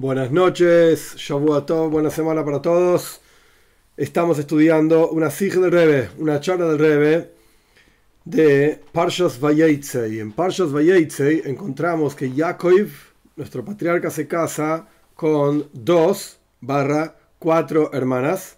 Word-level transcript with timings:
Buenas 0.00 0.30
noches, 0.30 1.16
todos, 1.66 1.90
buena 1.90 2.08
semana 2.10 2.44
para 2.44 2.62
todos. 2.62 3.20
Estamos 3.96 4.38
estudiando 4.38 5.10
una 5.10 5.28
sig 5.28 5.54
del 5.54 5.72
Rebe, 5.72 6.10
una 6.18 6.38
charla 6.38 6.68
del 6.68 6.78
Rebe 6.78 7.32
de 8.24 8.80
Parshas 8.92 9.40
Vayeitzei. 9.40 10.20
En 10.20 10.30
Parshas 10.30 10.70
Vayeitzei 10.70 11.42
encontramos 11.46 12.14
que 12.14 12.32
Yaakov, 12.32 12.90
nuestro 13.34 13.64
patriarca, 13.64 14.08
se 14.08 14.28
casa 14.28 14.86
con 15.16 15.68
dos 15.72 16.38
barra 16.60 17.16
cuatro 17.40 17.90
hermanas 17.92 18.56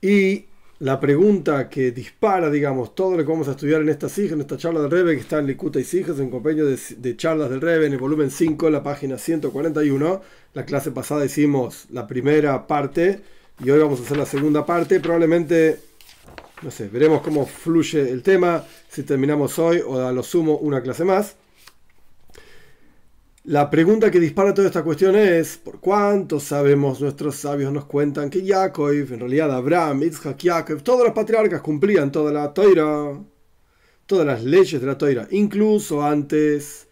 y 0.00 0.44
la 0.80 1.00
pregunta 1.00 1.68
que 1.68 1.90
dispara, 1.90 2.50
digamos, 2.50 2.94
todo 2.94 3.16
lo 3.16 3.24
que 3.24 3.30
vamos 3.32 3.48
a 3.48 3.52
estudiar 3.52 3.80
en 3.80 3.88
esta 3.88 4.08
SIG, 4.08 4.32
en 4.32 4.42
esta 4.42 4.56
charla 4.56 4.80
del 4.80 4.90
Rebe, 4.90 5.14
que 5.14 5.22
está 5.22 5.40
en 5.40 5.46
Likuta 5.46 5.80
y 5.80 5.84
SIGES, 5.84 6.20
en 6.20 6.30
compañía 6.30 6.64
de, 6.64 7.16
charlas 7.16 7.50
del 7.50 7.60
Rebe, 7.60 7.86
en 7.86 7.94
el 7.94 7.98
volumen 7.98 8.30
5, 8.30 8.70
la 8.70 8.82
página 8.82 9.18
141. 9.18 10.22
La 10.54 10.64
clase 10.64 10.92
pasada 10.92 11.24
hicimos 11.24 11.86
la 11.90 12.06
primera 12.06 12.66
parte 12.66 13.20
y 13.64 13.70
hoy 13.70 13.80
vamos 13.80 13.98
a 14.00 14.02
hacer 14.04 14.16
la 14.16 14.26
segunda 14.26 14.64
parte. 14.64 15.00
Probablemente, 15.00 15.80
no 16.62 16.70
sé, 16.70 16.88
veremos 16.88 17.22
cómo 17.22 17.44
fluye 17.44 18.08
el 18.10 18.22
tema, 18.22 18.64
si 18.88 19.02
terminamos 19.02 19.58
hoy 19.58 19.82
o 19.84 20.00
a 20.06 20.12
lo 20.12 20.22
sumo 20.22 20.58
una 20.58 20.80
clase 20.80 21.04
más. 21.04 21.34
La 23.48 23.70
pregunta 23.70 24.10
que 24.10 24.20
dispara 24.20 24.52
toda 24.52 24.68
esta 24.68 24.84
cuestión 24.84 25.16
es, 25.16 25.56
¿por 25.56 25.80
cuánto 25.80 26.38
sabemos 26.38 27.00
nuestros 27.00 27.36
sabios 27.36 27.72
nos 27.72 27.86
cuentan 27.86 28.28
que 28.28 28.46
Jacob, 28.46 28.90
en 28.90 29.20
realidad 29.20 29.50
Abraham, 29.50 30.02
Isaac, 30.02 30.36
Jacob, 30.38 30.82
todos 30.82 31.02
los 31.02 31.14
patriarcas 31.14 31.62
cumplían 31.62 32.12
toda 32.12 32.30
la 32.30 32.52
toira, 32.52 33.18
todas 34.04 34.26
las 34.26 34.44
leyes 34.44 34.78
de 34.78 34.86
la 34.86 34.98
toira, 34.98 35.26
incluso 35.30 36.02
antes 36.02 36.88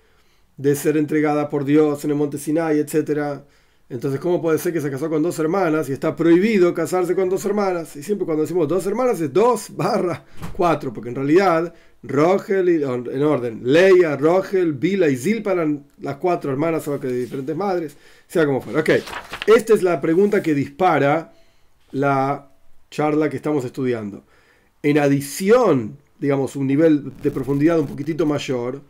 de 0.57 0.75
ser 0.75 0.97
entregada 0.97 1.51
por 1.51 1.63
Dios 1.63 2.03
en 2.07 2.13
el 2.13 2.17
monte 2.17 2.39
Sinai, 2.39 2.79
etc. 2.79 3.43
Entonces, 3.91 4.19
¿cómo 4.19 4.41
puede 4.41 4.57
ser 4.57 4.73
que 4.73 4.81
se 4.81 4.91
casó 4.91 5.11
con 5.11 5.23
dos 5.23 5.39
hermanas 5.39 5.91
y 5.91 5.93
está 5.93 6.17
prohibido 6.17 6.73
casarse 6.73 7.15
con 7.15 7.29
dos 7.29 7.45
hermanas? 7.45 7.97
Y 7.97 8.03
siempre 8.03 8.25
cuando 8.25 8.45
decimos 8.45 8.67
dos 8.67 8.87
hermanas 8.87 9.21
es 9.21 9.31
dos 9.31 9.77
barra 9.77 10.25
cuatro, 10.57 10.91
porque 10.91 11.11
en 11.11 11.17
realidad 11.17 11.75
Rogel, 12.09 12.69
en 12.69 13.23
orden, 13.23 13.61
Leia, 13.65 14.17
Rogel, 14.17 14.73
Bila 14.73 15.09
y 15.09 15.17
Zilpa 15.17 15.55
las 16.01 16.17
cuatro 16.17 16.51
hermanas, 16.51 16.85
solo 16.85 17.01
que 17.01 17.09
de 17.09 17.21
diferentes 17.21 17.57
madres, 17.57 17.97
sea 18.27 18.47
como 18.47 18.61
fuera. 18.61 18.81
Ok, 18.81 18.91
esta 19.47 19.75
es 19.75 19.83
la 19.83 20.01
pregunta 20.01 20.43
que 20.43 20.55
dispara 20.55 21.33
la 21.93 22.49
charla 22.91 23.29
que 23.29 23.37
estamos 23.37 23.65
estudiando. 23.65 24.25
En 24.83 24.99
adición, 24.99 25.97
digamos, 26.19 26.57
un 26.57 26.67
nivel 26.67 27.13
de 27.23 27.31
profundidad 27.31 27.79
un 27.79 27.87
poquitito 27.87 28.27
mayor, 28.27 28.81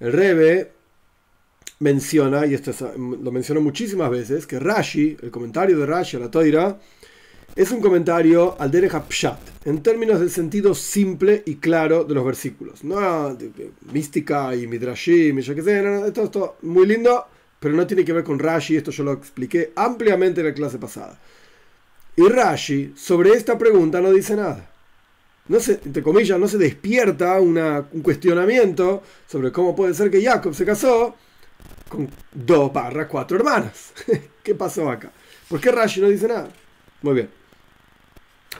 el 0.00 0.12
Rebe 0.12 0.72
menciona, 1.80 2.46
y 2.46 2.54
esto 2.54 2.72
lo 2.96 3.32
mencionó 3.32 3.60
muchísimas 3.60 4.10
veces, 4.10 4.46
que 4.46 4.58
Rashi, 4.58 5.16
el 5.22 5.30
comentario 5.30 5.78
de 5.78 5.86
Rashi 5.86 6.16
a 6.16 6.20
la 6.20 6.30
Toira, 6.30 6.78
es 7.56 7.70
un 7.70 7.80
comentario 7.80 8.56
al 8.58 8.70
Derech 8.70 9.06
Pshat, 9.08 9.38
en 9.64 9.82
términos 9.82 10.18
del 10.18 10.30
sentido 10.30 10.74
simple 10.74 11.42
y 11.46 11.56
claro 11.56 12.04
de 12.04 12.14
los 12.14 12.24
versículos. 12.24 12.82
No 12.82 13.36
mística 13.92 14.54
y 14.56 14.66
midrashim 14.66 15.38
y 15.38 15.42
yo 15.42 15.54
qué 15.54 15.62
sé, 15.62 16.06
esto, 16.06 16.24
esto 16.24 16.56
muy 16.62 16.86
lindo, 16.86 17.24
pero 17.60 17.74
no 17.74 17.86
tiene 17.86 18.04
que 18.04 18.12
ver 18.12 18.24
con 18.24 18.38
Rashi, 18.38 18.76
esto 18.76 18.90
yo 18.90 19.04
lo 19.04 19.12
expliqué 19.12 19.72
ampliamente 19.76 20.40
en 20.40 20.48
la 20.48 20.54
clase 20.54 20.78
pasada. 20.78 21.18
Y 22.16 22.28
Rashi, 22.28 22.92
sobre 22.96 23.30
esta 23.30 23.56
pregunta, 23.56 24.00
no 24.00 24.12
dice 24.12 24.36
nada. 24.36 24.70
No 25.46 25.60
se, 25.60 25.80
entre 25.84 26.02
comillas, 26.02 26.38
no 26.38 26.48
se 26.48 26.58
despierta 26.58 27.40
un 27.40 28.02
cuestionamiento 28.02 29.02
sobre 29.28 29.52
cómo 29.52 29.76
puede 29.76 29.94
ser 29.94 30.10
que 30.10 30.22
Jacob 30.22 30.54
se 30.54 30.64
casó 30.64 31.14
con 31.88 32.08
dos 32.32 32.72
barra 32.72 33.06
cuatro 33.06 33.36
hermanas. 33.36 33.92
¿Qué 34.42 34.54
pasó 34.54 34.90
acá? 34.90 35.12
¿Por 35.48 35.60
qué 35.60 35.70
Rashi 35.70 36.00
no 36.00 36.08
dice 36.08 36.28
nada? 36.28 36.48
Muy 37.02 37.14
bien. 37.14 37.43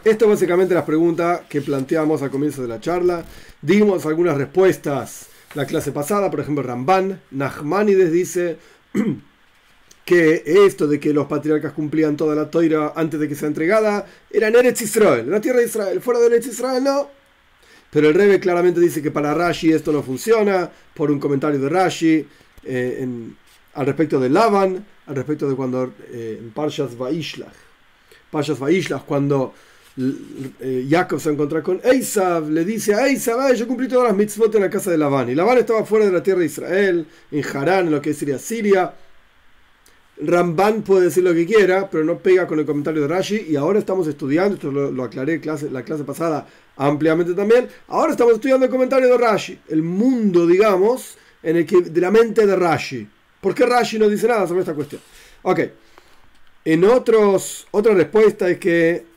Esto 0.05 0.27
es 0.27 0.31
básicamente 0.33 0.75
las 0.75 0.85
preguntas 0.85 1.43
que 1.49 1.63
planteamos 1.63 2.21
al 2.21 2.31
comienzo 2.31 2.61
de 2.61 2.69
la 2.69 2.79
charla. 2.79 3.25
Dimos 3.63 4.05
algunas 4.05 4.37
respuestas 4.37 5.29
la 5.55 5.67
clase 5.67 5.93
pasada, 5.93 6.31
por 6.31 6.41
ejemplo, 6.41 6.63
Ramban, 6.63 7.21
Nachmanides 7.31 8.13
dice 8.13 8.59
que 10.05 10.43
esto 10.45 10.87
de 10.89 10.99
que 10.99 11.13
los 11.13 11.27
patriarcas 11.27 11.73
cumplían 11.73 12.17
toda 12.17 12.35
la 12.35 12.51
toira 12.51 12.93
antes 12.97 13.21
de 13.21 13.29
que 13.29 13.37
sea 13.37 13.49
entregada 13.49 14.05
era 14.31 14.49
en 14.49 14.57
Eretz 14.57 14.83
Israel, 14.83 15.21
en 15.21 15.31
la 15.31 15.41
tierra 15.41 15.61
de 15.61 15.67
Israel, 15.67 16.01
fuera 16.01 16.21
de 16.21 16.27
Eretz 16.27 16.49
Israel 16.49 16.83
no. 16.83 17.09
Pero 17.91 18.09
el 18.09 18.15
Rebe 18.15 18.41
claramente 18.41 18.81
dice 18.81 19.01
que 19.01 19.13
para 19.13 19.33
Rashi 19.33 19.73
esto 19.73 19.93
no 19.93 20.03
funciona, 20.03 20.71
por 20.93 21.11
un 21.11 21.21
comentario 21.21 21.61
de 21.61 21.69
Rashi 21.69 22.27
eh, 22.65 23.09
al 23.75 23.87
respecto 23.87 24.19
de 24.19 24.29
Lavan, 24.29 24.85
al 25.07 25.15
respecto 25.15 25.49
de 25.49 25.55
cuando 25.55 25.95
eh, 26.11 26.41
en 26.41 26.51
Parshas 26.51 26.99
Vaishlach, 26.99 27.55
Parshas 28.33 28.59
Vaishlach, 28.59 29.05
cuando 29.05 29.55
eh, 29.97 30.87
Jacob 30.91 31.21
se 31.21 31.31
encuentra 31.31 31.63
con 31.63 31.81
Esav, 31.85 32.51
le 32.51 32.65
dice 32.65 32.95
a 32.95 33.07
Esav, 33.07 33.55
yo 33.55 33.69
cumplí 33.69 33.87
todas 33.87 34.09
las 34.09 34.17
mitzvot 34.17 34.53
en 34.57 34.63
la 34.63 34.71
casa 34.71 34.91
de 34.91 34.99
Labán. 34.99 35.29
Y 35.31 35.35
Labán 35.35 35.59
estaba 35.59 35.85
fuera 35.85 36.07
de 36.07 36.13
la 36.13 36.23
tierra 36.23 36.41
de 36.41 36.47
Israel, 36.47 37.07
en 37.31 37.45
Harán, 37.45 37.87
en 37.87 37.93
lo 37.93 38.03
que 38.03 38.13
sería 38.13 38.39
Siria. 38.39 38.93
Ramban 40.17 40.83
puede 40.83 41.05
decir 41.05 41.25
lo 41.25 41.35
que 41.35 41.45
quiera, 41.45 41.91
pero 41.91 42.05
no 42.05 42.19
pega 42.19 42.47
con 42.47 42.59
el 42.59 42.67
comentario 42.67 43.03
de 43.03 43.09
Rashi. 43.09 43.47
Y 43.49 43.57
ahora 43.57 43.79
estamos 43.79 44.07
estudiando, 44.07 44.55
esto 44.55 44.71
lo, 44.71 45.05
aclaré 45.05 45.41
clase, 45.41 45.71
la 45.71 45.83
clase 45.83 46.05
pasada 46.05 46.47
ampliamente 46.77 47.35
también. 47.35 47.69
Ahora 47.89 48.13
estamos 48.13 48.35
estudiando 48.35 48.67
el 48.67 48.73
comentario 48.73 49.09
de 49.09 49.19
Rashi, 49.19 49.59
el 49.69 49.83
mundo, 49.83 50.47
digamos, 50.47 51.17
en 51.43 51.57
el 51.57 51.67
que, 51.67 51.83
de 51.83 52.01
la 52.01 52.11
mente 52.11 52.47
de 52.47 52.57
Rashi. 52.57 53.07
¿Por 53.41 53.55
qué 53.55 53.67
Rashi 53.67 53.99
no 53.99 54.09
dice 54.09 54.27
nada 54.27 54.47
sobre 54.47 54.61
esta 54.61 54.75
cuestión? 54.75 55.01
Ok. 55.43 55.61
En 56.65 56.85
otros, 56.85 57.67
otra 57.73 57.93
respuesta 57.93 58.49
es 58.49 58.59
que 58.59 59.14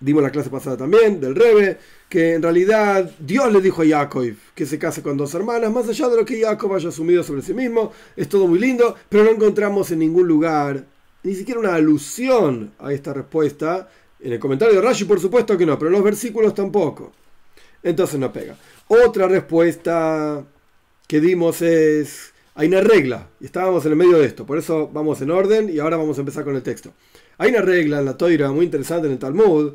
dimos 0.00 0.22
la 0.22 0.30
clase 0.30 0.50
pasada 0.50 0.76
también, 0.76 1.20
del 1.20 1.34
Rebe, 1.34 1.78
que 2.08 2.34
en 2.34 2.42
realidad 2.42 3.10
Dios 3.18 3.52
le 3.52 3.60
dijo 3.60 3.82
a 3.82 3.86
Jacob 3.86 4.34
que 4.54 4.66
se 4.66 4.78
case 4.78 5.02
con 5.02 5.16
dos 5.16 5.34
hermanas, 5.34 5.72
más 5.72 5.88
allá 5.88 6.08
de 6.08 6.16
lo 6.16 6.24
que 6.24 6.40
Jacob 6.40 6.74
haya 6.74 6.88
asumido 6.88 7.22
sobre 7.22 7.42
sí 7.42 7.54
mismo, 7.54 7.92
es 8.16 8.28
todo 8.28 8.46
muy 8.46 8.58
lindo, 8.58 8.94
pero 9.08 9.24
no 9.24 9.30
encontramos 9.30 9.90
en 9.90 10.00
ningún 10.00 10.26
lugar 10.26 10.84
ni 11.22 11.34
siquiera 11.34 11.60
una 11.60 11.74
alusión 11.74 12.72
a 12.78 12.92
esta 12.92 13.12
respuesta. 13.12 13.88
En 14.20 14.32
el 14.32 14.38
comentario 14.38 14.74
de 14.74 14.80
Rashi, 14.80 15.04
por 15.04 15.20
supuesto 15.20 15.56
que 15.56 15.66
no, 15.66 15.78
pero 15.78 15.90
en 15.90 15.94
los 15.94 16.04
versículos 16.04 16.54
tampoco. 16.54 17.12
Entonces 17.82 18.18
no 18.18 18.32
pega. 18.32 18.56
Otra 18.88 19.28
respuesta 19.28 20.44
que 21.06 21.20
dimos 21.20 21.62
es, 21.62 22.32
hay 22.54 22.68
una 22.68 22.80
regla, 22.80 23.28
y 23.40 23.46
estábamos 23.46 23.84
en 23.84 23.92
el 23.92 23.98
medio 23.98 24.18
de 24.18 24.26
esto, 24.26 24.44
por 24.44 24.58
eso 24.58 24.88
vamos 24.92 25.20
en 25.20 25.30
orden 25.30 25.70
y 25.70 25.78
ahora 25.78 25.96
vamos 25.96 26.16
a 26.18 26.20
empezar 26.20 26.44
con 26.44 26.56
el 26.56 26.62
texto. 26.62 26.92
Hay 27.38 27.50
una 27.50 27.60
regla 27.60 28.00
en 28.00 28.04
la 28.04 28.16
Toira 28.16 28.50
muy 28.50 28.64
interesante 28.64 29.06
en 29.06 29.12
el 29.12 29.18
Talmud. 29.18 29.72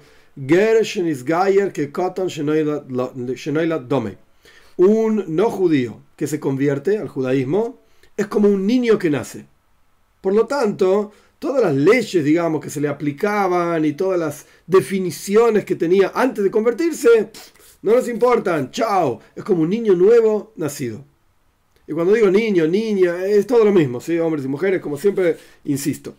Un 4.77 5.35
no 5.35 5.51
judío 5.51 6.01
que 6.15 6.25
se 6.25 6.39
convierte 6.39 6.97
al 6.97 7.07
judaísmo 7.07 7.79
es 8.17 8.25
como 8.25 8.47
un 8.47 8.65
niño 8.65 8.97
que 8.97 9.11
nace. 9.11 9.45
Por 10.21 10.33
lo 10.33 10.47
tanto, 10.47 11.11
todas 11.37 11.61
las 11.61 11.75
leyes, 11.75 12.23
digamos, 12.23 12.61
que 12.61 12.71
se 12.71 12.81
le 12.81 12.87
aplicaban 12.87 13.85
y 13.85 13.93
todas 13.93 14.19
las 14.19 14.47
definiciones 14.65 15.65
que 15.65 15.75
tenía 15.75 16.11
antes 16.15 16.43
de 16.43 16.49
convertirse, 16.49 17.29
no 17.83 17.93
nos 17.93 18.07
importan. 18.07 18.71
Chao. 18.71 19.19
Es 19.35 19.43
como 19.43 19.61
un 19.61 19.69
niño 19.69 19.93
nuevo 19.93 20.53
nacido. 20.55 21.05
Y 21.87 21.93
cuando 21.93 22.13
digo 22.13 22.31
niño, 22.31 22.65
niña, 22.65 23.23
es 23.25 23.45
todo 23.45 23.65
lo 23.65 23.71
mismo, 23.71 24.01
¿sí? 24.01 24.17
hombres 24.17 24.45
y 24.45 24.47
mujeres, 24.47 24.81
como 24.81 24.97
siempre, 24.97 25.37
insisto. 25.65 26.15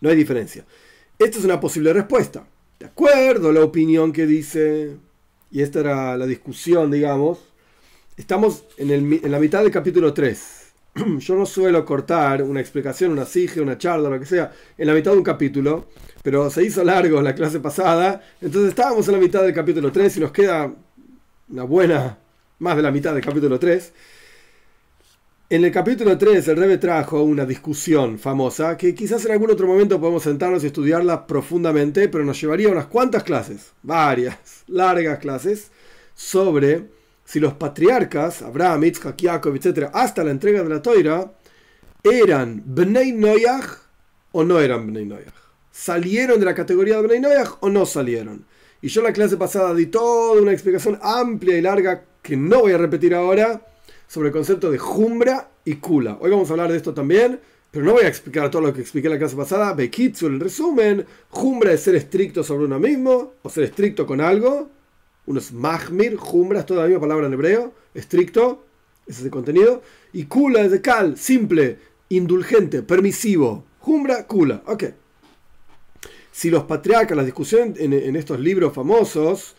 No 0.00 0.08
hay 0.08 0.16
diferencia. 0.16 0.64
Esta 1.16 1.38
es 1.38 1.44
una 1.44 1.60
posible 1.60 1.92
respuesta. 1.92 2.44
De 2.78 2.86
acuerdo 2.86 3.50
a 3.50 3.52
la 3.52 3.64
opinión 3.64 4.12
que 4.12 4.26
dice, 4.26 4.96
y 5.50 5.62
esta 5.62 5.80
era 5.80 6.16
la 6.16 6.26
discusión, 6.26 6.90
digamos, 6.90 7.38
estamos 8.16 8.64
en, 8.76 9.20
la 9.30 9.38
mitad 9.38 9.62
del 9.62 9.70
capítulo 9.70 10.12
3. 10.12 10.72
Yo 11.18 11.34
no 11.36 11.46
suelo 11.46 11.84
cortar 11.84 12.42
una 12.42 12.60
explicación, 12.60 13.12
una 13.12 13.24
sige, 13.24 13.60
una 13.60 13.78
charla, 13.78 14.10
lo 14.10 14.18
que 14.18 14.26
sea, 14.26 14.52
en 14.76 14.86
la 14.86 14.94
mitad 14.94 15.12
de 15.12 15.18
un 15.18 15.24
capítulo, 15.24 15.86
pero 16.22 16.50
se 16.50 16.64
hizo 16.64 16.82
largo 16.84 17.22
la 17.22 17.34
clase 17.34 17.60
pasada, 17.60 18.22
entonces 18.40 18.70
estábamos 18.70 19.06
en 19.08 19.14
la 19.14 19.20
mitad 19.20 19.42
del 19.42 19.54
capítulo 19.54 19.92
3 19.92 20.16
y 20.16 20.20
nos 20.20 20.32
queda 20.32 20.72
una 21.48 21.62
buena, 21.64 22.18
más 22.58 22.76
de 22.76 22.82
la 22.82 22.90
mitad 22.90 23.14
del 23.14 23.24
capítulo 23.24 23.58
3. 23.58 23.92
En 25.54 25.64
el 25.64 25.70
capítulo 25.70 26.18
3 26.18 26.48
el 26.48 26.56
Rebe 26.56 26.78
trajo 26.78 27.22
una 27.22 27.46
discusión 27.46 28.18
famosa 28.18 28.76
que 28.76 28.92
quizás 28.92 29.24
en 29.24 29.30
algún 29.30 29.52
otro 29.52 29.68
momento 29.68 30.00
podemos 30.00 30.24
sentarnos 30.24 30.64
y 30.64 30.66
estudiarla 30.66 31.28
profundamente, 31.28 32.08
pero 32.08 32.24
nos 32.24 32.40
llevaría 32.40 32.70
unas 32.70 32.86
cuantas 32.86 33.22
clases, 33.22 33.70
varias, 33.80 34.64
largas 34.66 35.20
clases, 35.20 35.70
sobre 36.12 36.88
si 37.24 37.38
los 37.38 37.52
patriarcas, 37.52 38.42
Abraham, 38.42 38.82
Isaac, 38.82 39.14
Jacob, 39.16 39.54
etc., 39.54 39.90
hasta 39.92 40.24
la 40.24 40.32
entrega 40.32 40.64
de 40.64 40.70
la 40.70 40.82
Toira, 40.82 41.32
eran 42.02 42.60
Bnei 42.66 43.12
Noyach 43.12 43.78
o 44.32 44.42
no 44.42 44.58
eran 44.58 44.88
Bnei. 44.88 45.08
¿Salieron 45.70 46.40
de 46.40 46.46
la 46.46 46.54
categoría 46.56 47.00
de 47.00 47.06
Bnei 47.06 47.44
o 47.60 47.70
no 47.70 47.86
salieron? 47.86 48.44
Y 48.82 48.88
yo 48.88 49.02
en 49.02 49.06
la 49.06 49.12
clase 49.12 49.36
pasada 49.36 49.72
di 49.72 49.86
toda 49.86 50.42
una 50.42 50.50
explicación 50.50 50.98
amplia 51.00 51.56
y 51.56 51.60
larga 51.60 52.02
que 52.20 52.36
no 52.36 52.62
voy 52.62 52.72
a 52.72 52.78
repetir 52.78 53.14
ahora 53.14 53.68
sobre 54.06 54.28
el 54.28 54.32
concepto 54.32 54.70
de 54.70 54.78
jumbra 54.78 55.50
y 55.64 55.76
kula. 55.76 56.18
Hoy 56.20 56.30
vamos 56.30 56.48
a 56.50 56.52
hablar 56.52 56.70
de 56.70 56.76
esto 56.76 56.94
también, 56.94 57.40
Pero 57.70 57.84
no 57.84 57.92
voy 57.94 58.04
a 58.04 58.08
explicar 58.08 58.50
todo 58.52 58.62
lo 58.62 58.72
que 58.72 58.80
expliqué 58.80 59.08
en 59.08 59.14
la 59.14 59.18
clase 59.18 59.34
pasada. 59.34 59.74
Bekitsu, 59.74 60.28
el 60.28 60.38
resumen, 60.38 61.04
Jumbra 61.28 61.72
es 61.72 61.80
ser 61.80 61.96
estricto 61.96 62.44
sobre 62.44 62.66
uno 62.66 62.78
mismo, 62.78 63.32
o 63.42 63.50
ser 63.50 63.64
estricto 63.64 64.06
con 64.06 64.20
algo. 64.20 64.70
Uno 65.26 65.40
es 65.40 65.52
Mahmir, 65.52 66.16
Jumbra 66.16 66.60
es 66.60 66.66
toda 66.66 66.82
la 66.82 66.86
misma 66.86 67.00
palabra 67.00 67.26
en 67.26 67.32
hebreo, 67.32 67.72
estricto, 67.94 68.64
ese 69.06 69.20
es 69.20 69.24
el 69.24 69.30
contenido. 69.30 69.82
Y 70.12 70.24
Kula 70.24 70.60
es 70.60 70.70
de 70.70 70.80
Kal, 70.80 71.16
simple, 71.18 71.78
indulgente, 72.10 72.82
permisivo. 72.82 73.64
Jumbra, 73.80 74.26
Kula, 74.26 74.62
ok. 74.66 74.84
Si 76.32 76.50
los 76.50 76.64
patriarcas, 76.64 77.16
la 77.16 77.24
discusión 77.24 77.74
en, 77.76 78.16
estos 78.16 78.40
libros 78.40 78.72
famosos, 78.72 79.54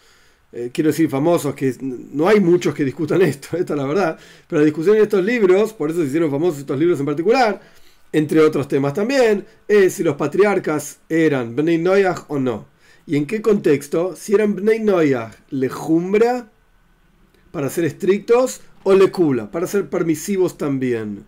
eh, 0.51 0.69
quiero 0.73 0.89
decir 0.89 1.09
famosos, 1.09 1.53
que 1.55 1.75
no 1.81 2.27
hay 2.27 2.39
muchos 2.39 2.73
que 2.73 2.85
discutan 2.85 3.21
esto, 3.23 3.57
esta 3.57 3.73
es 3.73 3.77
la 3.79 3.85
verdad, 3.85 4.19
pero 4.47 4.61
la 4.61 4.65
discusión 4.65 4.95
en 4.97 5.03
estos 5.03 5.23
libros, 5.23 5.73
por 5.73 5.89
eso 5.89 6.01
se 6.01 6.07
hicieron 6.07 6.31
famosos 6.31 6.59
estos 6.59 6.79
libros 6.79 6.99
en 6.99 7.05
particular, 7.05 7.61
entre 8.11 8.39
otros 8.39 8.67
temas 8.67 8.93
también, 8.93 9.45
es 9.67 9.93
si 9.93 10.03
los 10.03 10.15
patriarcas 10.15 10.99
eran 11.09 11.55
Bnei 11.55 11.77
Noyach 11.77 12.25
o 12.29 12.39
no. 12.39 12.65
¿Y 13.05 13.17
en 13.17 13.27
qué 13.27 13.41
contexto? 13.41 14.15
Si 14.15 14.33
eran 14.33 14.55
Bnei 14.55 14.79
Noyach, 14.79 15.33
lejumbra, 15.49 16.49
para 17.51 17.69
ser 17.69 17.85
estrictos, 17.85 18.61
o 18.83 18.93
lecula, 18.93 19.51
para 19.51 19.67
ser 19.67 19.89
permisivos 19.89 20.57
también. 20.57 21.25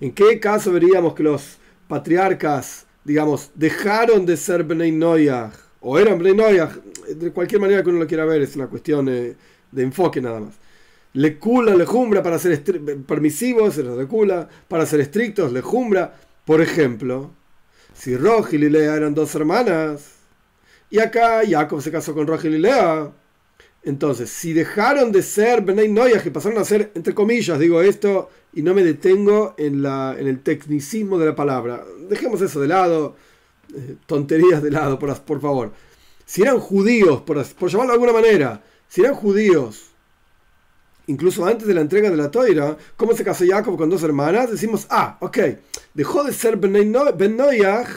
¿En 0.00 0.12
qué 0.12 0.38
caso 0.40 0.72
veríamos 0.72 1.14
que 1.14 1.22
los 1.22 1.56
patriarcas, 1.88 2.86
digamos, 3.04 3.50
dejaron 3.54 4.26
de 4.26 4.36
ser 4.36 4.64
Bnei 4.64 4.92
Noyach, 4.92 5.54
o 5.88 6.00
eran 6.00 6.18
Bnei 6.18 6.58
de 7.14 7.32
cualquier 7.32 7.60
manera 7.60 7.80
que 7.80 7.90
uno 7.90 8.00
lo 8.00 8.08
quiera 8.08 8.24
ver, 8.24 8.42
es 8.42 8.56
una 8.56 8.66
cuestión 8.66 9.06
de, 9.06 9.36
enfoque 9.76 10.20
nada 10.20 10.40
más. 10.40 10.54
Lecula, 11.12 11.76
lejumbra, 11.76 12.24
para 12.24 12.40
ser 12.40 12.60
permisivos, 13.06 13.76
lecula, 13.76 14.48
para 14.66 14.84
ser 14.84 14.98
estrictos, 14.98 15.52
lejumbra, 15.52 16.12
por 16.44 16.60
ejemplo, 16.60 17.30
si 17.94 18.16
Rogel 18.16 18.64
y 18.64 18.70
Lea 18.70 18.96
eran 18.96 19.14
dos 19.14 19.32
hermanas, 19.36 20.14
y 20.90 20.98
acá 20.98 21.42
Jacob 21.48 21.80
se 21.80 21.92
casó 21.92 22.14
con 22.14 22.26
Rogel 22.26 22.56
y 22.56 22.58
Lea, 22.58 23.12
entonces, 23.84 24.28
si 24.28 24.52
dejaron 24.52 25.12
de 25.12 25.22
ser 25.22 25.62
Benay 25.62 25.88
Noyas, 25.88 26.24
que 26.24 26.32
pasaron 26.32 26.58
a 26.58 26.64
ser, 26.64 26.90
entre 26.96 27.14
comillas, 27.14 27.60
digo 27.60 27.80
esto, 27.80 28.28
y 28.52 28.62
no 28.62 28.74
me 28.74 28.82
detengo 28.82 29.54
en, 29.56 29.82
la, 29.82 30.16
en 30.18 30.26
el 30.26 30.40
tecnicismo 30.40 31.16
de 31.16 31.26
la 31.26 31.36
palabra, 31.36 31.84
dejemos 32.08 32.42
eso 32.42 32.60
de 32.60 32.66
lado, 32.66 33.14
eh, 33.14 33.34
tonterías 34.06 34.62
de 34.62 34.70
lado, 34.70 34.98
por, 34.98 35.14
por 35.22 35.40
favor. 35.40 35.72
Si 36.24 36.42
eran 36.42 36.58
judíos, 36.58 37.22
por, 37.22 37.44
por 37.54 37.70
llamarlo 37.70 37.92
de 37.92 37.94
alguna 37.94 38.12
manera, 38.12 38.62
si 38.88 39.02
eran 39.02 39.14
judíos 39.14 39.86
incluso 41.06 41.46
antes 41.46 41.66
de 41.66 41.74
la 41.74 41.80
entrega 41.80 42.10
de 42.10 42.16
la 42.16 42.30
toira, 42.30 42.76
¿cómo 42.96 43.14
se 43.14 43.24
casó 43.24 43.44
Jacob 43.46 43.76
con 43.76 43.90
dos 43.90 44.02
hermanas? 44.02 44.50
Decimos, 44.50 44.86
ah, 44.90 45.16
ok, 45.20 45.38
dejó 45.94 46.24
de 46.24 46.32
ser 46.32 46.56
Ben 46.56 47.36
Noyach, 47.36 47.88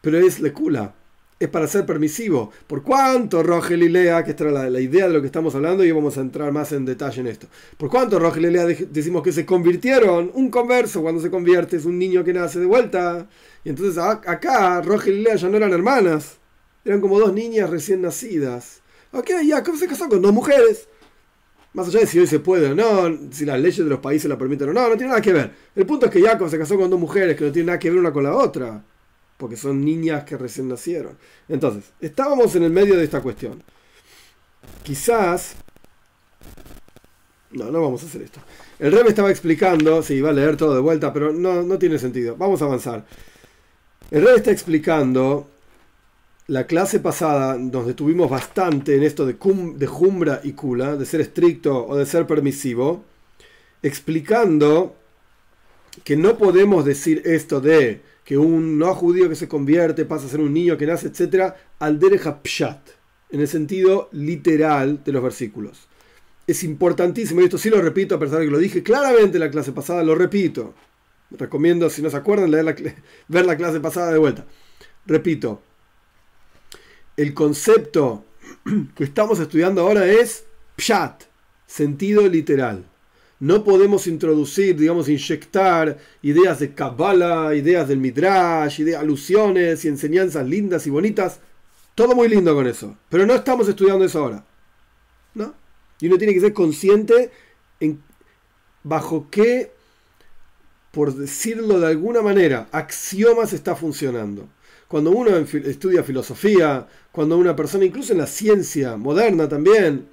pero 0.00 0.18
es 0.18 0.40
lecula, 0.40 0.94
es 1.40 1.48
para 1.48 1.66
ser 1.66 1.86
permisivo. 1.86 2.52
¿Por 2.66 2.82
cuánto 2.82 3.42
Rogel 3.42 3.82
y 3.82 3.90
que 3.90 4.30
esta 4.30 4.44
la, 4.44 4.78
idea 4.78 5.08
de 5.08 5.14
lo 5.14 5.20
que 5.22 5.26
estamos 5.26 5.54
hablando 5.54 5.82
y 5.82 5.90
vamos 5.90 6.18
a 6.18 6.20
entrar 6.20 6.52
más 6.52 6.70
en 6.72 6.84
detalle 6.84 7.22
en 7.22 7.28
esto? 7.28 7.48
¿Por 7.78 7.88
cuánto 7.88 8.18
Rogel 8.18 8.86
decimos 8.90 9.22
que 9.22 9.32
se 9.32 9.46
convirtieron? 9.46 10.30
Un 10.34 10.50
converso 10.50 11.00
cuando 11.00 11.22
se 11.22 11.30
convierte 11.30 11.78
es 11.78 11.86
un 11.86 11.98
niño 11.98 12.22
que 12.22 12.34
nace 12.34 12.60
de 12.60 12.66
vuelta. 12.66 13.26
Y 13.64 13.70
entonces 13.70 13.96
acá 13.96 14.82
Rogel 14.82 15.26
ya 15.34 15.48
no 15.48 15.56
eran 15.56 15.72
hermanas, 15.72 16.36
eran 16.84 17.00
como 17.00 17.18
dos 17.18 17.32
niñas 17.32 17.70
recién 17.70 18.02
nacidas. 18.02 18.82
Ok, 19.12 19.30
Jacob 19.48 19.76
se 19.76 19.86
casó 19.86 20.10
con 20.10 20.20
dos 20.20 20.34
mujeres. 20.34 20.88
Más 21.72 21.88
allá 21.88 22.00
de 22.00 22.06
si 22.06 22.18
hoy 22.18 22.26
se 22.26 22.40
puede 22.40 22.72
o 22.72 22.74
no, 22.74 23.30
si 23.30 23.46
las 23.46 23.58
leyes 23.58 23.78
de 23.78 23.84
los 23.84 24.00
países 24.00 24.28
la 24.28 24.36
permiten 24.36 24.68
o 24.68 24.72
no, 24.74 24.90
no 24.90 24.96
tiene 24.96 25.08
nada 25.08 25.22
que 25.22 25.32
ver. 25.32 25.52
El 25.74 25.86
punto 25.86 26.06
es 26.06 26.12
que 26.12 26.20
Jacob 26.20 26.50
se 26.50 26.58
casó 26.58 26.76
con 26.76 26.90
dos 26.90 27.00
mujeres 27.00 27.34
que 27.34 27.44
no 27.46 27.52
tienen 27.52 27.68
nada 27.68 27.78
que 27.78 27.88
ver 27.88 27.98
una 27.98 28.12
con 28.12 28.24
la 28.24 28.36
otra, 28.36 28.84
porque 29.40 29.56
son 29.56 29.84
niñas 29.84 30.24
que 30.24 30.36
recién 30.36 30.68
nacieron. 30.68 31.16
Entonces, 31.48 31.90
estábamos 32.00 32.54
en 32.54 32.64
el 32.64 32.70
medio 32.70 32.96
de 32.96 33.04
esta 33.04 33.22
cuestión. 33.22 33.62
Quizás... 34.84 35.56
No, 37.52 37.70
no 37.72 37.82
vamos 37.82 38.04
a 38.04 38.06
hacer 38.06 38.22
esto. 38.22 38.38
El 38.78 38.92
rey 38.92 39.02
me 39.02 39.08
estaba 39.08 39.30
explicando, 39.30 40.02
sí, 40.02 40.20
va 40.20 40.30
a 40.30 40.32
leer 40.32 40.56
todo 40.56 40.74
de 40.74 40.80
vuelta, 40.80 41.12
pero 41.12 41.32
no, 41.32 41.62
no 41.62 41.78
tiene 41.78 41.98
sentido. 41.98 42.36
Vamos 42.36 42.62
a 42.62 42.66
avanzar. 42.66 43.04
El 44.10 44.24
rey 44.24 44.36
está 44.36 44.52
explicando 44.52 45.48
la 46.50 46.66
clase 46.66 46.98
pasada 46.98 47.56
nos 47.56 47.86
detuvimos 47.86 48.28
bastante 48.28 48.96
en 48.96 49.04
esto 49.04 49.24
de, 49.24 49.34
de 49.34 49.86
Jumbra 49.86 50.40
y 50.42 50.52
Kula, 50.52 50.96
de 50.96 51.06
ser 51.06 51.20
estricto 51.20 51.86
o 51.86 51.96
de 51.96 52.04
ser 52.04 52.26
permisivo, 52.26 53.04
explicando 53.82 54.96
que 56.02 56.16
no 56.16 56.36
podemos 56.38 56.84
decir 56.84 57.22
esto 57.24 57.60
de 57.60 58.02
que 58.30 58.38
un 58.38 58.78
no 58.78 58.94
judío 58.94 59.28
que 59.28 59.34
se 59.34 59.48
convierte 59.48 60.04
pasa 60.04 60.26
a 60.26 60.28
ser 60.28 60.38
un 60.38 60.54
niño 60.54 60.78
que 60.78 60.86
nace, 60.86 61.08
etc., 61.08 61.52
al 61.80 61.98
derecha 61.98 62.40
pshat, 62.40 62.90
en 63.28 63.40
el 63.40 63.48
sentido 63.48 64.08
literal 64.12 65.02
de 65.02 65.10
los 65.10 65.20
versículos. 65.20 65.88
Es 66.46 66.62
importantísimo, 66.62 67.40
y 67.40 67.44
esto 67.46 67.58
sí 67.58 67.70
lo 67.70 67.82
repito, 67.82 68.14
a 68.14 68.20
pesar 68.20 68.38
de 68.38 68.44
que 68.44 68.52
lo 68.52 68.58
dije 68.58 68.84
claramente 68.84 69.36
en 69.36 69.40
la 69.40 69.50
clase 69.50 69.72
pasada, 69.72 70.04
lo 70.04 70.14
repito. 70.14 70.74
Recomiendo, 71.32 71.90
si 71.90 72.02
no 72.02 72.08
se 72.08 72.18
acuerdan, 72.18 72.52
ver 73.28 73.46
la 73.46 73.56
clase 73.56 73.80
pasada 73.80 74.12
de 74.12 74.18
vuelta. 74.18 74.46
Repito, 75.06 75.60
el 77.16 77.34
concepto 77.34 78.26
que 78.94 79.02
estamos 79.02 79.40
estudiando 79.40 79.80
ahora 79.80 80.06
es 80.06 80.44
pshat, 80.76 81.24
sentido 81.66 82.28
literal. 82.28 82.89
No 83.40 83.64
podemos 83.64 84.06
introducir, 84.06 84.76
digamos, 84.76 85.08
inyectar 85.08 85.98
ideas 86.20 86.58
de 86.60 86.74
Kabbalah, 86.74 87.54
ideas 87.54 87.88
del 87.88 87.98
Midrash, 87.98 88.80
ideas, 88.80 89.00
alusiones 89.00 89.82
y 89.84 89.88
enseñanzas 89.88 90.46
lindas 90.46 90.86
y 90.86 90.90
bonitas. 90.90 91.40
Todo 91.94 92.14
muy 92.14 92.28
lindo 92.28 92.54
con 92.54 92.66
eso. 92.66 92.98
Pero 93.08 93.24
no 93.24 93.34
estamos 93.34 93.66
estudiando 93.66 94.04
eso 94.04 94.20
ahora. 94.20 94.44
¿No? 95.34 95.54
Y 96.00 96.08
uno 96.08 96.18
tiene 96.18 96.34
que 96.34 96.40
ser 96.40 96.52
consciente 96.52 97.30
en 97.80 98.02
bajo 98.82 99.28
qué, 99.30 99.72
por 100.90 101.14
decirlo 101.14 101.80
de 101.80 101.86
alguna 101.86 102.20
manera, 102.20 102.68
axiomas 102.72 103.54
está 103.54 103.74
funcionando. 103.74 104.48
Cuando 104.86 105.12
uno 105.12 105.34
estudia 105.36 106.02
filosofía, 106.02 106.86
cuando 107.10 107.38
una 107.38 107.56
persona, 107.56 107.86
incluso 107.86 108.12
en 108.12 108.18
la 108.18 108.26
ciencia 108.26 108.98
moderna 108.98 109.48
también, 109.48 110.08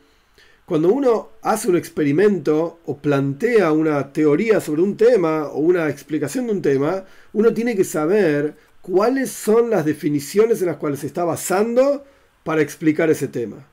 cuando 0.68 0.90
uno 0.90 1.30
hace 1.44 1.70
un 1.70 1.78
experimento 1.78 2.82
o 2.86 2.98
plantea 2.98 3.72
una 3.72 4.12
teoría 4.12 4.60
sobre 4.60 4.82
un 4.82 4.98
tema 4.98 5.46
o 5.46 5.60
una 5.60 5.88
explicación 5.88 6.46
de 6.46 6.52
un 6.52 6.62
tema, 6.62 7.06
uno 7.32 7.54
tiene 7.54 7.74
que 7.74 7.86
saber 7.86 8.54
cuáles 8.82 9.32
son 9.32 9.70
las 9.70 9.86
definiciones 9.86 10.60
en 10.60 10.68
las 10.68 10.76
cuales 10.76 11.00
se 11.00 11.08
está 11.08 11.24
basando 11.24 12.04
para 12.44 12.62
explicar 12.62 13.10
ese 13.10 13.30
tema. 13.30 13.66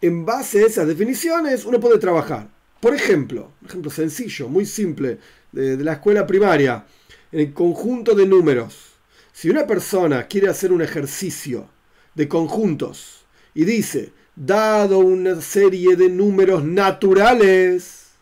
En 0.00 0.26
base 0.26 0.64
a 0.64 0.66
esas 0.66 0.88
definiciones 0.88 1.64
uno 1.64 1.78
puede 1.78 1.98
trabajar. 1.98 2.48
Por 2.80 2.96
ejemplo, 2.96 3.52
un 3.62 3.68
ejemplo 3.68 3.90
sencillo, 3.92 4.48
muy 4.48 4.66
simple, 4.66 5.18
de, 5.52 5.76
de 5.76 5.84
la 5.84 5.92
escuela 5.92 6.26
primaria, 6.26 6.84
en 7.30 7.38
el 7.38 7.52
conjunto 7.52 8.16
de 8.16 8.26
números. 8.26 8.94
Si 9.32 9.50
una 9.50 9.68
persona 9.68 10.26
quiere 10.26 10.48
hacer 10.48 10.72
un 10.72 10.82
ejercicio 10.82 11.68
de 12.16 12.26
conjuntos 12.26 13.24
y 13.54 13.64
dice, 13.64 14.17
dado 14.38 15.00
una 15.00 15.40
serie 15.40 15.96
de 15.96 16.08
números 16.08 16.62
naturales, 16.64 18.12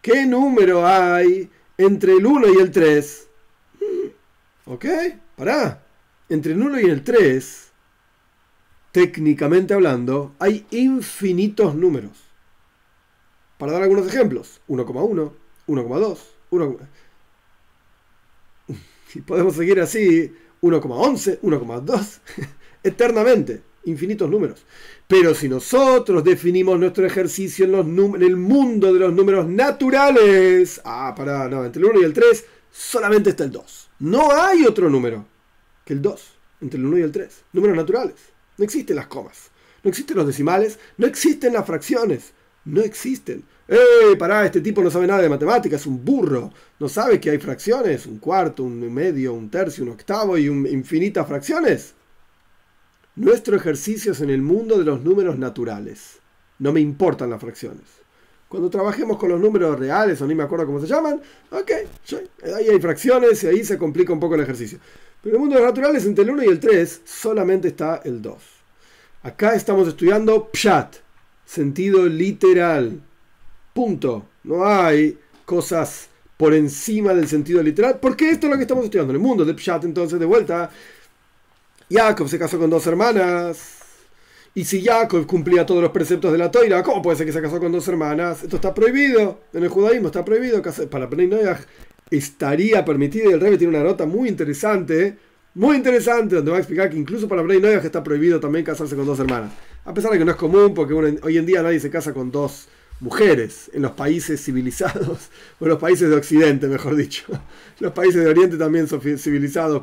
¿qué 0.00 0.26
número 0.26 0.86
hay 0.86 1.50
entre 1.78 2.14
el 2.14 2.26
1 2.26 2.48
y 2.48 2.56
el 2.58 2.70
3? 2.70 3.28
¿Ok? 4.66 4.86
Pará. 5.36 5.82
Entre 6.28 6.52
el 6.52 6.62
1 6.62 6.80
y 6.80 6.84
el 6.84 7.04
3, 7.04 7.70
técnicamente 8.90 9.74
hablando, 9.74 10.34
hay 10.38 10.66
infinitos 10.70 11.74
números. 11.74 12.18
Para 13.58 13.72
dar 13.72 13.82
algunos 13.82 14.08
ejemplos, 14.08 14.60
1,1, 14.66 15.32
1,2, 15.68 16.18
1, 16.50 16.78
y 19.14 19.20
podemos 19.20 19.54
seguir 19.54 19.80
así 19.80 20.34
1,11, 20.62 21.40
1,2, 21.40 22.20
eternamente, 22.82 23.62
infinitos 23.84 24.28
números. 24.30 24.64
Pero 25.06 25.34
si 25.34 25.48
nosotros 25.48 26.24
definimos 26.24 26.78
nuestro 26.78 27.06
ejercicio 27.06 27.64
en, 27.64 27.72
los 27.72 27.86
en 27.86 28.22
el 28.22 28.36
mundo 28.36 28.92
de 28.92 29.00
los 29.00 29.12
números 29.12 29.46
naturales, 29.46 30.80
ah, 30.84 31.14
para, 31.16 31.48
no, 31.48 31.64
entre 31.64 31.82
el 31.82 31.88
1 31.88 32.00
y 32.00 32.04
el 32.04 32.12
3 32.12 32.44
solamente 32.70 33.30
está 33.30 33.44
el 33.44 33.52
2. 33.52 33.90
No 34.00 34.32
hay 34.32 34.64
otro 34.64 34.88
número 34.88 35.26
que 35.84 35.92
el 35.92 36.02
2, 36.02 36.22
entre 36.62 36.78
el 36.78 36.86
1 36.86 36.98
y 36.98 37.02
el 37.02 37.12
3. 37.12 37.44
Números 37.52 37.76
naturales. 37.76 38.14
No 38.56 38.64
existen 38.64 38.96
las 38.96 39.06
comas, 39.06 39.50
no 39.82 39.90
existen 39.90 40.16
los 40.16 40.26
decimales, 40.26 40.78
no 40.96 41.06
existen 41.06 41.52
las 41.52 41.66
fracciones, 41.66 42.32
no 42.64 42.80
existen. 42.80 43.44
¡Eh! 43.68 44.16
Pará, 44.18 44.44
este 44.44 44.60
tipo 44.60 44.82
no 44.82 44.90
sabe 44.90 45.06
nada 45.06 45.22
de 45.22 45.28
matemáticas, 45.28 45.80
es 45.80 45.86
un 45.86 46.04
burro. 46.04 46.52
No 46.78 46.88
sabe 46.88 47.20
que 47.20 47.30
hay 47.30 47.38
fracciones, 47.38 48.06
un 48.06 48.18
cuarto, 48.18 48.64
un 48.64 48.92
medio, 48.92 49.34
un 49.34 49.50
tercio, 49.50 49.84
un 49.84 49.90
octavo 49.90 50.36
y 50.36 50.48
un, 50.48 50.66
infinitas 50.66 51.26
fracciones. 51.26 51.94
Nuestro 53.14 53.56
ejercicio 53.56 54.12
es 54.12 54.20
en 54.20 54.30
el 54.30 54.40
mundo 54.40 54.78
de 54.78 54.84
los 54.84 55.02
números 55.02 55.38
naturales. 55.38 56.18
No 56.58 56.72
me 56.72 56.80
importan 56.80 57.30
las 57.30 57.40
fracciones. 57.40 57.84
Cuando 58.48 58.70
trabajemos 58.70 59.18
con 59.18 59.28
los 59.30 59.40
números 59.40 59.78
reales, 59.78 60.20
o 60.20 60.26
ni 60.26 60.34
me 60.34 60.42
acuerdo 60.42 60.66
cómo 60.66 60.80
se 60.80 60.86
llaman, 60.86 61.20
ok, 61.50 61.70
ahí 62.56 62.68
hay 62.68 62.80
fracciones 62.80 63.42
y 63.44 63.46
ahí 63.46 63.64
se 63.64 63.78
complica 63.78 64.12
un 64.12 64.20
poco 64.20 64.34
el 64.34 64.42
ejercicio. 64.42 64.78
Pero 65.22 65.36
en 65.36 65.42
el 65.42 65.48
mundo 65.48 65.58
de 65.58 65.66
naturales, 65.66 66.04
entre 66.04 66.24
el 66.24 66.30
1 66.30 66.44
y 66.44 66.48
el 66.48 66.60
3, 66.60 67.02
solamente 67.04 67.68
está 67.68 68.02
el 68.04 68.20
2. 68.20 68.34
Acá 69.22 69.54
estamos 69.54 69.88
estudiando 69.88 70.50
pshat, 70.52 70.96
sentido 71.44 72.06
literal. 72.06 73.00
Punto. 73.72 74.26
No 74.44 74.66
hay 74.66 75.18
cosas 75.44 76.08
por 76.36 76.54
encima 76.54 77.14
del 77.14 77.28
sentido 77.28 77.62
literal, 77.62 78.00
porque 78.00 78.30
esto 78.30 78.46
es 78.46 78.50
lo 78.50 78.56
que 78.56 78.62
estamos 78.62 78.84
estudiando. 78.84 79.12
En 79.12 79.20
el 79.20 79.22
mundo 79.22 79.44
de 79.44 79.54
pshat, 79.54 79.84
entonces, 79.84 80.18
de 80.18 80.26
vuelta, 80.26 80.70
Jacob 81.92 82.28
se 82.28 82.38
casó 82.38 82.58
con 82.58 82.70
dos 82.70 82.86
hermanas. 82.86 83.78
Y 84.54 84.64
si 84.64 84.84
Jacob 84.84 85.26
cumplía 85.26 85.64
todos 85.64 85.82
los 85.82 85.92
preceptos 85.92 86.32
de 86.32 86.38
la 86.38 86.50
toira, 86.50 86.82
¿cómo 86.82 87.00
puede 87.00 87.16
ser 87.16 87.26
que 87.26 87.32
se 87.32 87.40
casó 87.40 87.58
con 87.58 87.72
dos 87.72 87.86
hermanas? 87.88 88.42
Esto 88.42 88.56
está 88.56 88.74
prohibido. 88.74 89.40
En 89.52 89.62
el 89.62 89.68
judaísmo 89.68 90.08
está 90.08 90.24
prohibido. 90.24 90.62
Para 90.90 91.06
Bnei 91.06 91.28
estaría 92.10 92.84
permitido. 92.84 93.30
Y 93.30 93.34
el 93.34 93.40
rey 93.40 93.56
tiene 93.56 93.76
una 93.76 93.84
nota 93.84 94.04
muy 94.04 94.28
interesante, 94.28 95.16
muy 95.54 95.76
interesante, 95.76 96.36
donde 96.36 96.50
va 96.50 96.58
a 96.58 96.60
explicar 96.60 96.90
que 96.90 96.96
incluso 96.96 97.28
para 97.28 97.42
Bnei 97.42 97.62
está 97.76 98.02
prohibido 98.02 98.40
también 98.40 98.64
casarse 98.64 98.94
con 98.94 99.06
dos 99.06 99.18
hermanas. 99.18 99.52
A 99.84 99.94
pesar 99.94 100.12
de 100.12 100.18
que 100.18 100.24
no 100.24 100.32
es 100.32 100.36
común, 100.36 100.74
porque 100.74 100.92
hoy 100.94 101.38
en 101.38 101.46
día 101.46 101.62
nadie 101.62 101.80
se 101.80 101.90
casa 101.90 102.12
con 102.12 102.30
dos 102.30 102.68
mujeres 103.00 103.68
en 103.74 103.82
los 103.82 103.92
países 103.92 104.42
civilizados, 104.42 105.30
o 105.60 105.64
en 105.64 105.68
los 105.70 105.78
países 105.78 106.08
de 106.08 106.16
Occidente, 106.16 106.68
mejor 106.68 106.94
dicho. 106.94 107.24
Los 107.80 107.92
países 107.92 108.22
de 108.22 108.30
Oriente 108.30 108.56
también 108.56 108.86
son 108.86 109.00
civilizados 109.18 109.82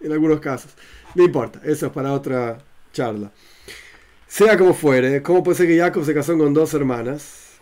en 0.00 0.12
algunos 0.12 0.40
casos. 0.40 0.72
No 1.14 1.24
importa, 1.24 1.60
eso 1.64 1.86
es 1.86 1.92
para 1.92 2.12
otra 2.12 2.58
charla. 2.92 3.30
Sea 4.26 4.58
como 4.58 4.74
fuere, 4.74 5.22
¿cómo 5.22 5.42
puede 5.42 5.56
ser 5.56 5.66
que 5.66 5.78
Jacob 5.78 6.04
se 6.04 6.14
casó 6.14 6.36
con 6.36 6.52
dos 6.52 6.74
hermanas? 6.74 7.58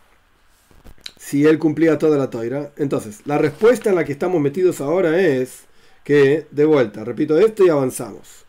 Si 1.17 1.45
él 1.45 1.59
cumplía 1.59 1.99
toda 1.99 2.19
la 2.19 2.31
toira. 2.31 2.73
Entonces, 2.77 3.21
la 3.25 3.39
respuesta 3.39 3.91
en 3.91 3.97
la 3.97 4.05
que 4.05 4.13
estamos 4.13 4.41
metidos 4.41 4.81
ahora 4.81 5.21
es 5.21 5.65
que, 6.05 6.47
de 6.51 6.65
vuelta, 6.65 7.05
repito 7.05 7.39
esto 7.39 7.65
y 7.65 7.69
avanzamos. 7.69 8.45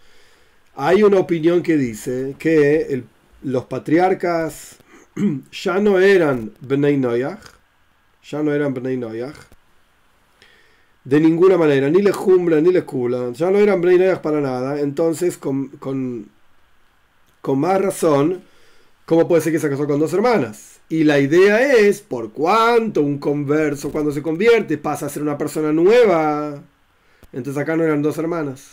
Hay 0.75 1.03
una 1.03 1.19
opinión 1.19 1.63
que 1.63 1.77
dice 1.77 2.35
que 2.37 3.03
los 3.43 3.65
patriarcas 3.65 4.77
ya 5.51 5.79
no 5.79 5.99
eran 5.99 6.53
Bnei 6.59 6.97
Noyach, 6.97 7.39
ya 8.23 8.43
no 8.43 8.53
eran 8.53 8.73
Bnei 8.73 8.97
Noyach, 8.97 9.35
de 11.07 11.21
ninguna 11.21 11.57
manera, 11.57 11.89
ni 11.89 12.01
le 12.01 12.11
jumbla 12.11 12.59
ni 12.59 12.69
le 12.69 12.83
cula, 12.83 13.31
ya 13.31 13.49
no 13.49 13.59
eran 13.59 13.79
Bnei 13.79 13.97
Noyach 13.97 14.19
para 14.19 14.41
nada, 14.41 14.81
entonces 14.81 15.37
con, 15.37 15.69
con, 15.79 16.27
con 17.39 17.59
más 17.59 17.79
razón, 17.81 18.43
¿cómo 19.05 19.25
puede 19.25 19.41
ser 19.41 19.53
que 19.53 19.59
se 19.59 19.69
casó 19.69 19.87
con 19.87 20.01
dos 20.01 20.11
hermanas? 20.11 20.81
Y 20.89 21.05
la 21.05 21.17
idea 21.19 21.61
es, 21.61 22.01
por 22.01 22.33
cuánto 22.33 23.01
un 23.03 23.19
converso 23.19 23.89
cuando 23.89 24.11
se 24.11 24.21
convierte 24.21 24.77
pasa 24.77 25.05
a 25.05 25.09
ser 25.09 25.21
una 25.21 25.37
persona 25.37 25.71
nueva, 25.71 26.61
entonces 27.31 27.63
acá 27.63 27.77
no 27.77 27.85
eran 27.85 28.01
dos 28.01 28.17
hermanas. 28.17 28.67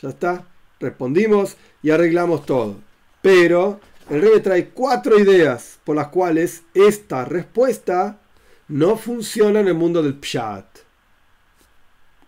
Ya 0.00 0.10
está, 0.10 0.46
respondimos 0.78 1.56
y 1.82 1.90
arreglamos 1.90 2.46
todo. 2.46 2.76
Pero 3.22 3.80
el 4.08 4.22
rey 4.22 4.40
trae 4.40 4.68
cuatro 4.68 5.18
ideas 5.18 5.80
por 5.82 5.96
las 5.96 6.08
cuales 6.08 6.62
esta 6.74 7.24
respuesta 7.24 8.20
no 8.68 8.96
funciona 8.96 9.58
en 9.58 9.66
el 9.66 9.74
mundo 9.74 10.00
del 10.00 10.20
pshat. 10.20 10.75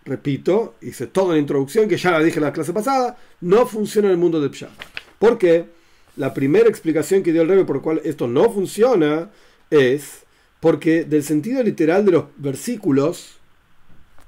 Repito, 0.09 0.73
hice 0.81 1.05
toda 1.05 1.35
la 1.35 1.39
introducción 1.39 1.87
que 1.87 1.95
ya 1.95 2.09
la 2.09 2.23
dije 2.23 2.39
en 2.39 2.45
la 2.45 2.51
clase 2.51 2.73
pasada, 2.73 3.15
no 3.41 3.67
funciona 3.67 4.07
en 4.07 4.13
el 4.13 4.17
mundo 4.17 4.41
del 4.41 4.49
pshat. 4.49 4.71
¿Por 5.19 5.37
qué? 5.37 5.67
La 6.15 6.33
primera 6.33 6.67
explicación 6.67 7.21
que 7.21 7.31
dio 7.31 7.43
el 7.43 7.47
rey 7.47 7.63
por 7.63 7.75
la 7.75 7.81
cual 7.83 8.01
esto 8.03 8.27
no 8.27 8.51
funciona 8.51 9.29
es 9.69 10.23
porque 10.59 11.03
del 11.03 11.23
sentido 11.23 11.61
literal 11.61 12.05
de 12.05 12.13
los 12.13 12.25
versículos, 12.37 13.37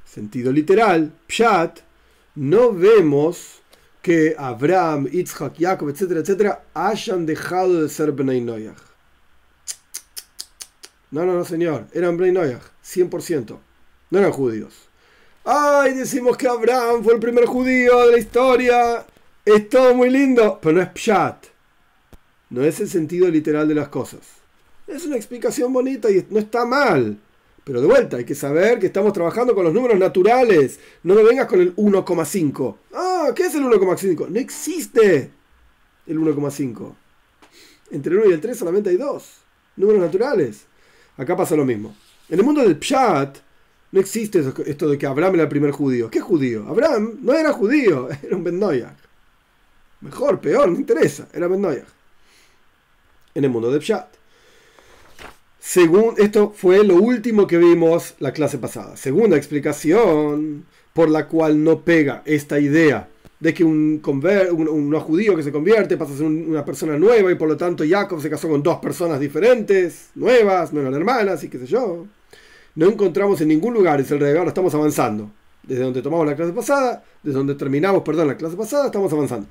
sentido 0.05 0.51
literal, 0.51 1.13
pshat, 1.27 1.79
no 2.35 2.71
vemos 2.73 3.63
que 4.03 4.35
Abraham, 4.38 5.07
Yitzhak, 5.07 5.57
Jacob, 5.57 5.89
etcétera, 5.89 6.19
etcétera, 6.19 6.63
hayan 6.75 7.25
dejado 7.25 7.81
de 7.81 7.89
ser 7.89 8.11
Bnei 8.11 8.39
Noyach. 8.39 8.77
No, 11.09 11.25
no, 11.25 11.33
no, 11.33 11.43
señor. 11.43 11.88
Eran 11.91 12.17
Bnei 12.17 12.31
Noyach, 12.31 12.61
100%. 12.85 13.57
No 14.11 14.19
eran 14.19 14.31
judíos. 14.31 14.90
Ay, 15.43 15.93
decimos 15.93 16.38
que 16.38 16.48
Abraham 16.48 17.03
fue 17.03 17.13
el 17.15 17.19
primer 17.19 17.45
judío 17.45 18.05
de 18.05 18.12
la 18.12 18.19
historia. 18.19 19.05
Es 19.43 19.69
todo 19.69 19.95
muy 19.95 20.10
lindo, 20.10 20.60
pero 20.62 20.75
no 20.75 20.81
es 20.81 20.89
pshat. 20.93 21.48
No 22.51 22.63
es 22.63 22.79
el 22.79 22.89
sentido 22.89 23.27
literal 23.27 23.67
de 23.67 23.75
las 23.75 23.88
cosas. 23.88 24.19
Es 24.86 25.05
una 25.05 25.15
explicación 25.15 25.74
bonita 25.74 26.12
y 26.12 26.25
no 26.29 26.38
está 26.38 26.65
mal. 26.65 27.17
Pero 27.63 27.81
de 27.81 27.88
vuelta, 27.88 28.17
hay 28.17 28.25
que 28.25 28.36
saber 28.36 28.79
que 28.79 28.88
estamos 28.88 29.13
trabajando 29.13 29.55
con 29.55 29.63
los 29.63 29.74
números 29.74 29.98
naturales. 29.98 30.79
No 31.03 31.15
me 31.15 31.24
vengas 31.24 31.48
con 31.48 31.60
el 31.60 31.75
1,5. 31.75 32.75
Ah, 32.93 33.29
¿qué 33.36 33.45
es 33.45 33.55
el 33.55 33.63
1,5? 33.63 34.27
No 34.27 34.39
existe 34.39 35.31
el 36.05 36.19
1,5. 36.19 36.93
Entre 37.91 38.13
el 38.13 38.19
1 38.19 38.29
y 38.29 38.33
el 38.33 38.41
3 38.41 38.57
solamente 38.57 38.89
hay 38.91 38.98
dos. 38.98 39.38
Números 39.75 40.01
naturales. 40.01 40.65
Acá 41.17 41.36
pasa 41.36 41.55
lo 41.55 41.65
mismo. 41.65 41.95
En 42.29 42.39
el 42.39 42.45
mundo 42.45 42.62
del 42.62 42.77
Pshat, 42.77 43.38
no 43.91 44.00
existe 44.00 44.43
esto 44.65 44.89
de 44.89 44.98
que 44.98 45.05
Abraham 45.05 45.36
era 45.36 45.43
el 45.43 45.50
primer 45.50 45.71
judío. 45.71 46.10
¿Qué 46.10 46.21
judío? 46.21 46.65
Abraham 46.67 47.19
no 47.21 47.33
era 47.33 47.51
judío, 47.51 48.07
era 48.24 48.36
un 48.36 48.43
Ben 48.43 48.62
Mejor, 50.01 50.39
peor, 50.39 50.69
no 50.69 50.79
interesa, 50.79 51.27
era 51.33 51.48
Ben 51.48 51.63
En 53.36 53.43
el 53.43 53.50
mundo 53.50 53.71
del 53.71 53.81
Pshat. 53.81 54.07
Según, 55.60 56.15
esto 56.17 56.51
fue 56.55 56.83
lo 56.83 56.95
último 56.95 57.45
que 57.45 57.57
vimos 57.57 58.15
la 58.19 58.33
clase 58.33 58.57
pasada. 58.57 58.98
Segunda 58.98 59.38
explicación 59.38 60.65
por 60.93 61.10
la 61.10 61.27
cual 61.27 61.63
no 61.63 61.81
pega 61.81 62.24
esta 62.25 62.60
idea 62.60 63.07
de 63.39 63.53
que 63.53 63.63
un, 63.63 64.01
un, 64.05 65.00
judío 65.00 65.36
que 65.36 65.43
se 65.43 65.51
convierte 65.51 65.98
pasa 65.98 66.13
a 66.13 66.17
ser 66.17 66.25
una 66.25 66.63
persona 66.63 66.98
nueva 66.98 67.31
y 67.31 67.36
por 67.36 67.48
lo 67.48 67.57
tanto 67.57 67.83
Jacob 67.88 68.21
se 68.21 68.29
casó 68.29 68.48
con 68.50 68.62
dos 68.63 68.79
personas 68.79 69.19
diferentes, 69.19 70.10
nuevas, 70.15 70.71
no 70.74 70.81
eran 70.81 70.93
hermanas 70.93 71.43
y 71.43 71.50
qué 71.50 71.60
sé 71.60 71.65
yo. 71.65 72.05
No 72.75 72.88
encontramos 72.88 73.42
en 73.42 73.50
ningún 73.50 73.74
lugar, 73.74 74.00
es 74.00 74.12
el 74.12 74.20
rey, 74.20 74.36
ahora 74.36 74.50
estamos 74.50 74.74
avanzando. 74.74 75.32
Desde 75.63 75.84
donde 75.84 76.01
tomamos 76.01 76.25
la 76.25 76.36
clase 76.36 76.54
pasada, 76.54 77.04
desde 77.22 77.38
donde 77.38 77.56
terminamos, 77.56 78.01
perdón, 78.04 78.28
la 78.28 78.38
clase 78.38 78.56
pasada, 78.56 78.88
estamos 78.88 79.12
avanzando. 79.12 79.48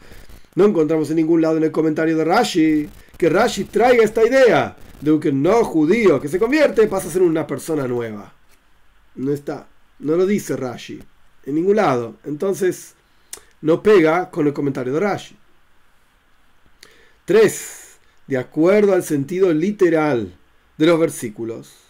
No 0.55 0.65
encontramos 0.65 1.11
en 1.11 1.17
ningún 1.17 1.41
lado 1.41 1.57
en 1.59 1.65
el 1.65 1.71
comentario 1.71 2.17
de 2.17 2.25
Rashi 2.25 2.89
que 3.17 3.29
Rashi 3.29 3.65
traiga 3.65 4.03
esta 4.03 4.27
idea 4.27 4.77
de 5.00 5.21
que 5.21 5.33
no 5.33 5.65
judío 5.65 6.21
que 6.21 6.29
se 6.29 6.39
convierte 6.39 6.87
pasa 6.89 7.09
a 7.09 7.11
ser 7.12 7.23
una 7.23 7.47
persona 7.47 7.87
nueva. 7.87 8.33
No 9.15 9.33
está, 9.33 9.69
no 10.00 10.17
lo 10.17 10.27
dice 10.27 10.57
Rashi 10.57 11.00
en 11.47 11.55
ningún 11.55 11.77
lado. 11.77 12.17
Entonces, 12.25 12.95
no 13.61 13.83
pega 13.83 14.31
con 14.31 14.47
el 14.47 14.53
comentario 14.53 14.93
de 14.93 15.00
Rashi. 15.00 15.37
3. 17.27 17.77
De 18.27 18.39
acuerdo 18.39 18.93
al 18.93 19.03
sentido 19.03 19.53
literal 19.53 20.35
de 20.79 20.87
los 20.87 20.99
versículos, 20.99 21.89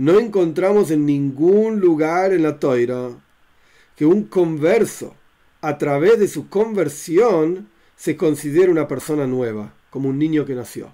no 0.00 0.18
encontramos 0.18 0.90
en 0.90 1.04
ningún 1.04 1.78
lugar 1.78 2.32
en 2.32 2.42
la 2.42 2.58
Toira 2.58 3.10
que 3.94 4.06
un 4.06 4.24
converso, 4.24 5.14
a 5.60 5.76
través 5.76 6.18
de 6.18 6.26
su 6.26 6.48
conversión, 6.48 7.68
se 7.98 8.16
considere 8.16 8.72
una 8.72 8.88
persona 8.88 9.26
nueva, 9.26 9.74
como 9.90 10.08
un 10.08 10.18
niño 10.18 10.46
que 10.46 10.54
nació. 10.54 10.90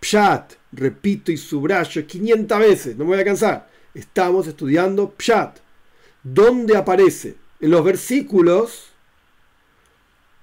Pshat, 0.00 0.52
repito 0.70 1.32
y 1.32 1.36
subrayo 1.36 2.06
500 2.06 2.58
veces, 2.60 2.96
no 2.96 3.04
me 3.04 3.14
voy 3.14 3.20
a 3.20 3.24
cansar. 3.24 3.68
Estamos 3.94 4.46
estudiando 4.46 5.12
Pshat. 5.18 5.58
¿Dónde 6.22 6.76
aparece? 6.76 7.34
En 7.58 7.72
los 7.72 7.82
versículos 7.82 8.90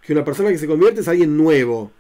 que 0.02 0.12
una 0.12 0.26
persona 0.26 0.50
que 0.50 0.58
se 0.58 0.68
convierte 0.68 1.00
es 1.00 1.08
alguien 1.08 1.38
nuevo. 1.38 1.94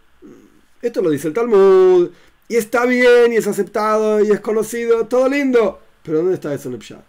Esto 0.82 1.02
lo 1.02 1.10
dice 1.10 1.30
el 1.30 1.34
Talmud. 1.34 2.10
Y 2.48 2.56
está 2.56 2.86
bien, 2.86 3.34
y 3.34 3.36
es 3.36 3.48
aceptado, 3.48 4.24
y 4.24 4.32
es 4.32 4.40
conocido, 4.40 5.06
todo 5.08 5.28
lindo. 5.28 5.82
Pero 6.04 6.20
¿dónde 6.20 6.36
está 6.36 6.54
eso 6.54 6.70
en 6.70 6.76
el 6.76 6.82
Pshat? 6.82 7.04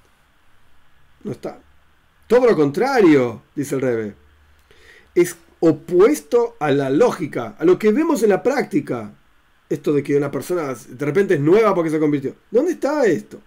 No 1.25 1.33
está. 1.33 1.61
Todo 2.26 2.47
lo 2.47 2.57
contrario, 2.57 3.42
dice 3.54 3.76
el 3.76 3.80
Rebe. 3.80 4.14
Es 5.14 5.37
opuesto 5.61 6.57
a 6.59 6.71
la 6.71 6.90
lógica, 6.90 7.57
a 7.59 7.64
lo 7.64 7.78
que 7.78 7.92
vemos 7.92 8.23
en 8.23 8.30
la 8.30 8.42
práctica 8.42 9.12
esto 9.68 9.92
de 9.92 10.02
que 10.02 10.16
una 10.16 10.30
persona 10.30 10.75
de 10.75 11.04
repente 11.04 11.35
es 11.35 11.40
nueva 11.40 11.75
porque 11.75 11.90
se 11.90 12.00
convirtió. 12.00 12.35
¿Dónde 12.50 12.73
está 12.73 13.04
esto? 13.04 13.40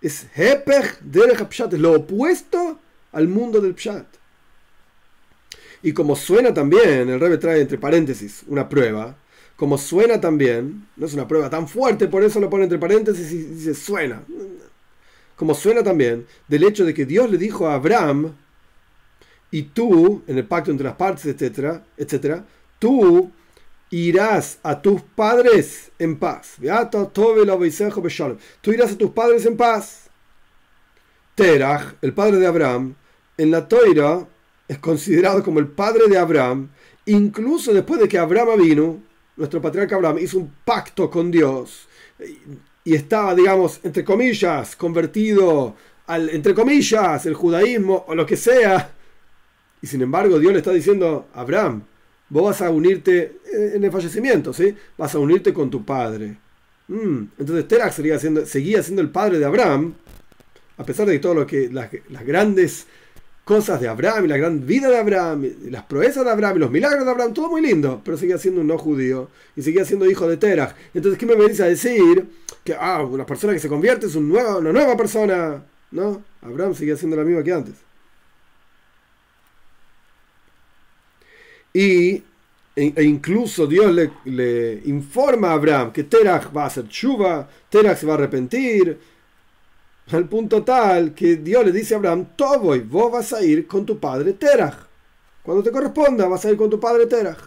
Es 0.00 0.26
Hepech 0.34 1.00
Derech 1.00 1.48
Pshat, 1.48 1.72
es 1.72 1.80
lo 1.80 1.92
opuesto 1.92 2.78
al 3.12 3.28
mundo 3.28 3.60
del 3.60 3.74
Pshat. 3.74 4.06
Y 5.82 5.92
como 5.92 6.16
suena 6.16 6.52
también, 6.52 7.08
el 7.08 7.20
Rebbe 7.20 7.38
trae 7.38 7.60
entre 7.60 7.78
paréntesis 7.78 8.42
una 8.46 8.68
prueba, 8.68 9.16
como 9.56 9.78
suena 9.78 10.20
también, 10.20 10.86
no 10.96 11.06
es 11.06 11.14
una 11.14 11.28
prueba 11.28 11.48
tan 11.48 11.68
fuerte, 11.68 12.08
por 12.08 12.24
eso 12.24 12.40
lo 12.40 12.50
pone 12.50 12.64
entre 12.64 12.78
paréntesis 12.78 13.32
y 13.32 13.42
dice 13.42 13.74
suena. 13.74 14.22
Como 15.36 15.54
suena 15.54 15.82
también 15.82 16.26
del 16.48 16.64
hecho 16.64 16.84
de 16.84 16.94
que 16.94 17.06
Dios 17.06 17.30
le 17.30 17.38
dijo 17.38 17.68
a 17.68 17.74
Abraham, 17.74 18.34
y 19.50 19.62
tú, 19.62 20.22
en 20.26 20.36
el 20.36 20.46
pacto 20.46 20.72
entre 20.72 20.86
las 20.86 20.96
partes, 20.96 21.26
etcétera, 21.26 21.84
etcétera, 21.96 22.44
tú 22.80 23.30
irás 23.90 24.58
a 24.64 24.82
tus 24.82 25.00
padres 25.02 25.92
en 26.00 26.16
paz. 26.16 26.56
Tú 28.60 28.72
irás 28.72 28.92
a 28.92 28.98
tus 28.98 29.10
padres 29.10 29.46
en 29.46 29.56
paz. 29.56 30.10
Terach, 31.36 31.94
el 32.02 32.12
padre 32.12 32.38
de 32.38 32.46
Abraham, 32.48 32.96
en 33.36 33.52
la 33.52 33.68
Toira 33.68 34.26
es 34.66 34.78
considerado 34.78 35.44
como 35.44 35.60
el 35.60 35.68
padre 35.68 36.08
de 36.08 36.18
Abraham, 36.18 36.70
incluso 37.06 37.72
después 37.72 38.00
de 38.00 38.08
que 38.08 38.18
Abraham 38.18 38.60
vino, 38.60 39.02
nuestro 39.36 39.60
patriarca 39.60 39.96
Abraham 39.96 40.18
hizo 40.18 40.38
un 40.38 40.52
pacto 40.64 41.10
con 41.10 41.30
Dios 41.30 41.88
y 42.84 42.94
estaba, 42.94 43.34
digamos, 43.34 43.80
entre 43.82 44.04
comillas, 44.04 44.76
convertido 44.76 45.74
al, 46.06 46.28
entre 46.30 46.54
comillas, 46.54 47.26
el 47.26 47.34
judaísmo 47.34 48.04
o 48.06 48.14
lo 48.14 48.26
que 48.26 48.36
sea. 48.36 48.92
Y 49.80 49.86
sin 49.86 50.02
embargo, 50.02 50.38
Dios 50.38 50.52
le 50.52 50.58
está 50.58 50.72
diciendo 50.72 51.28
Abraham, 51.34 51.82
vos 52.28 52.44
vas 52.44 52.62
a 52.62 52.70
unirte 52.70 53.38
en 53.52 53.82
el 53.82 53.90
fallecimiento, 53.90 54.52
¿sí? 54.52 54.74
Vas 54.96 55.14
a 55.14 55.18
unirte 55.18 55.52
con 55.52 55.70
tu 55.70 55.84
padre. 55.84 56.36
Mm, 56.88 57.24
entonces 57.38 57.66
Terach 57.66 57.92
seguía 57.92 58.18
siendo, 58.18 58.44
seguía 58.44 58.82
siendo 58.82 59.02
el 59.02 59.10
padre 59.10 59.38
de 59.38 59.46
Abraham, 59.46 59.94
a 60.76 60.84
pesar 60.84 61.06
de 61.06 61.18
todo 61.18 61.34
lo 61.34 61.46
que 61.46 61.70
las 61.70 62.24
grandes 62.26 62.86
cosas 63.44 63.80
de 63.80 63.88
Abraham 63.88 64.24
y 64.24 64.28
la 64.28 64.36
gran 64.38 64.66
vida 64.66 64.88
de 64.88 64.98
Abraham, 64.98 65.44
las 65.70 65.84
proezas 65.84 66.24
de 66.24 66.30
Abraham 66.30 66.56
y 66.56 66.60
los 66.60 66.70
milagros 66.70 67.04
de 67.04 67.10
Abraham, 67.10 67.34
todo 67.34 67.50
muy 67.50 67.60
lindo, 67.60 68.00
pero 68.04 68.16
seguía 68.16 68.38
siendo 68.38 68.62
un 68.62 68.66
no 68.66 68.78
judío 68.78 69.28
y 69.54 69.62
seguía 69.62 69.84
siendo 69.84 70.08
hijo 70.10 70.26
de 70.26 70.36
Terach. 70.38 70.74
Entonces, 70.94 71.18
¿qué 71.18 71.26
me 71.26 71.36
venís 71.36 71.60
a 71.60 71.66
decir? 71.66 72.26
Que 72.64 72.74
ah, 72.74 73.02
una 73.02 73.26
persona 73.26 73.52
que 73.52 73.58
se 73.58 73.68
convierte 73.68 74.06
es 74.06 74.14
una 74.14 74.60
nueva 74.60 74.96
persona. 74.96 75.62
No, 75.90 76.22
Abraham 76.42 76.74
seguía 76.74 76.96
siendo 76.96 77.16
la 77.16 77.24
misma 77.24 77.42
que 77.42 77.52
antes. 77.52 77.74
Y 81.74 82.22
e, 82.76 82.92
e 82.96 83.02
incluso 83.04 83.66
Dios 83.66 83.92
le, 83.92 84.10
le, 84.24 84.80
informa 84.86 85.50
a 85.50 85.54
Abraham 85.54 85.92
que 85.92 86.04
Terach 86.04 86.54
va 86.56 86.64
a 86.64 86.66
hacer 86.66 86.88
chuva, 86.88 87.48
Terach 87.68 87.98
se 87.98 88.06
va 88.06 88.14
a 88.14 88.16
arrepentir, 88.16 88.98
al 90.12 90.28
punto 90.28 90.62
tal 90.62 91.14
que 91.14 91.36
Dios 91.36 91.64
le 91.64 91.72
dice 91.72 91.94
a 91.94 91.98
Abraham, 91.98 92.28
todo 92.36 92.76
y 92.76 92.80
vos 92.80 93.10
vas 93.10 93.32
a 93.32 93.42
ir 93.42 93.66
con 93.66 93.86
tu 93.86 93.98
padre 93.98 94.34
Terach. 94.34 94.86
Cuando 95.42 95.62
te 95.62 95.70
corresponda, 95.70 96.28
vas 96.28 96.44
a 96.44 96.50
ir 96.50 96.56
con 96.56 96.70
tu 96.70 96.78
padre 96.78 97.06
Terach. 97.06 97.38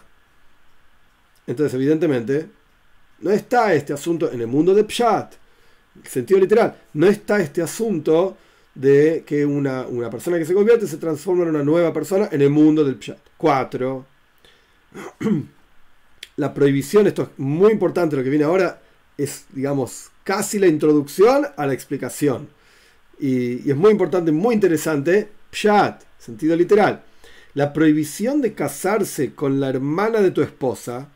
Entonces, 1.46 1.74
evidentemente, 1.74 2.48
no 3.20 3.30
está 3.30 3.72
este 3.74 3.92
asunto 3.92 4.30
en 4.30 4.40
el 4.40 4.46
mundo 4.46 4.74
de 4.74 4.84
Pshat, 4.84 5.34
en 5.96 6.02
el 6.02 6.08
sentido 6.08 6.40
literal, 6.40 6.76
no 6.94 7.06
está 7.06 7.40
este 7.40 7.62
asunto 7.62 8.36
de 8.74 9.24
que 9.26 9.44
una, 9.44 9.86
una, 9.86 10.10
persona 10.10 10.38
que 10.38 10.44
se 10.44 10.54
convierte 10.54 10.86
se 10.86 10.98
transforma 10.98 11.42
en 11.44 11.50
una 11.50 11.64
nueva 11.64 11.92
persona 11.92 12.28
en 12.30 12.42
el 12.42 12.50
mundo 12.50 12.84
del 12.84 12.96
Pshat. 12.96 13.18
Cuatro. 13.36 14.06
La 16.36 16.54
prohibición, 16.54 17.08
esto 17.08 17.22
es 17.22 17.28
muy 17.38 17.72
importante 17.72 18.14
lo 18.14 18.22
que 18.22 18.30
viene 18.30 18.44
ahora, 18.44 18.80
es, 19.16 19.46
digamos, 19.50 20.10
casi 20.28 20.58
la 20.58 20.66
introducción 20.66 21.46
a 21.56 21.66
la 21.66 21.72
explicación. 21.72 22.50
Y, 23.18 23.70
es 23.70 23.74
muy 23.74 23.92
importante, 23.92 24.30
muy 24.30 24.54
interesante, 24.54 25.30
pshat, 25.50 26.02
sentido 26.18 26.54
literal. 26.54 27.02
La 27.54 27.72
prohibición 27.72 28.42
de 28.42 28.52
casarse 28.52 29.32
con 29.34 29.58
la 29.58 29.70
hermana 29.70 30.20
de 30.20 30.30
tu 30.30 30.42
esposa 30.42 31.08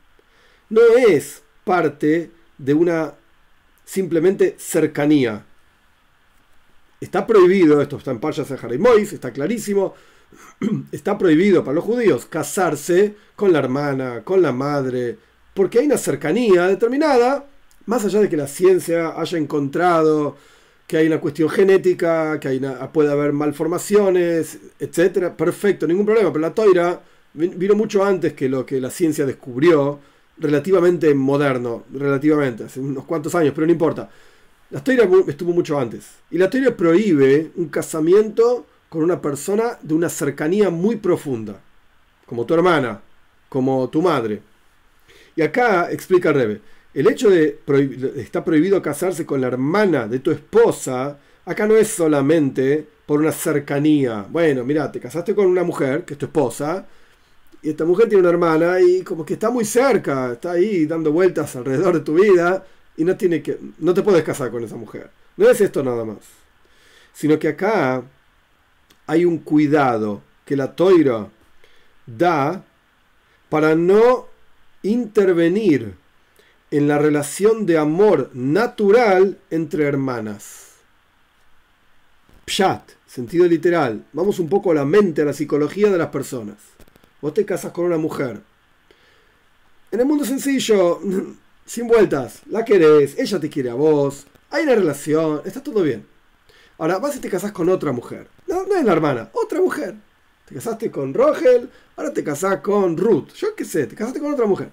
no 0.71 0.81
es 0.97 1.43
parte 1.63 2.31
de 2.57 2.73
una 2.73 3.13
simplemente 3.85 4.57
cercanía. 4.59 5.45
Está 6.99 7.27
prohibido, 7.27 7.83
esto 7.83 7.99
está 7.99 8.13
en 8.13 8.21
de 8.21 8.79
Mois, 8.79 9.13
está 9.13 9.31
clarísimo, 9.31 9.93
está 10.91 11.19
prohibido 11.19 11.63
para 11.63 11.75
los 11.75 11.85
judíos 11.85 12.25
casarse 12.25 13.15
con 13.37 13.53
la 13.53 13.59
hermana, 13.59 14.23
con 14.25 14.41
la 14.41 14.53
madre, 14.53 15.19
porque 15.53 15.81
hay 15.81 15.85
una 15.85 15.99
cercanía 15.99 16.67
determinada 16.67 17.52
más 17.87 18.05
allá 18.05 18.21
de 18.21 18.29
que 18.29 18.37
la 18.37 18.47
ciencia 18.47 19.21
haya 19.21 19.39
encontrado 19.39 20.37
que 20.87 20.99
hay 20.99 21.07
una 21.07 21.21
cuestión 21.21 21.49
genética, 21.49 22.39
que 22.39 22.61
puede 22.93 23.11
haber 23.11 23.33
malformaciones, 23.33 24.59
etcétera, 24.79 25.35
perfecto, 25.35 25.87
ningún 25.87 26.05
problema. 26.05 26.31
Pero 26.31 26.43
la 26.43 26.53
toira 26.53 27.01
vino 27.33 27.75
mucho 27.75 28.05
antes 28.05 28.35
que 28.35 28.47
lo 28.47 28.67
que 28.67 28.79
la 28.79 28.91
ciencia 28.91 29.25
descubrió, 29.25 29.99
relativamente 30.37 31.15
moderno, 31.15 31.85
relativamente, 31.95 32.65
hace 32.65 32.81
unos 32.81 33.05
cuantos 33.05 33.35
años, 33.35 33.53
pero 33.55 33.67
no 33.67 33.73
importa. 33.73 34.11
La 34.71 34.85
toira 34.85 35.09
estuvo 35.29 35.53
mucho 35.53 35.79
antes. 35.79 36.11
Y 36.31 36.37
la 36.37 36.51
toira 36.51 36.77
prohíbe 36.77 37.53
un 37.57 37.69
casamiento 37.69 38.67
con 38.91 39.03
una 39.03 39.21
persona 39.21 39.79
de 39.81 39.95
una 39.95 40.11
cercanía 40.11 40.69
muy 40.69 40.97
profunda, 40.97 41.59
como 42.27 42.45
tu 42.45 42.53
hermana, 42.53 43.01
como 43.49 43.89
tu 43.89 44.03
madre. 44.03 44.43
Y 45.37 45.41
acá 45.41 45.91
explica 45.91 46.33
Rebe 46.33 46.61
el 46.95 47.07
hecho 47.07 47.31
de 47.31 47.61
está 48.17 48.45
prohibido 48.45 48.83
casarse 48.83 49.25
con 49.25 49.41
la 49.41 49.47
hermana 49.47 50.07
de 50.07 50.19
tu 50.19 50.31
esposa, 50.31 51.19
acá 51.45 51.67
no 51.67 51.77
es 51.77 51.89
solamente 51.89 52.87
por 53.07 53.21
una 53.21 53.33
cercanía. 53.33 54.27
Bueno, 54.29 54.65
mira, 54.65 54.91
te 54.93 55.01
casaste 55.01 55.35
con 55.35 55.47
una 55.47 55.65
mujer, 55.65 56.05
que 56.05 56.15
es 56.15 56.19
tu 56.19 56.27
esposa, 56.27 56.87
y 57.63 57.71
esta 57.71 57.85
mujer 57.85 58.09
tiene 58.09 58.21
una 58.21 58.31
hermana 58.31 58.81
y 58.81 59.03
como 59.03 59.25
que 59.25 59.35
está 59.35 59.49
muy 59.51 59.65
cerca, 59.65 60.33
está 60.33 60.53
ahí 60.53 60.85
dando 60.87 61.13
vueltas 61.13 61.55
alrededor 61.57 61.95
de 61.95 62.01
tu 62.01 62.15
vida 62.15 62.65
y 62.97 63.05
no 63.05 63.17
que 63.17 63.59
no 63.79 63.95
te 63.95 64.03
puedes 64.03 64.25
casar 64.25 64.51
con 64.51 64.65
esa 64.65 64.77
mujer. 64.77 65.11
No 65.37 65.49
es 65.49 65.61
esto 65.61 65.83
nada 65.83 66.05
más, 66.05 66.19
sino 67.13 67.39
que 67.39 67.49
acá 67.49 68.03
hay 69.07 69.25
un 69.25 69.39
cuidado 69.39 70.23
que 70.45 70.57
la 70.57 70.75
toira 70.75 71.29
da 72.07 72.65
para 73.49 73.75
no 73.75 74.27
intervenir 74.83 75.95
en 76.73 76.89
la 76.89 76.97
relación 76.97 77.67
de 77.67 77.77
amor 77.77 78.31
natural 78.33 79.39
entre 79.51 79.85
hermanas. 79.85 80.71
Pshat, 82.47 82.93
sentido 83.07 83.47
literal. 83.47 84.07
Vamos 84.15 84.39
un 84.39 84.49
poco 84.49 84.71
a 84.71 84.75
la 84.75 84.87
mente, 84.87 85.21
a 85.21 85.27
la 85.27 85.35
psicología 85.35 85.91
de 85.91 85.99
las 85.99 86.09
personas. 86.09 86.57
Vos 87.21 87.35
te 87.35 87.45
casas 87.45 87.73
con 87.73 87.85
una 87.85 87.99
mujer. 87.99 88.41
En 89.91 90.01
el 90.01 90.07
mundo 90.07 90.25
sencillo, 90.25 90.99
sin 91.67 91.87
vueltas, 91.87 92.41
la 92.49 92.65
querés, 92.65 93.19
ella 93.19 93.39
te 93.39 93.51
quiere 93.51 93.69
a 93.69 93.75
vos, 93.75 94.27
hay 94.49 94.65
una 94.65 94.75
relación, 94.75 95.43
está 95.45 95.63
todo 95.63 95.83
bien. 95.83 96.07
Ahora 96.79 96.99
vas 96.99 97.17
y 97.17 97.21
te 97.21 97.29
casas 97.29 97.53
con 97.53 97.69
otra 97.69 97.93
mujer. 97.93 98.29
No, 98.47 98.65
no 98.65 98.77
es 98.77 98.85
la 98.85 98.93
hermana, 98.93 99.29
otra 99.35 99.61
mujer. 99.61 99.95
Te 100.47 100.55
casaste 100.55 100.91
con 100.91 101.13
Rogel, 101.13 101.69
ahora 101.97 102.15
te 102.15 102.25
casas 102.25 102.63
con 102.63 102.97
Ruth. 102.97 103.35
Yo 103.35 103.55
qué 103.55 103.67
sé, 103.67 103.87
te 103.87 103.95
casaste 103.95 104.21
con 104.21 104.33
otra 104.33 104.47
mujer. 104.47 104.71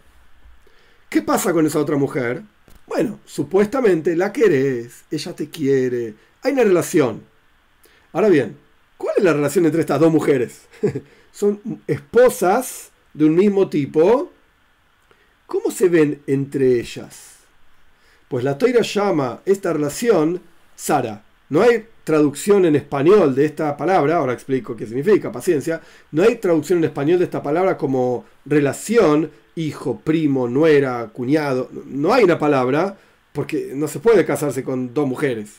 ¿Qué 1.10 1.24
pasa 1.24 1.54
con 1.54 1.65
esa 1.65 1.80
otra 1.80 1.98
mujer? 1.98 2.43
Bueno, 2.86 3.19
supuestamente 3.26 4.15
la 4.15 4.32
querés, 4.32 5.06
ella 5.10 5.36
te 5.36 5.50
quiere, 5.50 6.13
hay 6.43 6.54
una 6.54 6.63
relación. 6.63 7.24
Ahora 8.13 8.30
bien, 8.30 8.58
¿cuál 8.95 9.15
es 9.17 9.24
la 9.24 9.34
relación 9.34 9.65
entre 9.65 9.82
estas 9.82 10.00
dos 10.00 10.12
mujeres? 10.12 10.67
Son 11.32 11.82
esposas 11.88 12.91
de 13.13 13.26
un 13.26 13.36
mismo 13.36 13.69
tipo. 13.69 14.32
¿Cómo 15.48 15.72
se 15.72 15.89
ven 15.89 16.22
entre 16.28 16.80
ellas? 16.80 17.38
Pues 18.28 18.43
la 18.43 18.60
Toira 18.60 18.82
llama 18.82 19.41
esta 19.45 19.74
relación 19.74 20.41
Sara. 20.76 21.24
No 21.50 21.63
hay 21.63 21.88
traducción 22.04 22.65
en 22.65 22.76
español 22.76 23.34
de 23.34 23.45
esta 23.45 23.76
palabra, 23.76 24.17
ahora 24.17 24.34
explico 24.34 24.76
qué 24.76 24.86
significa, 24.86 25.32
paciencia. 25.32 25.82
No 26.12 26.22
hay 26.22 26.36
traducción 26.36 26.80
en 26.80 26.86
español 26.86 27.17
de 27.17 27.26
esta 27.26 27.41
palabra 27.41 27.78
como 27.78 28.26
relación, 28.45 29.32
hijo, 29.60 30.00
primo, 30.00 30.48
nuera, 30.48 31.10
cuñado. 31.12 31.69
No 31.86 32.13
hay 32.13 32.24
una 32.24 32.39
palabra 32.39 32.98
porque 33.34 33.72
no 33.76 33.88
se 33.88 34.00
puede 34.00 34.26
casarse 34.26 34.63
con 34.63 34.93
dos 34.93 35.08
mujeres. 35.08 35.50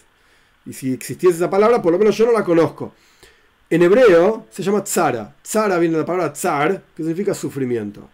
Y 0.66 0.72
si 0.72 0.92
existiese 0.92 1.36
esa 1.36 1.50
palabra, 1.50 1.82
por 1.82 1.92
lo 1.92 1.98
menos 1.98 2.16
yo 2.16 2.26
no 2.26 2.32
la 2.32 2.44
conozco. 2.44 2.94
En 3.68 3.82
hebreo 3.82 4.46
se 4.50 4.62
llama 4.62 4.84
tzara. 4.84 5.36
Tzara 5.42 5.78
viene 5.78 5.94
de 5.94 6.00
la 6.00 6.06
palabra 6.06 6.32
tzar, 6.32 6.82
que 6.96 7.02
significa 7.02 7.34
sufrimiento. 7.34 8.08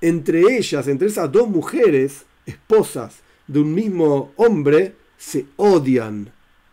Entre 0.00 0.40
ellas, 0.56 0.88
entre 0.88 1.08
esas 1.08 1.30
dos 1.30 1.48
mujeres, 1.48 2.24
esposas 2.44 3.16
de 3.46 3.60
un 3.60 3.74
mismo 3.74 4.32
hombre, 4.36 4.94
se 5.16 5.46
odian. 5.56 6.32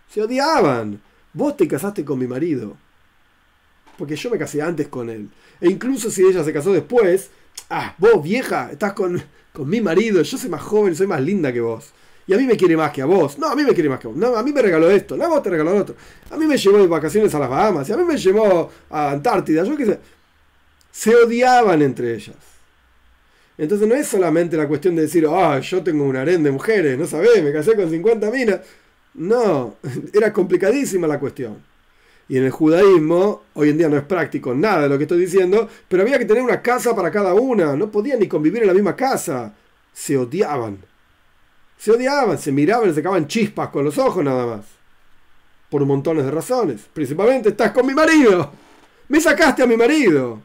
Se 0.09 0.21
odiaban. 0.21 1.01
Vos 1.33 1.57
te 1.57 1.67
casaste 1.67 2.03
con 2.03 2.19
mi 2.19 2.27
marido. 2.27 2.77
Porque 3.97 4.15
yo 4.15 4.29
me 4.29 4.37
casé 4.37 4.61
antes 4.61 4.87
con 4.87 5.09
él. 5.09 5.29
E 5.61 5.69
incluso 5.69 6.09
si 6.09 6.23
ella 6.23 6.43
se 6.43 6.51
casó 6.51 6.73
después, 6.73 7.29
ah, 7.69 7.95
vos 7.97 8.23
vieja, 8.23 8.69
estás 8.71 8.93
con, 8.93 9.21
con 9.51 9.69
mi 9.69 9.81
marido, 9.81 10.21
yo 10.21 10.37
soy 10.37 10.49
más 10.49 10.61
joven, 10.61 10.95
soy 10.95 11.07
más 11.07 11.21
linda 11.21 11.51
que 11.51 11.61
vos. 11.61 11.93
Y 12.25 12.33
a 12.33 12.37
mí 12.37 12.45
me 12.45 12.55
quiere 12.55 12.77
más 12.77 12.91
que 12.91 13.01
a 13.01 13.05
vos. 13.05 13.37
No, 13.37 13.47
a 13.47 13.55
mí 13.55 13.63
me 13.63 13.73
quiere 13.73 13.89
más 13.89 13.99
que 13.99 14.07
a 14.07 14.09
vos. 14.09 14.17
No, 14.17 14.35
a 14.35 14.43
mí 14.43 14.53
me 14.53 14.61
regaló 14.61 14.89
esto. 14.89 15.17
No, 15.17 15.25
a 15.25 15.27
vos 15.27 15.43
te 15.43 15.49
regaló 15.49 15.75
otro. 15.75 15.95
A 16.31 16.37
mí 16.37 16.47
me 16.47 16.55
llevó 16.57 16.77
de 16.77 16.87
vacaciones 16.87 17.35
a 17.35 17.39
las 17.39 17.49
Bahamas. 17.49 17.89
Y 17.89 17.91
a 17.91 17.97
mí 17.97 18.05
me 18.05 18.15
llevó 18.15 18.71
a 18.89 19.11
Antártida. 19.11 19.65
Yo 19.65 19.75
qué 19.75 19.85
sé. 19.85 19.99
Se 20.89 21.13
odiaban 21.13 21.81
entre 21.81 22.13
ellas. 22.15 22.37
Entonces 23.57 23.87
no 23.87 23.95
es 23.95 24.07
solamente 24.07 24.57
la 24.57 24.67
cuestión 24.67 24.95
de 24.95 25.03
decir, 25.03 25.27
ah, 25.29 25.59
yo 25.59 25.83
tengo 25.83 26.05
un 26.05 26.15
harén 26.15 26.41
de 26.43 26.51
mujeres, 26.51 26.97
no 26.97 27.05
sabés, 27.05 27.43
me 27.43 27.53
casé 27.53 27.75
con 27.75 27.89
50 27.89 28.31
minas. 28.31 28.61
No, 29.13 29.75
era 30.13 30.33
complicadísima 30.33 31.07
la 31.07 31.19
cuestión. 31.19 31.57
Y 32.29 32.37
en 32.37 32.45
el 32.45 32.51
judaísmo, 32.51 33.43
hoy 33.53 33.69
en 33.69 33.77
día 33.77 33.89
no 33.89 33.97
es 33.97 34.03
práctico 34.03 34.53
nada 34.53 34.83
de 34.83 34.89
lo 34.89 34.97
que 34.97 35.03
estoy 35.03 35.19
diciendo, 35.19 35.67
pero 35.87 36.03
había 36.03 36.17
que 36.17 36.25
tener 36.25 36.41
una 36.41 36.61
casa 36.61 36.95
para 36.95 37.11
cada 37.11 37.33
una, 37.33 37.75
no 37.75 37.91
podían 37.91 38.19
ni 38.19 38.27
convivir 38.27 38.61
en 38.61 38.67
la 38.67 38.73
misma 38.73 38.95
casa, 38.95 39.53
se 39.91 40.17
odiaban. 40.17 40.79
Se 41.77 41.91
odiaban, 41.91 42.37
se 42.37 42.51
miraban, 42.51 42.89
se 42.89 42.95
sacaban 42.95 43.27
chispas 43.27 43.69
con 43.69 43.83
los 43.83 43.97
ojos 43.97 44.23
nada 44.23 44.45
más. 44.45 44.65
Por 45.69 45.85
montones 45.85 46.23
de 46.23 46.31
razones. 46.31 46.81
Principalmente 46.93 47.49
estás 47.49 47.71
con 47.71 47.85
mi 47.85 47.93
marido. 47.93 48.51
Me 49.09 49.19
sacaste 49.19 49.63
a 49.63 49.67
mi 49.67 49.75
marido. 49.75 50.39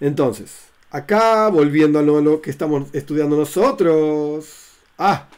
Entonces, 0.00 0.64
acá 0.90 1.48
volviendo 1.48 1.98
a 1.98 2.02
lo 2.02 2.40
que 2.40 2.50
estamos 2.50 2.88
estudiando 2.92 3.36
nosotros. 3.36 4.48
Ah, 4.98 5.28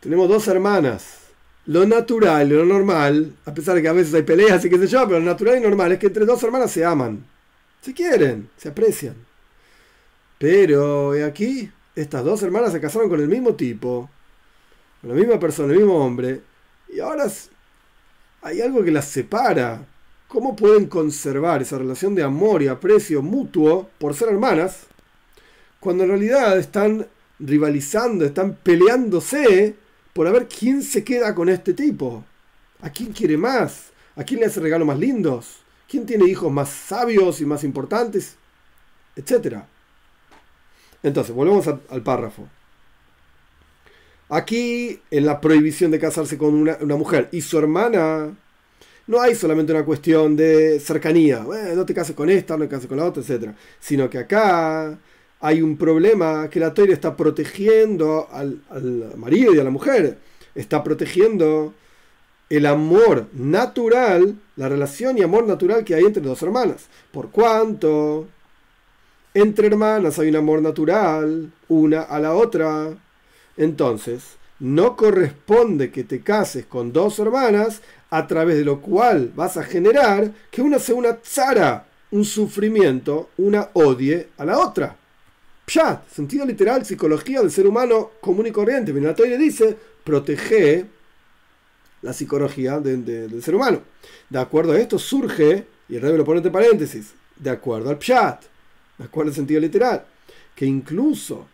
tenemos 0.00 0.28
dos 0.28 0.48
hermanas. 0.48 1.25
Lo 1.66 1.84
natural 1.84 2.50
y 2.50 2.54
lo 2.54 2.64
normal, 2.64 3.34
a 3.44 3.52
pesar 3.52 3.74
de 3.74 3.82
que 3.82 3.88
a 3.88 3.92
veces 3.92 4.14
hay 4.14 4.22
peleas 4.22 4.64
y 4.64 4.70
qué 4.70 4.78
sé 4.78 4.86
yo, 4.86 5.06
pero 5.06 5.18
lo 5.18 5.26
natural 5.26 5.58
y 5.58 5.60
normal 5.60 5.92
es 5.92 5.98
que 5.98 6.06
entre 6.06 6.24
dos 6.24 6.42
hermanas 6.42 6.70
se 6.70 6.84
aman. 6.84 7.24
Se 7.80 7.92
quieren, 7.92 8.48
se 8.56 8.68
aprecian. 8.68 9.16
Pero 10.38 11.12
aquí, 11.24 11.70
estas 11.94 12.24
dos 12.24 12.42
hermanas 12.42 12.72
se 12.72 12.80
casaron 12.80 13.08
con 13.08 13.20
el 13.20 13.28
mismo 13.28 13.54
tipo, 13.54 14.08
con 15.00 15.10
la 15.10 15.16
misma 15.16 15.40
persona, 15.40 15.72
el 15.72 15.78
mismo 15.78 15.96
hombre, 15.96 16.42
y 16.92 17.00
ahora 17.00 17.26
hay 18.42 18.60
algo 18.60 18.84
que 18.84 18.90
las 18.92 19.06
separa. 19.06 19.84
¿Cómo 20.28 20.54
pueden 20.54 20.86
conservar 20.86 21.62
esa 21.62 21.78
relación 21.78 22.14
de 22.14 22.22
amor 22.22 22.62
y 22.62 22.68
aprecio 22.68 23.22
mutuo 23.22 23.88
por 23.98 24.14
ser 24.14 24.28
hermanas 24.28 24.86
cuando 25.80 26.04
en 26.04 26.10
realidad 26.10 26.58
están 26.58 27.06
rivalizando, 27.38 28.24
están 28.24 28.54
peleándose 28.54 29.76
por 30.16 30.26
a 30.26 30.32
ver 30.32 30.48
quién 30.48 30.82
se 30.82 31.04
queda 31.04 31.34
con 31.34 31.50
este 31.50 31.74
tipo. 31.74 32.24
¿A 32.80 32.88
quién 32.88 33.12
quiere 33.12 33.36
más? 33.36 33.90
¿A 34.16 34.24
quién 34.24 34.40
le 34.40 34.46
hace 34.46 34.60
regalos 34.60 34.86
más 34.86 34.98
lindos? 34.98 35.58
¿Quién 35.86 36.06
tiene 36.06 36.24
hijos 36.24 36.50
más 36.50 36.70
sabios 36.70 37.42
y 37.42 37.44
más 37.44 37.62
importantes? 37.62 38.36
Etcétera. 39.14 39.68
Entonces, 41.02 41.34
volvemos 41.34 41.68
al, 41.68 42.02
párrafo. 42.02 42.48
Aquí, 44.30 45.02
en 45.10 45.26
la 45.26 45.38
prohibición 45.38 45.90
de 45.90 46.00
casarse 46.00 46.38
con 46.38 46.54
una, 46.54 46.78
mujer 46.96 47.28
y 47.30 47.42
su 47.42 47.58
hermana, 47.58 48.34
no 49.06 49.20
hay 49.20 49.34
solamente 49.34 49.72
una 49.72 49.84
cuestión 49.84 50.34
de 50.34 50.80
cercanía. 50.80 51.44
no 51.74 51.84
te 51.84 51.92
cases 51.92 52.16
con 52.16 52.30
esta, 52.30 52.56
no 52.56 52.64
te 52.64 52.70
cases 52.70 52.86
con 52.86 52.96
la 52.96 53.04
otra, 53.04 53.22
etc. 53.22 53.50
Sino 53.80 54.08
que 54.08 54.16
acá 54.16 54.98
hay 55.40 55.62
un 55.62 55.76
problema 55.76 56.48
que 56.48 56.60
la 56.60 56.72
Torah 56.72 56.92
está 56.92 57.16
protegiendo 57.16 58.28
al, 58.32 58.60
marido 59.16 59.54
y 59.54 59.58
a 59.58 59.64
la 59.64 59.70
mujer, 59.70 60.18
está 60.54 60.82
protegiendo 60.82 61.74
el 62.48 62.66
amor 62.66 63.26
natural, 63.32 64.36
la 64.56 64.68
relación 64.68 65.18
y 65.18 65.22
amor 65.22 65.46
natural 65.46 65.84
que 65.84 65.94
hay 65.94 66.04
entre 66.04 66.22
dos 66.22 66.42
hermanas. 66.42 66.86
Por 67.12 67.30
cuanto 67.30 68.28
entre 69.34 69.66
hermanas 69.66 70.18
hay 70.18 70.28
un 70.28 70.36
amor 70.36 70.62
natural, 70.62 71.52
una 71.68 72.02
a 72.02 72.18
la 72.20 72.34
otra, 72.34 72.96
entonces 73.56 74.36
no 74.58 74.96
corresponde 74.96 75.90
que 75.90 76.04
te 76.04 76.22
cases 76.22 76.64
con 76.64 76.92
dos 76.92 77.18
hermanas 77.18 77.82
a 78.08 78.26
través 78.26 78.56
de 78.56 78.64
lo 78.64 78.80
cual 78.80 79.32
vas 79.34 79.56
a 79.58 79.64
generar 79.64 80.32
que 80.50 80.62
una 80.62 80.78
sea 80.78 80.94
una 80.94 81.16
tzara, 81.16 81.86
un 82.10 82.24
sufrimiento, 82.24 83.28
una 83.36 83.68
odie 83.74 84.28
a 84.38 84.44
la 84.44 84.58
otra. 84.58 84.96
Pshat, 85.66 86.08
sentido 86.08 86.46
literal, 86.46 86.86
psicología 86.86 87.40
del 87.40 87.50
ser 87.50 87.66
humano 87.66 88.12
común 88.20 88.46
y 88.46 88.52
corriente. 88.52 88.92
le 88.92 89.38
dice, 89.38 89.76
protege 90.04 90.86
la 92.02 92.12
psicología 92.12 92.78
del 92.78 93.42
ser 93.42 93.56
humano. 93.56 93.82
De 94.30 94.38
acuerdo 94.38 94.72
a 94.72 94.78
esto 94.78 94.96
surge, 94.98 95.66
y 95.88 95.96
el 95.96 96.02
rey 96.02 96.16
lo 96.16 96.24
pone 96.24 96.38
entre 96.38 96.52
paréntesis, 96.52 97.14
de 97.34 97.50
acuerdo 97.50 97.90
al 97.90 97.98
Pshat, 97.98 98.44
de 98.96 99.04
acuerdo 99.04 99.30
al 99.30 99.34
sentido 99.34 99.60
literal, 99.60 100.06
que 100.54 100.66
incluso 100.66 101.48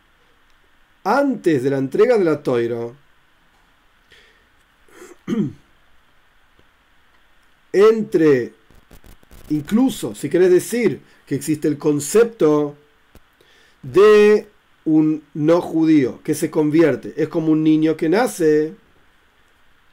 antes 1.04 1.62
de 1.62 1.70
la 1.70 1.78
entrega 1.78 2.18
de 2.18 2.24
la 2.24 2.42
toiro, 2.42 2.94
entre, 7.72 8.52
incluso 9.48 10.14
si 10.14 10.28
querés 10.28 10.50
decir 10.50 11.00
que 11.26 11.34
existe 11.34 11.66
el 11.66 11.78
concepto 11.78 12.76
de 13.82 14.46
un 14.84 15.22
no 15.34 15.60
judío 15.60 16.20
que 16.22 16.34
se 16.34 16.50
convierte. 16.50 17.14
Es 17.16 17.28
como 17.28 17.52
un 17.52 17.62
niño 17.62 17.96
que 17.96 18.08
nace 18.08 18.74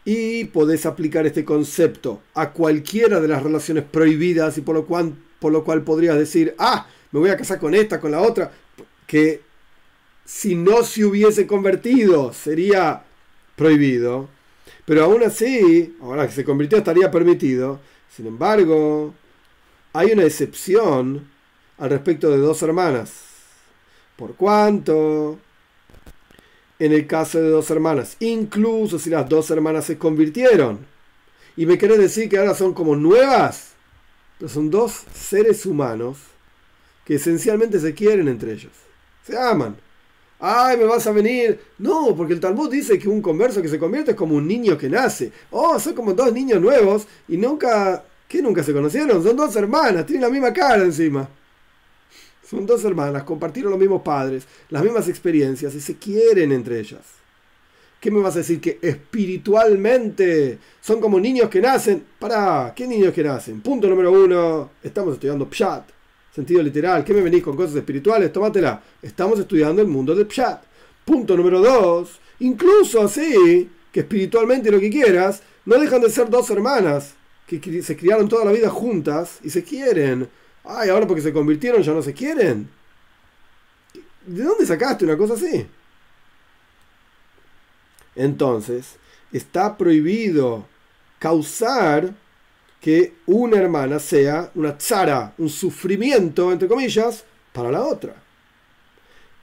y 0.05 0.45
podés 0.45 0.85
aplicar 0.85 1.25
este 1.25 1.45
concepto 1.45 2.21
a 2.33 2.51
cualquiera 2.51 3.19
de 3.19 3.27
las 3.27 3.43
relaciones 3.43 3.83
prohibidas 3.83 4.57
y 4.57 4.61
por 4.61 4.75
lo 4.75 4.85
cual, 4.85 5.13
por 5.39 5.51
lo 5.51 5.63
cual 5.63 5.83
podrías 5.83 6.17
decir, 6.17 6.55
ah, 6.57 6.87
me 7.11 7.19
voy 7.19 7.29
a 7.29 7.37
casar 7.37 7.59
con 7.59 7.75
esta, 7.75 7.99
con 7.99 8.11
la 8.11 8.21
otra, 8.21 8.51
que 9.05 9.41
si 10.25 10.55
no 10.55 10.83
se 10.83 11.05
hubiese 11.05 11.45
convertido 11.45 12.33
sería 12.33 13.03
prohibido. 13.55 14.29
Pero 14.85 15.03
aún 15.03 15.23
así, 15.23 15.95
ahora 16.01 16.25
que 16.25 16.33
se 16.33 16.43
convirtió 16.43 16.77
estaría 16.79 17.11
permitido. 17.11 17.79
Sin 18.15 18.25
embargo, 18.25 19.13
hay 19.93 20.11
una 20.11 20.23
excepción 20.23 21.29
al 21.77 21.89
respecto 21.91 22.31
de 22.31 22.37
dos 22.37 22.61
hermanas 22.63 23.28
por 24.19 24.35
cuanto, 24.35 25.39
en 26.77 26.91
el 26.91 27.07
caso 27.07 27.41
de 27.41 27.49
dos 27.49 27.71
hermanas, 27.71 28.17
incluso 28.19 28.99
si 28.99 29.09
las 29.09 29.29
dos 29.29 29.49
hermanas 29.49 29.85
se 29.85 29.97
convirtieron, 29.97 30.85
y 31.55 31.65
me 31.65 31.77
querés 31.77 31.99
decir 31.99 32.27
que 32.27 32.37
ahora 32.37 32.53
son 32.53 32.73
como 32.73 32.97
nuevas, 32.97 33.69
pero 34.37 34.49
son 34.49 34.69
dos 34.69 35.03
seres 35.13 35.65
humanos 35.65 36.17
que 37.05 37.15
esencialmente 37.15 37.79
se 37.79 37.93
quieren 37.93 38.27
entre 38.27 38.51
ellos, 38.51 38.73
se 39.25 39.39
aman. 39.39 39.77
Ay, 40.41 40.77
me 40.77 40.85
vas 40.85 41.05
a 41.05 41.11
venir. 41.11 41.59
No, 41.79 42.15
porque 42.15 42.31
el 42.31 42.39
Talmud 42.39 42.71
dice 42.71 42.97
que 42.97 43.09
un 43.09 43.21
converso 43.21 43.61
que 43.61 43.67
se 43.67 43.77
convierte 43.77 44.11
es 44.11 44.17
como 44.17 44.35
un 44.35 44.47
niño 44.47 44.77
que 44.77 44.87
nace. 44.87 45.33
Oh, 45.51 45.77
son 45.79 45.93
como 45.93 46.13
dos 46.13 46.31
niños 46.31 46.61
nuevos 46.61 47.07
y 47.27 47.35
nunca, 47.35 48.05
¿qué 48.25 48.41
nunca 48.41 48.63
se 48.63 48.71
conocieron? 48.71 49.21
Son 49.21 49.35
dos 49.35 49.53
hermanas, 49.57 50.05
tienen 50.05 50.21
la 50.21 50.29
misma 50.29 50.53
cara 50.53 50.83
encima. 50.83 51.27
Son 52.49 52.65
dos 52.65 52.83
hermanas, 52.83 53.23
compartieron 53.23 53.69
los 53.69 53.79
mismos 53.79 54.01
padres, 54.01 54.45
las 54.69 54.81
mismas 54.83 55.07
experiencias 55.07 55.75
y 55.75 55.81
se 55.81 55.97
quieren 55.97 56.51
entre 56.51 56.79
ellas. 56.79 57.01
¿Qué 57.99 58.09
me 58.09 58.21
vas 58.21 58.35
a 58.35 58.39
decir? 58.39 58.59
Que 58.59 58.79
espiritualmente 58.81 60.57
son 60.81 60.99
como 60.99 61.19
niños 61.19 61.49
que 61.49 61.61
nacen. 61.61 62.03
Para, 62.17 62.73
¿qué 62.75 62.87
niños 62.87 63.13
que 63.13 63.23
nacen? 63.23 63.61
Punto 63.61 63.87
número 63.87 64.11
uno, 64.11 64.71
estamos 64.81 65.13
estudiando 65.13 65.47
Pshat, 65.47 65.89
sentido 66.33 66.63
literal. 66.63 67.03
¿Qué 67.03 67.13
me 67.13 67.21
venís 67.21 67.43
con 67.43 67.55
cosas 67.55 67.75
espirituales? 67.75 68.33
Tómatela. 68.33 68.81
Estamos 69.01 69.39
estudiando 69.39 69.81
el 69.81 69.87
mundo 69.87 70.15
del 70.15 70.25
Pshat. 70.25 70.63
Punto 71.05 71.37
número 71.37 71.59
dos, 71.59 72.19
incluso 72.39 73.03
así, 73.03 73.69
que 73.91 73.99
espiritualmente 73.99 74.71
lo 74.71 74.79
que 74.79 74.89
quieras, 74.89 75.43
no 75.65 75.77
dejan 75.77 76.01
de 76.01 76.09
ser 76.09 76.29
dos 76.29 76.49
hermanas 76.49 77.13
que 77.45 77.83
se 77.83 77.97
criaron 77.97 78.27
toda 78.27 78.45
la 78.45 78.51
vida 78.51 78.69
juntas 78.69 79.39
y 79.43 79.49
se 79.49 79.63
quieren 79.63 80.29
Ay, 80.71 80.89
ahora 80.89 81.07
porque 81.07 81.23
se 81.23 81.33
convirtieron 81.33 81.81
ya 81.81 81.93
no 81.93 82.03
se 82.03 82.13
quieren. 82.13 82.69
¿De 84.25 84.43
dónde 84.43 84.67
sacaste 84.67 85.03
una 85.03 85.17
cosa 85.17 85.33
así? 85.33 85.65
Entonces, 88.15 88.97
está 89.31 89.75
prohibido 89.75 90.65
causar 91.17 92.13
que 92.79 93.15
una 93.25 93.57
hermana 93.57 93.97
sea 93.97 94.51
una 94.53 94.77
tzara, 94.77 95.33
un 95.39 95.49
sufrimiento, 95.49 96.51
entre 96.51 96.67
comillas, 96.67 97.23
para 97.51 97.71
la 97.71 97.81
otra. 97.81 98.13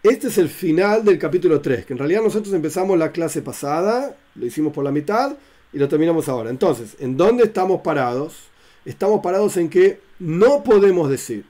Este 0.05 0.29
es 0.29 0.39
el 0.39 0.49
final 0.49 1.05
del 1.05 1.19
capítulo 1.19 1.61
3, 1.61 1.87
que 1.87 1.93
en 1.93 1.99
realidad 1.99 2.23
nosotros 2.23 2.55
empezamos 2.55 2.97
la 2.97 3.11
clase 3.11 3.43
pasada, 3.43 4.17
lo 4.37 4.47
hicimos 4.47 4.73
por 4.73 4.85
la 4.85 4.93
mitad 4.93 5.37
y 5.73 5.79
lo 5.79 5.89
terminamos 5.89 6.29
ahora. 6.29 6.51
Entonces, 6.51 6.95
¿en 7.01 7.17
dónde 7.17 7.45
estamos 7.45 7.81
parados? 7.81 8.49
Estamos 8.87 9.21
parados 9.21 9.57
en 9.57 9.69
que 9.69 10.01
no 10.21 10.63
podemos 10.63 11.11
decir 11.11 11.45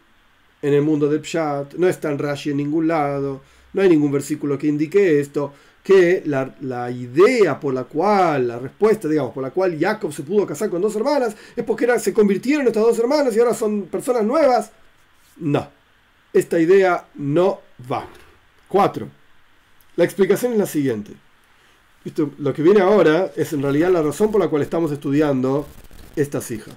en 0.62 0.72
el 0.72 0.80
mundo 0.80 1.06
del 1.06 1.20
Pshat, 1.20 1.74
no 1.74 1.86
está 1.86 2.10
en 2.10 2.18
Rashi 2.18 2.50
en 2.50 2.56
ningún 2.56 2.88
lado, 2.88 3.42
no 3.74 3.82
hay 3.82 3.90
ningún 3.90 4.10
versículo 4.10 4.56
que 4.56 4.66
indique 4.66 5.20
esto, 5.20 5.52
que 5.84 6.22
la, 6.24 6.90
idea 6.90 7.60
por 7.60 7.74
la 7.74 7.84
cual, 7.84 8.48
la 8.48 8.58
respuesta, 8.58 9.06
digamos, 9.06 9.34
por 9.34 9.42
la 9.42 9.50
cual 9.50 9.78
Jacob 9.78 10.14
se 10.14 10.22
pudo 10.22 10.46
casar 10.46 10.70
con 10.70 10.80
dos 10.80 10.96
hermanas, 10.96 11.36
es 11.54 11.62
porque 11.62 11.86
se 12.00 12.14
convirtieron 12.14 12.66
estas 12.66 12.82
dos 12.82 12.98
hermanas 12.98 13.36
y 13.36 13.38
ahora 13.38 13.52
son 13.52 13.82
personas 13.82 14.24
nuevas. 14.24 14.72
No, 15.36 15.68
esta 16.32 16.58
idea 16.58 17.06
no 17.16 17.60
va. 17.92 18.08
Cuatro. 18.66 19.08
La 19.96 20.04
explicación 20.04 20.52
es 20.52 20.58
la 20.58 20.66
siguiente. 20.66 21.12
Esto, 22.02 22.30
lo 22.38 22.54
que 22.54 22.62
viene 22.62 22.80
ahora 22.80 23.30
es 23.36 23.52
en 23.52 23.60
realidad 23.60 23.90
la 23.90 24.00
razón 24.00 24.32
por 24.32 24.40
la 24.40 24.48
cual 24.48 24.62
estamos 24.62 24.90
estudiando 24.90 25.66
estas 26.16 26.50
hijas 26.50 26.74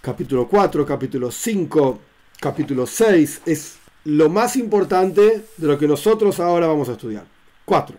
capítulo 0.00 0.48
4, 0.48 0.86
capítulo 0.86 1.30
5, 1.30 2.00
capítulo 2.40 2.86
6, 2.86 3.42
es 3.46 3.78
lo 4.04 4.28
más 4.30 4.56
importante 4.56 5.44
de 5.56 5.66
lo 5.66 5.78
que 5.78 5.86
nosotros 5.86 6.40
ahora 6.40 6.66
vamos 6.66 6.88
a 6.88 6.92
estudiar. 6.92 7.24
4. 7.64 7.96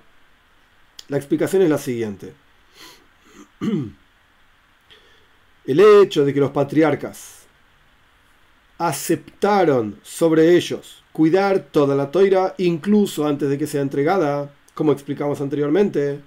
La 1.10 1.18
explicación 1.18 1.62
es 1.62 1.70
la 1.70 1.78
siguiente. 1.78 2.34
el 5.66 5.80
hecho 5.80 6.26
de 6.26 6.34
que 6.34 6.40
los 6.40 6.52
patriarcas 6.52 7.42
aceptaron 8.80 10.00
sobre 10.02 10.56
ellos 10.56 11.04
cuidar 11.12 11.60
toda 11.72 11.96
la 11.96 12.10
toira, 12.10 12.56
incluso 12.58 13.28
antes 13.28 13.50
de 13.50 13.58
que 13.58 13.68
sea 13.68 13.82
entregada, 13.82 14.52
como 14.74 14.92
explicamos 14.92 15.42
anteriormente, 15.42 16.22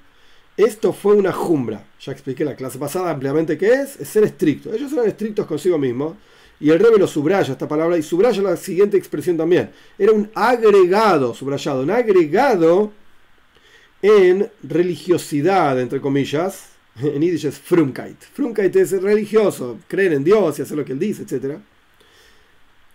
esto 0.57 0.93
fue 0.93 1.15
una 1.15 1.33
jumbra. 1.33 1.85
Ya 2.01 2.13
expliqué 2.13 2.45
la 2.45 2.55
clase 2.55 2.79
pasada 2.79 3.11
ampliamente 3.11 3.59
qué 3.59 3.73
es, 3.73 3.99
es 3.99 4.09
ser 4.09 4.25
estricto. 4.25 4.73
Ellos 4.73 4.93
eran 4.93 5.07
estrictos 5.07 5.47
consigo 5.47 5.79
mismos. 5.79 6.15
Y 6.61 6.71
el 6.71 6.79
rebe 6.79 6.99
lo 6.99 7.09
subraya 7.09 7.53
esta 7.53 7.67
palabra 7.67 7.99
y 7.99 8.03
subraya 8.03 8.41
la 8.41 8.57
siguiente 8.57 8.97
expresión 8.97 9.37
también. 9.37 9.71
Era 9.99 10.13
un 10.13 10.31
agregado, 10.35 11.35
subrayado, 11.35 11.83
un 11.83 11.91
agregado 11.91 12.93
en 14.01 14.49
religiosidad, 14.63 15.81
entre 15.81 16.01
comillas. 16.01 16.71
En 16.97 17.21
yiddish 17.21 17.47
es 17.47 17.59
frumkeit. 17.59 18.23
Frumkeit 18.23 18.75
es 18.77 18.93
religioso, 19.03 19.79
creer 19.89 20.13
en 20.13 20.23
Dios 20.23 20.59
y 20.59 20.63
hacer 20.63 20.77
lo 20.77 20.85
que 20.85 20.93
Él 20.93 21.01
dice, 21.01 21.23
etc. 21.23 21.59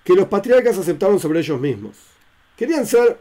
Que 0.05 0.13
los 0.13 0.27
patriarcas 0.29 0.77
aceptaron 0.77 1.19
sobre 1.19 1.39
ellos 1.39 1.59
mismos. 1.59 1.97
Querían 2.55 2.85
ser, 2.85 3.19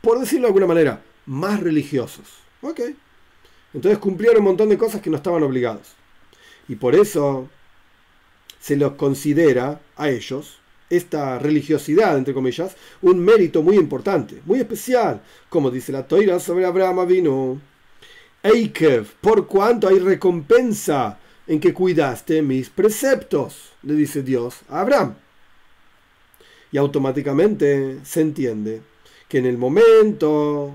por 0.00 0.20
decirlo 0.20 0.42
de 0.42 0.50
alguna 0.50 0.66
manera, 0.68 1.02
más 1.26 1.58
religiosos. 1.58 2.28
Ok. 2.60 2.80
Entonces 3.74 3.98
cumplieron 3.98 4.38
un 4.38 4.48
montón 4.48 4.68
de 4.68 4.78
cosas 4.78 5.00
que 5.00 5.10
no 5.10 5.16
estaban 5.16 5.42
obligados. 5.42 5.94
Y 6.68 6.76
por 6.76 6.94
eso 6.94 7.48
se 8.60 8.76
los 8.76 8.92
considera 8.92 9.80
a 9.96 10.08
ellos 10.08 10.58
esta 10.88 11.38
religiosidad, 11.38 12.18
entre 12.18 12.34
comillas, 12.34 12.76
un 13.00 13.18
mérito 13.18 13.62
muy 13.62 13.76
importante, 13.76 14.42
muy 14.44 14.60
especial, 14.60 15.22
como 15.48 15.70
dice 15.70 15.90
la 15.90 16.06
toira 16.06 16.38
sobre 16.38 16.66
Abraham 16.66 17.06
vino. 17.08 17.60
Eikev, 18.42 19.06
por 19.20 19.46
cuanto 19.46 19.88
hay 19.88 19.98
recompensa 19.98 21.18
en 21.46 21.60
que 21.60 21.72
cuidaste 21.72 22.42
mis 22.42 22.68
preceptos, 22.68 23.72
le 23.82 23.94
dice 23.94 24.22
Dios 24.22 24.60
a 24.68 24.80
Abraham. 24.80 25.14
Y 26.72 26.76
automáticamente 26.76 28.00
se 28.04 28.20
entiende 28.20 28.82
que 29.28 29.38
en 29.38 29.46
el 29.46 29.58
momento 29.58 30.74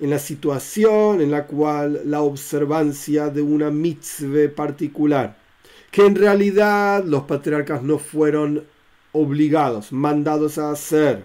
en 0.00 0.10
la 0.10 0.18
situación 0.18 1.20
en 1.20 1.30
la 1.30 1.46
cual 1.46 2.02
la 2.04 2.22
observancia 2.22 3.28
de 3.28 3.42
una 3.42 3.70
mitzvah 3.70 4.54
particular, 4.54 5.36
que 5.90 6.04
en 6.04 6.16
realidad 6.16 7.04
los 7.04 7.24
patriarcas 7.24 7.82
no 7.82 7.98
fueron 7.98 8.64
obligados, 9.12 9.92
mandados 9.92 10.58
a 10.58 10.70
hacer, 10.70 11.22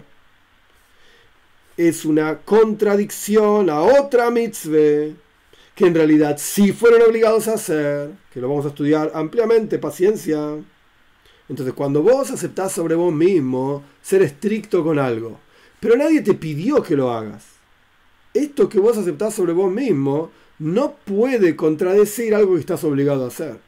es 1.76 2.04
una 2.04 2.38
contradicción 2.38 3.70
a 3.70 3.80
otra 3.80 4.30
mitzvah 4.30 5.14
que 5.74 5.86
en 5.86 5.94
realidad 5.94 6.36
sí 6.38 6.72
fueron 6.72 7.02
obligados 7.02 7.48
a 7.48 7.54
hacer, 7.54 8.10
que 8.32 8.40
lo 8.40 8.48
vamos 8.50 8.66
a 8.66 8.68
estudiar 8.68 9.10
ampliamente, 9.14 9.78
paciencia. 9.78 10.58
Entonces, 11.48 11.74
cuando 11.74 12.02
vos 12.02 12.30
aceptás 12.30 12.72
sobre 12.72 12.94
vos 12.94 13.12
mismo 13.12 13.82
ser 14.02 14.20
estricto 14.20 14.84
con 14.84 14.98
algo, 14.98 15.40
pero 15.80 15.96
nadie 15.96 16.20
te 16.20 16.34
pidió 16.34 16.82
que 16.82 16.96
lo 16.96 17.10
hagas, 17.10 17.59
esto 18.34 18.68
que 18.68 18.78
vos 18.78 18.96
aceptás 18.96 19.34
sobre 19.34 19.52
vos 19.52 19.70
mismo 19.72 20.30
no 20.58 20.94
puede 21.04 21.56
contradecir 21.56 22.34
algo 22.34 22.54
que 22.54 22.60
estás 22.60 22.84
obligado 22.84 23.24
a 23.24 23.28
hacer. 23.28 23.58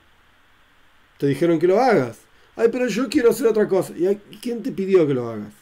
Te 1.18 1.26
dijeron 1.26 1.58
que 1.58 1.66
lo 1.66 1.80
hagas. 1.80 2.18
Ay, 2.54 2.68
pero 2.70 2.86
yo 2.86 3.08
quiero 3.08 3.30
hacer 3.30 3.46
otra 3.46 3.66
cosa. 3.66 3.94
¿Y 3.96 4.14
quién 4.40 4.62
te 4.62 4.72
pidió 4.72 5.06
que 5.06 5.14
lo 5.14 5.28
hagas? 5.28 5.52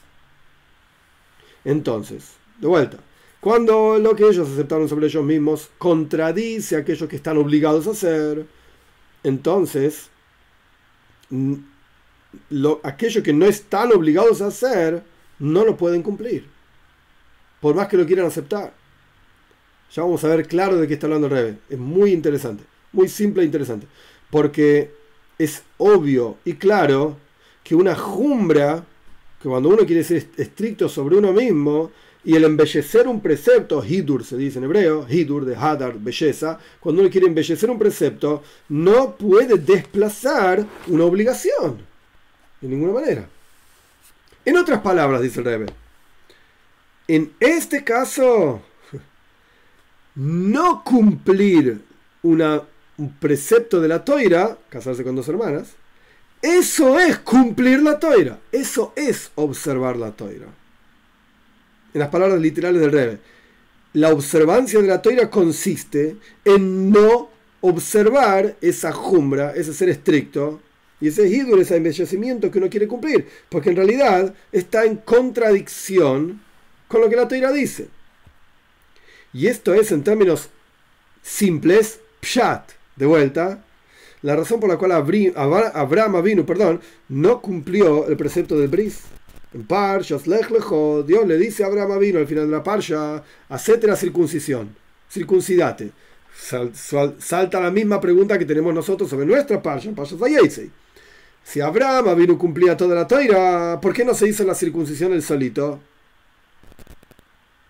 Entonces, 1.64 2.32
de 2.58 2.66
vuelta, 2.66 2.98
cuando 3.40 3.98
lo 3.98 4.16
que 4.16 4.26
ellos 4.26 4.48
aceptaron 4.48 4.88
sobre 4.88 5.06
ellos 5.06 5.24
mismos 5.24 5.70
contradice 5.78 6.76
a 6.76 6.80
aquello 6.80 7.08
que 7.08 7.16
están 7.16 7.38
obligados 7.38 7.86
a 7.86 7.90
hacer, 7.92 8.46
entonces 9.22 10.10
lo, 12.48 12.80
aquello 12.82 13.22
que 13.22 13.32
no 13.32 13.46
están 13.46 13.92
obligados 13.92 14.42
a 14.42 14.48
hacer 14.48 15.02
no 15.38 15.64
lo 15.64 15.76
pueden 15.76 16.02
cumplir. 16.02 16.48
Por 17.60 17.74
más 17.74 17.88
que 17.88 17.96
lo 17.96 18.06
quieran 18.06 18.26
aceptar. 18.26 18.79
Ya 19.92 20.02
vamos 20.02 20.22
a 20.24 20.28
ver 20.28 20.46
claro 20.46 20.76
de 20.76 20.86
qué 20.86 20.94
está 20.94 21.06
hablando 21.06 21.26
el 21.26 21.32
Rebe. 21.32 21.58
Es 21.68 21.78
muy 21.78 22.12
interesante. 22.12 22.64
Muy 22.92 23.08
simple 23.08 23.42
e 23.42 23.46
interesante. 23.46 23.86
Porque 24.30 24.90
es 25.38 25.62
obvio 25.78 26.36
y 26.44 26.54
claro 26.54 27.16
que 27.64 27.74
una 27.74 27.94
jumbra, 27.94 28.84
que 29.42 29.48
cuando 29.48 29.68
uno 29.68 29.84
quiere 29.86 30.04
ser 30.04 30.26
estricto 30.36 30.88
sobre 30.88 31.16
uno 31.16 31.32
mismo, 31.32 31.90
y 32.22 32.36
el 32.36 32.44
embellecer 32.44 33.08
un 33.08 33.20
precepto, 33.20 33.82
hidur 33.84 34.24
se 34.24 34.36
dice 34.36 34.58
en 34.58 34.64
hebreo, 34.64 35.06
hidur 35.08 35.44
de 35.44 35.56
hadar, 35.56 35.98
belleza, 35.98 36.58
cuando 36.78 37.00
uno 37.00 37.10
quiere 37.10 37.26
embellecer 37.26 37.70
un 37.70 37.78
precepto, 37.78 38.42
no 38.68 39.16
puede 39.16 39.56
desplazar 39.56 40.66
una 40.88 41.04
obligación. 41.04 41.78
De 42.60 42.68
ninguna 42.68 42.92
manera. 42.92 43.28
En 44.44 44.56
otras 44.58 44.80
palabras, 44.80 45.22
dice 45.22 45.40
el 45.40 45.46
Rebe, 45.46 45.66
en 47.08 47.32
este 47.40 47.82
caso, 47.82 48.60
no 50.20 50.84
cumplir 50.84 51.80
un 52.22 53.14
precepto 53.18 53.80
de 53.80 53.88
la 53.88 54.04
toira, 54.04 54.58
casarse 54.68 55.02
con 55.02 55.16
dos 55.16 55.26
hermanas, 55.28 55.70
eso 56.42 56.98
es 57.00 57.18
cumplir 57.20 57.80
la 57.80 57.98
toira, 57.98 58.38
eso 58.52 58.92
es 58.96 59.30
observar 59.34 59.96
la 59.96 60.10
toira. 60.10 60.46
En 61.94 62.00
las 62.00 62.10
palabras 62.10 62.38
literales 62.38 62.82
del 62.82 62.92
Rebe, 62.92 63.18
la 63.94 64.10
observancia 64.10 64.82
de 64.82 64.88
la 64.88 65.00
toira 65.00 65.30
consiste 65.30 66.18
en 66.44 66.90
no 66.90 67.30
observar 67.62 68.56
esa 68.60 68.92
jumbra, 68.92 69.54
ese 69.56 69.72
ser 69.72 69.88
estricto, 69.88 70.60
y 71.00 71.08
ese 71.08 71.26
hidur, 71.28 71.60
ese 71.60 71.76
embellecimiento 71.76 72.50
que 72.50 72.58
uno 72.58 72.68
quiere 72.68 72.86
cumplir, 72.86 73.26
porque 73.48 73.70
en 73.70 73.76
realidad 73.76 74.34
está 74.52 74.84
en 74.84 74.96
contradicción 74.96 76.42
con 76.88 77.00
lo 77.00 77.08
que 77.08 77.16
la 77.16 77.26
toira 77.26 77.52
dice. 77.52 77.88
Y 79.32 79.46
esto 79.46 79.74
es, 79.74 79.92
en 79.92 80.02
términos 80.02 80.48
simples, 81.22 82.00
pshat, 82.20 82.70
de 82.96 83.06
vuelta, 83.06 83.62
la 84.22 84.36
razón 84.36 84.60
por 84.60 84.68
la 84.68 84.76
cual 84.76 84.92
Abraham 84.92 86.22
vino, 86.22 86.44
perdón, 86.44 86.80
no 87.08 87.40
cumplió 87.40 88.06
el 88.08 88.16
precepto 88.16 88.58
del 88.58 88.68
bris. 88.68 89.00
En 89.52 89.64
Parshas 89.64 90.26
Lech 90.26 90.48
Dios 91.06 91.26
le 91.26 91.36
dice 91.36 91.64
a 91.64 91.66
Abraham 91.66 91.98
vino 91.98 92.18
al 92.18 92.26
final 92.26 92.46
de 92.46 92.52
la 92.56 92.62
Parsha, 92.62 93.22
hacete 93.48 93.86
la 93.86 93.96
circuncisión, 93.96 94.76
circuncidate. 95.10 95.90
salta 96.34 97.60
la 97.60 97.70
misma 97.70 98.00
pregunta 98.00 98.38
que 98.38 98.44
tenemos 98.44 98.74
nosotros 98.74 99.10
sobre 99.10 99.26
nuestra 99.26 99.60
Parsha, 99.60 99.90
Vayesei. 99.94 100.70
Si 101.42 101.60
Abraham 101.60 102.16
vino 102.16 102.38
cumplía 102.38 102.76
toda 102.76 102.94
la 102.94 103.08
toira, 103.08 103.80
¿por 103.80 103.92
qué 103.92 104.04
no 104.04 104.14
se 104.14 104.28
hizo 104.28 104.44
la 104.44 104.54
circuncisión 104.54 105.12
él 105.12 105.22
solito? 105.22 105.80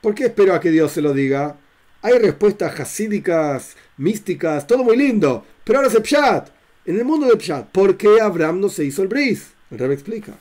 ¿Por 0.01 0.15
qué 0.15 0.27
espero 0.27 0.55
a 0.55 0.61
que 0.61 0.71
Dios 0.71 0.93
se 0.93 1.03
lo 1.03 1.13
diga? 1.13 1.57
Hay 2.03 2.19
respuestas 2.19 2.79
hasídicas, 2.81 3.77
místicas, 3.99 4.67
todo 4.67 4.83
muy 4.83 4.97
lindo. 4.97 5.45
Pero 5.65 5.79
ahora 5.79 5.91
es 5.91 6.01
Pshat. 6.03 6.49
En 6.87 6.97
el 6.97 7.05
mundo 7.05 7.27
de 7.27 7.37
Pshat, 7.37 7.69
¿por 7.71 7.97
qué 7.99 8.21
Abraham 8.21 8.61
no 8.61 8.69
se 8.71 8.85
hizo 8.85 9.03
el 9.03 9.09
bris? 9.09 9.51
El 9.71 9.79
rey 9.79 9.93
explica. 9.93 10.33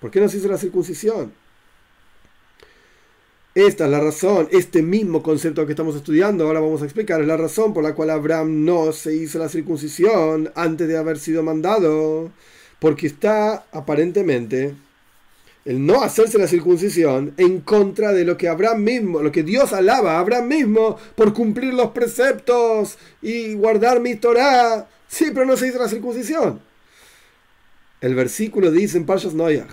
¿Por 0.00 0.10
qué 0.10 0.20
no 0.20 0.28
se 0.28 0.38
hizo 0.38 0.48
la 0.48 0.56
circuncisión? 0.56 1.32
Esta 3.54 3.84
es 3.84 3.90
la 3.90 4.00
razón, 4.00 4.48
este 4.50 4.80
mismo 4.80 5.22
concepto 5.22 5.66
que 5.66 5.72
estamos 5.72 5.94
estudiando, 5.94 6.46
ahora 6.46 6.60
vamos 6.60 6.80
a 6.80 6.86
explicar, 6.86 7.20
es 7.20 7.26
la 7.26 7.36
razón 7.36 7.74
por 7.74 7.84
la 7.84 7.94
cual 7.94 8.08
Abraham 8.08 8.64
no 8.64 8.92
se 8.92 9.14
hizo 9.14 9.38
la 9.38 9.50
circuncisión 9.50 10.50
antes 10.54 10.88
de 10.88 10.96
haber 10.96 11.18
sido 11.18 11.42
mandado, 11.42 12.30
porque 12.78 13.08
está 13.08 13.66
aparentemente 13.70 14.74
el 15.64 15.84
no 15.86 16.02
hacerse 16.02 16.38
la 16.38 16.48
circuncisión 16.48 17.34
en 17.36 17.60
contra 17.60 18.12
de 18.12 18.24
lo 18.24 18.36
que 18.36 18.48
Abraham 18.48 18.82
mismo, 18.82 19.22
lo 19.22 19.30
que 19.30 19.42
Dios 19.42 19.72
alaba 19.72 20.16
a 20.16 20.20
Abraham 20.20 20.48
mismo 20.48 20.96
por 21.14 21.32
cumplir 21.32 21.72
los 21.74 21.90
preceptos 21.90 22.98
y 23.20 23.54
guardar 23.54 24.00
mi 24.00 24.16
Torah. 24.16 24.88
Sí, 25.08 25.26
pero 25.32 25.46
no 25.46 25.56
se 25.56 25.68
hizo 25.68 25.78
la 25.78 25.88
circuncisión. 25.88 26.60
El 28.00 28.14
versículo 28.14 28.72
dice 28.72 28.98
en 28.98 29.06
Pashas 29.06 29.34
Noyach, 29.34 29.70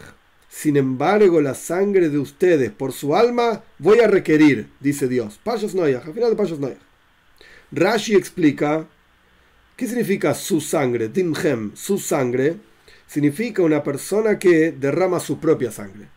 sin 0.48 0.78
embargo 0.78 1.42
la 1.42 1.56
sangre 1.56 2.10
de 2.10 2.20
ustedes 2.20 2.72
por 2.72 2.94
su 2.94 3.16
alma 3.16 3.64
voy 3.80 4.00
a 4.00 4.08
requerir, 4.08 4.70
dice 4.80 5.08
Dios. 5.08 5.40
Pashas 5.44 5.74
Noyach, 5.74 6.06
al 6.06 6.14
final 6.14 6.30
de 6.30 6.36
Pashas 6.36 6.60
Noyach. 6.60 6.78
Rashi 7.72 8.14
explica, 8.14 8.86
¿qué 9.76 9.88
significa 9.88 10.36
su 10.36 10.62
sangre? 10.62 11.08
Dimhem, 11.08 11.76
su 11.76 11.98
sangre 11.98 12.58
significa 13.10 13.64
una 13.64 13.84
persona 13.84 14.38
que 14.38 14.72
derrama 14.72 15.20
su 15.20 15.40
propia 15.40 15.72
sangre. 15.72 16.08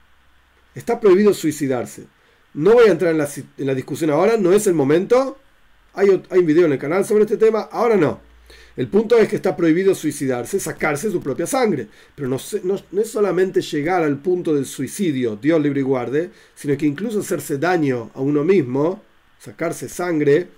Está 0.74 1.00
prohibido 1.00 1.33
suicidarse. 1.33 2.05
No 2.55 2.74
voy 2.74 2.88
a 2.88 2.92
entrar 2.92 3.12
en 3.12 3.66
la, 3.66 3.74
discusión 3.74 4.11
ahora, 4.11 4.37
no 4.37 4.52
es 4.52 4.66
el 4.66 4.74
momento. 4.74 5.38
Hay, 5.94 6.22
hay, 6.28 6.40
un 6.40 6.46
video 6.46 6.66
en 6.66 6.72
el 6.72 6.78
canal 6.78 7.05
sobre 7.07 7.24
este 7.24 7.38
tema, 7.38 7.62
ahora 7.72 7.96
no. 7.96 8.20
El 8.76 8.88
punto 8.88 9.18
es 9.18 9.28
que 9.28 9.37
está 9.37 9.57
prohibido 9.57 9.94
suicidarse, 9.94 10.61
sacarse 10.61 11.11
su 11.11 11.22
propia 11.22 11.46
sangre. 11.46 11.88
Pero 12.14 12.28
no, 12.28 12.37
no, 12.64 13.00
es 13.00 13.11
solamente 13.11 13.62
llegar 13.62 14.02
al 14.02 14.18
punto 14.18 14.55
del 14.55 14.66
suicidio, 14.66 15.37
Dios 15.37 15.61
libre 15.62 15.81
y 15.81 15.85
guarde, 15.85 16.31
sino 16.55 16.76
que 16.76 16.87
incluso 16.87 17.20
hacerse 17.20 17.57
daño 17.57 18.11
a 18.14 18.20
uno 18.20 18.44
mismo, 18.44 19.02
sacarse 19.38 19.88
sangre, 19.88 20.48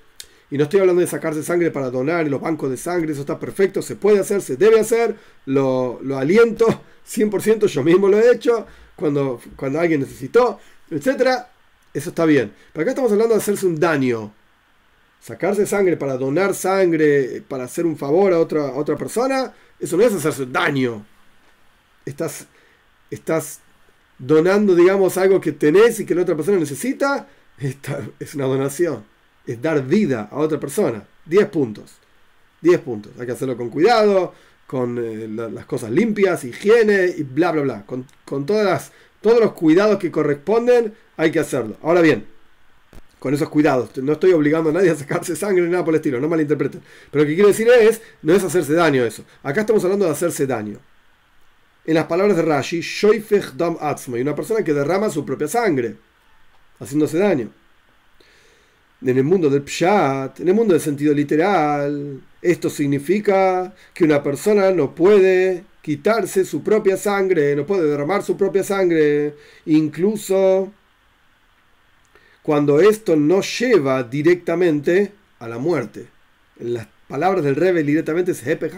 Y 0.50 0.58
no 0.58 0.64
estoy 0.64 0.80
hablando 0.80 1.00
de 1.00 1.06
sacarse 1.06 1.42
sangre 1.42 1.70
para 1.70 1.90
donar 1.90 2.24
en 2.24 2.30
los 2.30 2.40
bancos 2.40 2.70
de 2.70 2.76
sangre, 2.76 3.12
eso 3.12 3.22
está 3.22 3.38
perfecto, 3.38 3.82
se 3.82 3.96
puede 3.96 4.20
hacer, 4.20 4.42
se 4.42 4.56
debe 4.56 4.78
hacer, 4.78 5.16
lo, 5.46 5.98
lo 6.02 6.18
aliento 6.18 6.66
100%, 7.08 7.66
yo 7.66 7.82
mismo 7.82 8.08
lo 8.08 8.18
he 8.18 8.32
hecho 8.32 8.66
cuando, 8.96 9.40
cuando 9.56 9.80
alguien 9.80 10.00
necesitó, 10.00 10.58
etc. 10.90 11.44
Eso 11.92 12.10
está 12.10 12.24
bien. 12.24 12.52
Pero 12.72 12.82
acá 12.82 12.90
estamos 12.90 13.12
hablando 13.12 13.34
de 13.34 13.40
hacerse 13.40 13.66
un 13.66 13.78
daño. 13.78 14.32
Sacarse 15.20 15.66
sangre 15.66 15.96
para 15.96 16.16
donar 16.16 16.54
sangre, 16.54 17.42
para 17.48 17.64
hacer 17.64 17.86
un 17.86 17.96
favor 17.96 18.32
a 18.32 18.38
otra, 18.38 18.74
otra 18.74 18.96
persona, 18.96 19.54
eso 19.80 19.96
no 19.96 20.02
es 20.02 20.12
hacerse 20.12 20.46
daño. 20.46 21.06
Estás, 22.04 22.46
estás 23.10 23.60
donando, 24.18 24.74
digamos, 24.74 25.16
algo 25.16 25.40
que 25.40 25.52
tenés 25.52 26.00
y 26.00 26.06
que 26.06 26.14
la 26.14 26.22
otra 26.22 26.36
persona 26.36 26.58
necesita. 26.58 27.26
Esta 27.58 28.06
es 28.18 28.34
una 28.34 28.44
donación. 28.44 29.04
Es 29.46 29.60
dar 29.60 29.84
vida 29.84 30.28
a 30.30 30.36
otra 30.36 30.58
persona. 30.58 31.04
10 31.26 31.48
puntos. 31.48 31.92
10 32.60 32.80
puntos. 32.80 33.12
Hay 33.18 33.26
que 33.26 33.32
hacerlo 33.32 33.56
con 33.56 33.70
cuidado, 33.70 34.34
con 34.66 34.98
eh, 34.98 35.28
las 35.28 35.66
cosas 35.66 35.90
limpias, 35.90 36.44
higiene 36.44 37.06
y 37.16 37.22
bla, 37.22 37.52
bla, 37.52 37.62
bla. 37.62 37.86
Con, 37.86 38.06
con 38.24 38.46
todas 38.46 38.64
las, 38.64 38.92
todos 39.20 39.40
los 39.40 39.52
cuidados 39.52 39.98
que 39.98 40.10
corresponden, 40.10 40.94
hay 41.16 41.30
que 41.30 41.40
hacerlo. 41.40 41.76
Ahora 41.82 42.00
bien, 42.00 42.26
con 43.24 43.32
esos 43.32 43.48
cuidados. 43.48 43.96
No 43.96 44.12
estoy 44.12 44.32
obligando 44.32 44.68
a 44.68 44.72
nadie 44.74 44.90
a 44.90 44.96
sacarse 44.96 45.34
sangre 45.34 45.64
ni 45.64 45.70
nada 45.70 45.82
por 45.82 45.94
el 45.94 45.96
estilo, 45.96 46.20
no 46.20 46.28
malinterpreten. 46.28 46.82
Pero 47.10 47.24
lo 47.24 47.28
que 47.28 47.34
quiero 47.34 47.48
decir 47.48 47.66
es, 47.68 48.02
no 48.20 48.34
es 48.34 48.44
hacerse 48.44 48.74
daño 48.74 49.02
eso. 49.02 49.24
Acá 49.42 49.62
estamos 49.62 49.82
hablando 49.82 50.04
de 50.04 50.10
hacerse 50.10 50.46
daño. 50.46 50.78
En 51.86 51.94
las 51.94 52.04
palabras 52.04 52.36
de 52.36 52.42
Rashi, 52.42 52.82
Shoifech 52.82 53.52
Dam 53.54 53.78
Atzmo, 53.80 54.18
y 54.18 54.20
una 54.20 54.34
persona 54.34 54.62
que 54.62 54.74
derrama 54.74 55.08
su 55.08 55.24
propia 55.24 55.48
sangre, 55.48 55.96
haciéndose 56.78 57.16
daño. 57.16 57.48
En 59.04 59.18
el 59.18 59.24
mundo 59.24 59.50
del 59.50 59.62
Pshat, 59.62 60.40
en 60.40 60.48
el 60.48 60.54
mundo 60.54 60.72
del 60.72 60.80
sentido 60.80 61.12
literal, 61.12 62.22
esto 62.40 62.70
significa 62.70 63.74
que 63.92 64.04
una 64.04 64.22
persona 64.22 64.70
no 64.70 64.94
puede 64.94 65.64
quitarse 65.82 66.46
su 66.46 66.62
propia 66.62 66.96
sangre, 66.96 67.54
no 67.54 67.66
puede 67.66 67.86
derramar 67.86 68.22
su 68.22 68.38
propia 68.38 68.64
sangre, 68.64 69.34
incluso 69.66 70.72
cuando 72.42 72.80
esto 72.80 73.14
no 73.16 73.42
lleva 73.42 74.02
directamente 74.02 75.12
a 75.38 75.48
la 75.48 75.58
muerte. 75.58 76.06
En 76.58 76.72
las 76.72 76.86
palabras 77.06 77.44
del 77.44 77.56
Rebe 77.56 77.82
directamente 77.82 78.32
es 78.32 78.46
Hepe 78.46 78.70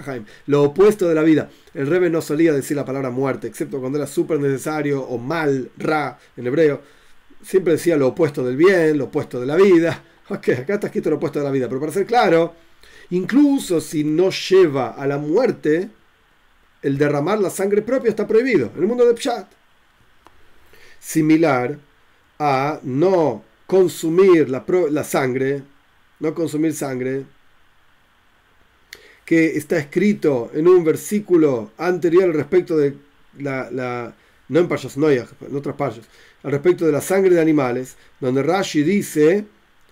lo 0.46 0.64
opuesto 0.64 1.08
de 1.08 1.14
la 1.14 1.22
vida. 1.22 1.50
El 1.74 1.86
Rebe 1.86 2.10
no 2.10 2.20
solía 2.20 2.52
decir 2.52 2.76
la 2.76 2.84
palabra 2.84 3.10
muerte, 3.10 3.46
excepto 3.46 3.78
cuando 3.78 3.98
era 3.98 4.08
súper 4.08 4.40
necesario 4.40 5.02
o 5.02 5.18
mal, 5.18 5.70
ra, 5.78 6.18
en 6.36 6.48
hebreo. 6.48 6.80
Siempre 7.42 7.74
decía 7.74 7.96
lo 7.96 8.08
opuesto 8.08 8.44
del 8.44 8.56
bien, 8.56 8.98
lo 8.98 9.04
opuesto 9.04 9.38
de 9.38 9.46
la 9.46 9.54
vida. 9.54 10.02
Ok, 10.28 10.48
acá 10.48 10.74
está 10.74 10.86
escrito 10.88 11.10
lo 11.10 11.16
opuesto 11.16 11.38
de 11.38 11.44
la 11.44 11.50
vida, 11.50 11.68
pero 11.68 11.80
para 11.80 11.92
ser 11.92 12.06
claro, 12.06 12.54
incluso 13.10 13.80
si 13.80 14.02
no 14.02 14.30
lleva 14.30 14.90
a 14.90 15.06
la 15.06 15.18
muerte, 15.18 15.88
el 16.82 16.98
derramar 16.98 17.38
la 17.38 17.50
sangre 17.50 17.82
propia 17.82 18.10
está 18.10 18.26
prohibido 18.26 18.70
en 18.74 18.82
el 18.82 18.88
mundo 18.88 19.06
de 19.06 19.14
Pshat. 19.14 19.46
Similar 20.98 21.78
a 22.38 22.80
no 22.82 23.44
consumir 23.66 24.48
la, 24.50 25.04
sangre, 25.04 25.62
no 26.20 26.34
consumir 26.34 26.74
sangre, 26.74 27.24
que 29.24 29.56
está 29.56 29.78
escrito 29.78 30.50
en 30.54 30.68
un 30.68 30.84
versículo 30.84 31.72
anterior 31.78 32.34
respecto 32.34 32.76
de 32.76 32.96
la, 33.38 34.14
no 34.48 34.60
en 34.60 34.68
Payas 34.68 34.96
Noyah, 34.96 35.26
en 35.40 35.56
otras 35.56 35.74
payas, 35.74 36.06
al 36.44 36.52
respecto 36.52 36.86
de 36.86 36.92
la 36.92 37.00
sangre 37.00 37.34
de 37.34 37.40
animales, 37.40 37.96
donde 38.20 38.42
Rashi 38.42 38.82
dice, 38.82 39.46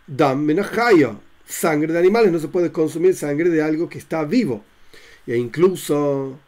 Dam 0.06 0.42
menachaya, 0.42 1.16
sangre 1.46 1.92
de 1.92 1.98
animales, 1.98 2.30
no 2.30 2.38
se 2.38 2.48
puede 2.48 2.70
consumir 2.70 3.14
sangre 3.14 3.48
de 3.48 3.62
algo 3.62 3.88
que 3.88 3.98
está 3.98 4.24
vivo. 4.24 4.64
E 5.26 5.36
incluso, 5.36 6.38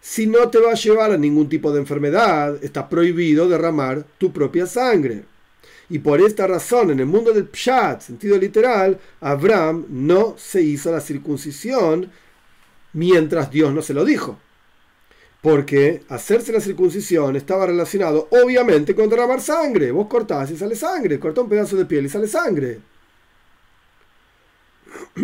si 0.00 0.26
no 0.26 0.48
te 0.48 0.60
va 0.60 0.72
a 0.72 0.74
llevar 0.74 1.10
a 1.10 1.18
ningún 1.18 1.48
tipo 1.48 1.72
de 1.72 1.80
enfermedad, 1.80 2.62
está 2.62 2.88
prohibido 2.88 3.48
derramar 3.48 4.04
tu 4.18 4.32
propia 4.32 4.66
sangre. 4.66 5.24
Y 5.90 5.98
por 5.98 6.20
esta 6.20 6.46
razón, 6.46 6.90
en 6.90 7.00
el 7.00 7.06
mundo 7.06 7.32
del 7.32 7.48
Pshat, 7.48 8.00
sentido 8.00 8.38
literal, 8.38 8.98
Abraham 9.20 9.86
no 9.88 10.34
se 10.38 10.62
hizo 10.62 10.90
la 10.90 11.00
circuncisión 11.00 12.10
mientras 12.92 13.50
Dios 13.50 13.74
no 13.74 13.82
se 13.82 13.92
lo 13.92 14.04
dijo. 14.04 14.38
Porque 15.44 16.02
hacerse 16.08 16.52
la 16.54 16.60
circuncisión 16.60 17.36
estaba 17.36 17.66
relacionado 17.66 18.28
obviamente 18.30 18.94
con 18.94 19.10
derramar 19.10 19.42
sangre. 19.42 19.90
Vos 19.90 20.06
cortás 20.06 20.50
y 20.50 20.56
sale 20.56 20.74
sangre. 20.74 21.20
Cortá 21.20 21.42
un 21.42 21.50
pedazo 21.50 21.76
de 21.76 21.84
piel 21.84 22.06
y 22.06 22.08
sale 22.08 22.26
sangre. 22.26 22.80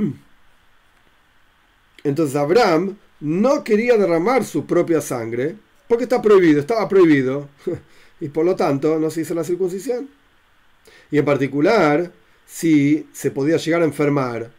Entonces 2.04 2.37
Abraham 2.37 2.98
no 3.20 3.64
quería 3.64 3.96
derramar 3.96 4.44
su 4.44 4.66
propia 4.66 5.00
sangre 5.00 5.56
porque 5.88 6.04
está 6.04 6.20
prohibido, 6.20 6.61
estaba 6.61 6.87
prohibido. 6.87 7.48
Y 8.22 8.28
por 8.28 8.44
lo 8.44 8.54
tanto 8.54 8.98
no 8.98 9.09
se 9.09 9.22
hizo 9.22 9.33
la 9.33 9.44
circuncisión. 9.44 10.11
Y 11.11 11.16
en 11.16 11.24
particular, 11.24 12.12
si 12.46 13.09
se 13.14 13.30
podía 13.30 13.56
llegar 13.56 13.80
a 13.80 13.87
enfermar. 13.87 14.50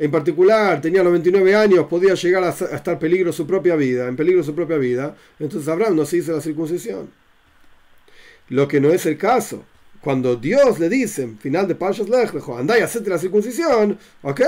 En 0.00 0.10
particular, 0.10 0.80
tenía 0.80 1.02
99 1.02 1.54
años, 1.54 1.86
podía 1.86 2.14
llegar 2.14 2.42
a, 2.42 2.48
estar 2.48 2.98
peligro 2.98 3.34
su 3.34 3.46
propia 3.46 3.76
vida, 3.76 4.08
en 4.08 4.16
peligro 4.16 4.42
su 4.42 4.54
propia 4.54 4.78
vida. 4.78 5.14
Entonces 5.38 5.68
Abraham 5.68 5.94
no 5.94 6.06
se 6.06 6.16
hizo 6.16 6.32
la 6.32 6.40
circuncisión. 6.40 7.10
Lo 8.48 8.66
que 8.66 8.80
no 8.80 8.88
es 8.88 9.04
el 9.04 9.18
caso. 9.18 9.62
Cuando 10.00 10.36
Dios 10.36 10.78
le 10.78 10.88
dice, 10.88 11.24
en 11.24 11.38
final 11.38 11.68
de 11.68 11.74
Pashas 11.74 12.08
Lech, 12.08 12.32
andá 12.56 12.78
y 12.78 12.80
hacete 12.80 13.10
la 13.10 13.18
circuncisión, 13.18 13.98
¿ok? 14.22 14.40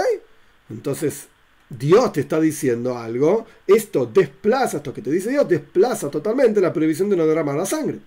Entonces 0.71 1.29
Dios 1.69 2.15
te 2.15 2.23
está 2.23 2.41
diciendo 2.41 2.97
algo, 2.97 3.45
esto 3.67 4.07
desplaza, 4.07 4.79
esto 4.79 4.95
que 4.95 5.03
te 5.03 5.11
dice 5.11 5.29
Dios, 5.29 5.47
desplaza 5.47 6.11
totalmente 6.11 6.63
la 6.63 6.73
prohibición 6.73 7.11
de 7.11 7.17
no 7.17 7.27
derramar 7.27 7.57
la 7.57 7.67
sangre. 7.67 7.99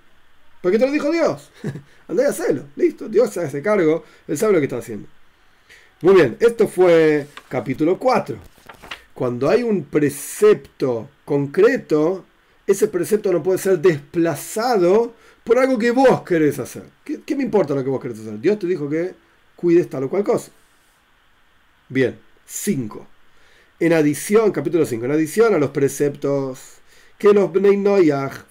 Porque 0.64 0.80
te 0.80 0.88
lo 0.88 0.92
dijo 0.92 1.12
Dios. 1.12 1.52
Andá 2.08 2.24
y 2.24 2.26
hacelo. 2.26 2.64
Listo. 2.76 3.08
Dios 3.08 3.30
se 3.30 3.42
hace 3.42 3.62
cargo. 3.62 4.04
Él 4.28 4.36
sabe 4.36 4.54
lo 4.54 4.58
que 4.60 4.66
está 4.66 4.78
haciendo. 4.78 5.08
Muy 6.06 6.14
bien. 6.14 6.38
Esto 6.40 6.68
fue 6.68 7.26
capítulo 7.50 7.98
4. 7.98 8.38
Cuando 9.16 9.50
hay 9.50 9.64
un 9.64 9.86
precepto 9.86 11.10
concreto, 11.26 12.26
ese 12.68 12.88
precepto 12.88 13.34
no 13.34 13.42
puede 13.42 13.58
ser 13.58 13.80
desplazado 13.80 15.16
por 15.44 15.58
algo 15.58 15.80
que 15.80 15.90
vos 15.90 16.22
querés 16.22 16.60
hacer. 16.60 16.84
¿Qué, 17.04 17.36
me 17.36 17.42
importa 17.42 17.74
lo 17.74 17.84
que 17.84 17.90
vos 17.90 18.00
querés 18.00 18.20
hacer? 18.20 18.40
Dios 18.40 18.60
te 18.60 18.68
dijo 18.68 18.88
que 18.88 19.16
cuides 19.56 19.90
tal 19.90 20.04
o 20.04 20.10
cual 20.12 20.24
cosa. 20.24 20.52
Bien. 21.90 22.20
5. 22.46 23.08
En 23.80 23.94
adición, 23.94 24.52
capítulo 24.52 24.86
5, 24.86 25.06
en 25.06 25.12
adición 25.12 25.56
a 25.56 25.58
los 25.58 25.72
preceptos 25.72 26.76
que 27.18 27.34
los 27.34 27.52
Bnei 27.52 27.84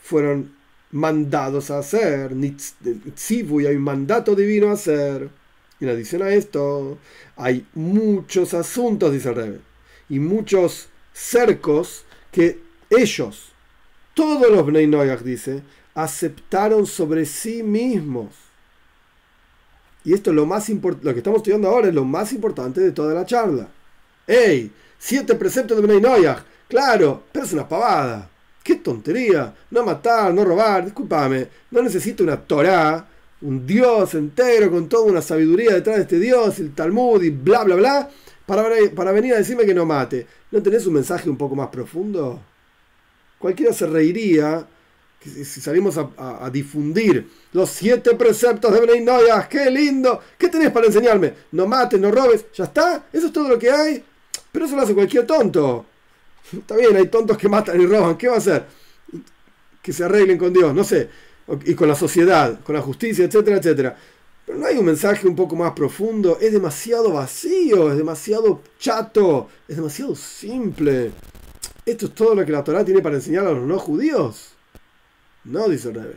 fueron 0.03 0.57
mandados 0.91 1.71
a 1.71 1.79
hacer. 1.79 2.33
y 2.33 3.67
hay 3.67 3.77
un 3.77 3.83
mandato 3.83 4.35
divino 4.35 4.71
a 4.71 4.73
hacer. 4.73 5.44
En 5.81 5.89
adición 5.89 6.23
a 6.23 6.31
esto, 6.31 6.99
hay 7.37 7.67
muchos 7.75 8.55
asuntos, 8.55 9.13
dice 9.13 9.31
el 9.31 9.35
Rebbe, 9.35 9.61
y 10.09 10.19
muchos 10.19 10.89
cercos 11.13 12.05
que 12.31 12.61
ellos, 12.91 13.53
todos 14.15 14.51
los 14.51 14.65
Bnei 14.67 14.89
dice, 15.25 15.63
aceptaron 15.95 16.87
sobre 16.87 17.25
sí 17.25 17.63
mismos. 17.63 18.29
Y 20.05 20.13
esto 20.13 20.31
es 20.31 20.37
lo 20.37 20.47
más 20.47 20.69
importante, 20.69 21.07
lo 21.07 21.13
que 21.13 21.19
estamos 21.19 21.39
estudiando 21.39 21.69
ahora 21.69 21.89
es 21.89 21.95
lo 21.95 22.05
más 22.05 22.33
importante 22.33 22.81
de 22.81 22.93
toda 22.93 23.15
la 23.15 23.27
charla. 23.27 23.69
¡Ey! 24.27 24.71
Siete 24.99 25.35
preceptos 25.35 25.81
de 25.81 25.87
Bnei. 25.87 26.01
Claro, 26.69 27.25
pero 27.33 27.45
es 27.45 27.53
una 27.53 27.69
pavada. 27.69 28.31
¡Qué 28.63 28.77
tontería! 28.77 29.55
No 29.71 29.85
matar, 29.85 30.33
no 30.33 30.45
robar, 30.45 30.85
discúlpame. 30.85 31.49
No 31.71 31.83
necesito 31.83 32.23
una 32.23 32.41
Torah, 32.41 33.07
un 33.45 33.67
Dios 33.67 34.15
entero 34.15 34.71
con 34.71 34.89
toda 34.89 35.05
una 35.05 35.23
sabiduría 35.23 35.75
detrás 35.75 35.97
de 35.97 36.03
este 36.03 36.19
Dios, 36.19 36.59
el 36.59 36.75
Talmud 36.75 37.23
y 37.23 37.31
bla, 37.31 37.63
bla, 37.65 37.77
bla, 37.77 38.11
para, 38.47 38.65
para 38.95 39.13
venir 39.13 39.35
a 39.35 39.39
decirme 39.39 39.67
que 39.67 39.75
no 39.75 39.85
mate. 39.85 40.27
¿No 40.51 40.63
tenés 40.63 40.87
un 40.87 40.95
mensaje 40.95 41.29
un 41.29 41.37
poco 41.37 41.55
más 41.55 41.69
profundo? 41.69 42.41
Cualquiera 43.39 43.73
se 43.73 43.87
reiría 43.87 44.67
si 45.25 45.61
salimos 45.61 45.97
a, 45.99 46.51
difundir 46.51 47.31
los 47.53 47.71
siete 47.71 48.15
preceptos 48.15 48.73
de 48.73 48.81
Bnei 48.81 49.05
¡qué 49.49 49.71
lindo! 49.71 50.21
¿Qué 50.37 50.49
tenés 50.49 50.71
para 50.71 50.87
enseñarme? 50.87 51.33
No 51.53 51.67
mates, 51.67 51.99
no 51.99 52.11
robes, 52.11 52.47
ya 52.53 52.65
está, 52.65 53.07
eso 53.13 53.27
es 53.27 53.33
todo 53.33 53.49
lo 53.49 53.59
que 53.59 53.71
hay. 53.71 54.05
Pero 54.53 54.67
eso 54.67 54.77
lo 54.77 54.83
hace 54.83 54.95
cualquier 54.95 55.27
tonto. 55.27 55.87
Está 56.53 56.77
bien, 56.77 56.95
hay 56.97 57.09
tontos 57.09 57.39
que 57.39 57.49
matan 57.49 57.81
y 57.81 57.87
roban. 57.87 58.17
¿Qué 58.17 58.29
va 58.29 58.35
a 58.35 58.39
hacer? 58.39 58.67
Que 59.83 59.93
se 59.93 60.05
arreglen 60.05 60.37
con 60.39 60.53
Dios, 60.53 60.75
no 60.75 60.85
sé. 60.85 61.09
Y 61.65 61.75
con 61.75 61.89
la 61.89 61.95
sociedad, 61.95 62.61
con 62.63 62.75
la 62.75 62.83
justicia, 62.83 63.25
etcétera, 63.25 63.59
etcétera. 63.59 63.97
Pero 64.47 64.59
no 64.59 64.67
hay 64.67 64.77
un 64.77 64.85
mensaje 64.85 65.27
un 65.27 65.37
poco 65.37 65.57
más 65.57 65.73
profundo. 65.73 66.39
Es 66.41 66.53
demasiado 66.53 67.13
vacío, 67.13 67.91
es 67.91 67.97
demasiado 67.97 68.63
chato, 68.79 69.49
es 69.69 69.77
demasiado 69.77 70.15
simple. 70.15 71.13
Esto 71.87 72.07
es 72.07 72.15
todo 72.15 72.35
lo 72.35 72.45
que 72.45 72.53
la 72.53 72.65
Torah 72.65 72.85
tiene 72.85 73.01
para 73.01 73.17
enseñar 73.17 73.47
a 73.47 73.53
los 73.53 73.67
no 73.67 73.79
judíos. 73.79 74.53
No, 75.45 75.69
dice 75.69 75.93
Rebe. 75.93 76.17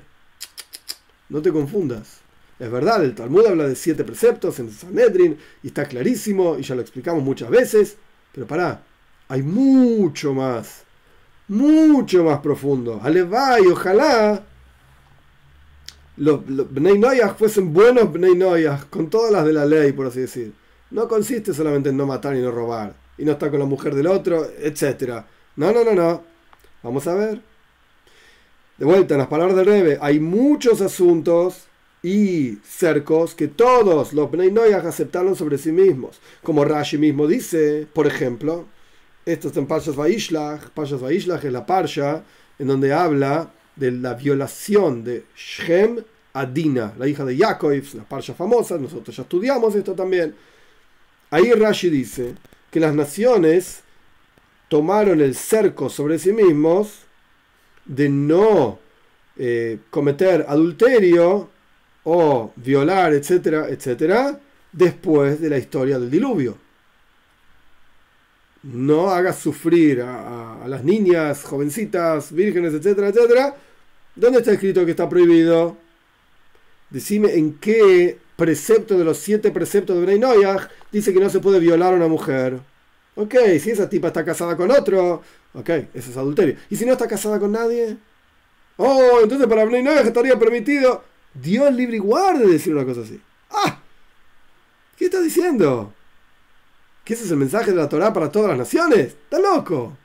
No 1.29 1.41
te 1.41 1.51
confundas. 1.51 2.19
Es 2.59 2.71
verdad, 2.71 3.03
el 3.03 3.13
Talmud 3.13 3.45
habla 3.45 3.67
de 3.67 3.75
siete 3.75 4.03
preceptos 4.03 4.59
en 4.59 4.71
Sanedrin 4.71 5.37
y 5.61 5.67
está 5.67 5.85
clarísimo 5.85 6.57
y 6.57 6.63
ya 6.63 6.73
lo 6.73 6.81
explicamos 6.81 7.23
muchas 7.23 7.49
veces, 7.51 7.97
pero 8.31 8.47
pará, 8.47 8.81
hay 9.27 9.43
mucho 9.43 10.33
más, 10.33 10.83
mucho 11.47 12.23
más 12.23 12.39
profundo. 12.39 12.99
y 13.05 13.67
ojalá 13.67 14.43
los, 16.17 16.47
los 16.49 16.71
Bnei 16.71 16.99
fuesen 17.37 17.73
buenos 17.73 18.11
Bnei 18.11 18.65
con 18.89 19.09
todas 19.09 19.31
las 19.31 19.45
de 19.45 19.53
la 19.53 19.65
ley, 19.65 19.91
por 19.91 20.07
así 20.07 20.21
decir. 20.21 20.53
No 20.89 21.07
consiste 21.07 21.53
solamente 21.53 21.89
en 21.89 21.97
no 21.97 22.05
matar 22.05 22.35
y 22.35 22.41
no 22.41 22.51
robar, 22.51 22.95
y 23.17 23.25
no 23.25 23.33
estar 23.33 23.49
con 23.49 23.59
la 23.59 23.65
mujer 23.65 23.93
del 23.93 24.07
otro, 24.07 24.45
etc. 24.59 25.23
No, 25.55 25.71
no, 25.71 25.83
no, 25.83 25.93
no. 25.93 26.23
Vamos 26.83 27.05
a 27.07 27.13
ver. 27.13 27.41
De 28.77 28.85
vuelta, 28.85 29.15
en 29.15 29.19
las 29.19 29.27
palabras 29.27 29.55
del 29.55 29.65
Rebe, 29.65 29.97
hay 30.01 30.19
muchos 30.19 30.81
asuntos 30.81 31.65
y 32.03 32.59
cercos 32.63 33.33
que 33.35 33.47
todos 33.47 34.13
los 34.13 34.31
Bnei 34.31 34.73
aceptaron 34.73 35.35
sobre 35.35 35.57
sí 35.57 35.71
mismos. 35.71 36.19
Como 36.43 36.63
Rashi 36.63 36.97
mismo 36.97 37.27
dice, 37.27 37.87
por 37.91 38.07
ejemplo, 38.07 38.65
esto 39.25 39.49
está 39.49 39.59
en 39.59 39.67
Parshas 39.67 39.95
Vaishlach. 39.95 40.69
Parshas 40.69 41.01
Vaishlach 41.01 41.43
es 41.43 41.51
la 41.51 41.65
Parsha 41.65 42.23
en 42.59 42.67
donde 42.67 42.93
habla 42.93 43.51
de 43.77 43.91
la 43.91 44.13
violación 44.13 45.03
de 45.03 45.25
Shem 45.35 46.03
a 46.33 46.45
Dina, 46.45 46.93
la 46.97 47.07
hija 47.07 47.23
de 47.23 47.37
Yaakov, 47.37 47.71
la 47.95 48.03
Parsha 48.03 48.33
famosa, 48.33 48.77
nosotros 48.77 49.15
ya 49.15 49.23
estudiamos 49.23 49.73
esto 49.75 49.93
también. 49.93 50.35
Ahí 51.31 51.51
Rashi 51.51 51.89
dice 51.89 52.35
que 52.69 52.79
las 52.79 52.93
naciones 52.93 53.81
tomaron 54.67 55.21
el 55.21 55.35
cerco 55.35 55.89
sobre 55.89 56.19
sí 56.19 56.33
mismos 56.33 56.99
de 57.85 58.09
no 58.09 58.79
eh, 59.37 59.79
cometer 59.89 60.45
adulterio 60.47 61.49
o 62.03 62.53
violar, 62.55 63.13
etcétera, 63.13 63.67
etcétera, 63.69 64.39
después 64.71 65.41
de 65.41 65.49
la 65.49 65.57
historia 65.57 65.99
del 65.99 66.09
diluvio. 66.09 66.57
No 68.63 69.09
hagas 69.09 69.39
sufrir 69.39 70.01
a, 70.01 70.65
las 70.67 70.83
niñas, 70.83 71.43
jovencitas, 71.43 72.31
vírgenes, 72.31 72.73
etcétera, 72.73 73.09
etcétera. 73.09 73.55
¿Dónde 74.17 74.39
está 74.39 74.51
escrito 74.51 74.83
que 74.83 74.91
está 74.91 75.07
prohibido? 75.07 75.77
Decime 76.89 77.35
en 77.35 77.53
qué 77.59 78.17
precepto 78.35 78.97
de 78.97 79.03
los 79.03 79.19
siete 79.19 79.51
preceptos 79.51 79.95
de 79.95 80.03
Bnei 80.03 80.17
Noyach 80.17 80.69
dice 80.91 81.13
que 81.13 81.19
no 81.19 81.29
se 81.29 81.39
puede 81.39 81.59
violar 81.59 81.93
a 81.93 81.97
una 81.97 82.07
mujer. 82.07 82.59
Ok, 83.15 83.35
si 83.59 83.71
esa 83.71 83.87
tipa 83.87 84.07
está 84.07 84.25
casada 84.25 84.57
con 84.57 84.71
otro, 84.71 85.21
ok, 85.53 85.69
eso 85.93 86.09
es 86.11 86.17
adulterio. 86.17 86.55
¿Y 86.69 86.75
si 86.75 86.85
no 86.85 86.93
está 86.93 87.07
casada 87.07 87.39
con 87.39 87.51
nadie? 87.51 87.97
Oh, 88.77 89.19
entonces 89.21 89.45
para 89.47 89.65
Bnei 89.65 89.83
Noyach 89.83 90.07
estaría 90.07 90.37
permitido. 90.39 91.03
Dios 91.35 91.71
libre 91.73 91.97
y 91.97 91.99
guarde 91.99 92.47
decir 92.47 92.73
una 92.73 92.85
cosa 92.85 93.01
así. 93.01 93.21
¡Ah! 93.51 93.79
¿Qué 94.97 95.05
estás 95.05 95.23
diciendo? 95.23 95.93
¿Que 97.05 97.13
ese 97.13 97.25
es 97.25 97.31
el 97.31 97.37
mensaje 97.37 97.69
de 97.69 97.77
la 97.77 97.87
Torah 97.87 98.11
para 98.13 98.31
todas 98.31 98.49
las 98.49 98.57
naciones? 98.57 99.09
¡Está 99.09 99.39
loco! 99.39 99.95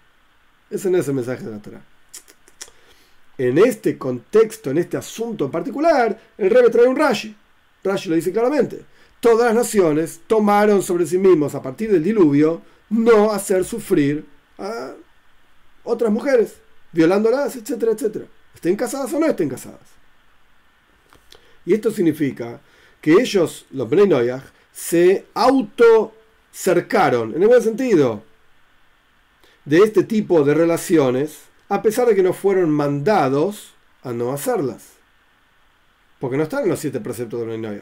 Ese 0.69 0.91
no 0.91 0.99
es 0.99 1.09
el 1.09 1.15
mensaje 1.15 1.45
de 1.45 1.51
la 1.51 1.63
Torah. 1.63 1.92
En 3.39 3.59
este 3.59 3.97
contexto, 3.99 4.71
en 4.71 4.79
este 4.79 4.97
asunto 4.97 5.47
en 5.47 5.51
particular, 5.51 6.21
el 6.37 6.51
Rebbe 6.51 6.71
trae 6.71 6.87
un 6.87 6.97
Rashi. 6.97 7.35
Rashi 7.83 8.09
lo 8.09 8.17
dice 8.17 8.33
claramente. 8.33 8.85
Todas 9.21 9.47
las 9.47 9.55
naciones 9.55 10.21
tomaron 10.27 10.83
sobre 10.83 11.07
sí 11.07 11.19
mismos 11.19 11.55
a 11.55 11.63
partir 11.63 11.91
del 11.91 12.03
diluvio 12.03 12.63
no 12.91 13.33
hacer 13.33 13.65
sufrir 13.65 14.27
a 14.59 14.93
otras 15.85 16.13
mujeres, 16.13 16.55
violándolas, 16.93 17.57
etcétera, 17.57 17.93
etcétera. 17.93 18.27
Estén 18.55 18.77
casadas 18.77 19.13
o 19.13 19.19
no 19.19 19.27
estén 19.27 19.49
casadas. 19.49 19.81
Y 21.65 21.75
esto 21.75 21.91
significa 21.91 22.61
que 23.01 23.13
ellos, 23.13 23.67
los 23.71 23.89
Bnei 23.89 24.31
se 24.73 25.27
auto 25.35 26.15
cercaron, 26.53 27.35
en 27.35 27.43
el 27.43 27.49
buen 27.49 27.63
sentido, 27.63 28.23
de 29.65 29.79
este 29.79 30.05
tipo 30.05 30.45
de 30.45 30.55
relaciones, 30.55 31.39
a 31.73 31.81
pesar 31.81 32.07
de 32.07 32.15
que 32.15 32.23
no 32.23 32.35
fueron 32.35 32.69
mandados 32.71 33.73
a 34.03 34.13
no 34.13 34.31
hacerlas. 34.31 34.91
Porque 36.21 36.37
no 36.37 36.43
están 36.43 36.65
en 36.65 36.69
los 36.69 36.79
siete 36.79 37.01
preceptos 37.01 37.41
de 37.41 37.47
Bnei 37.47 37.81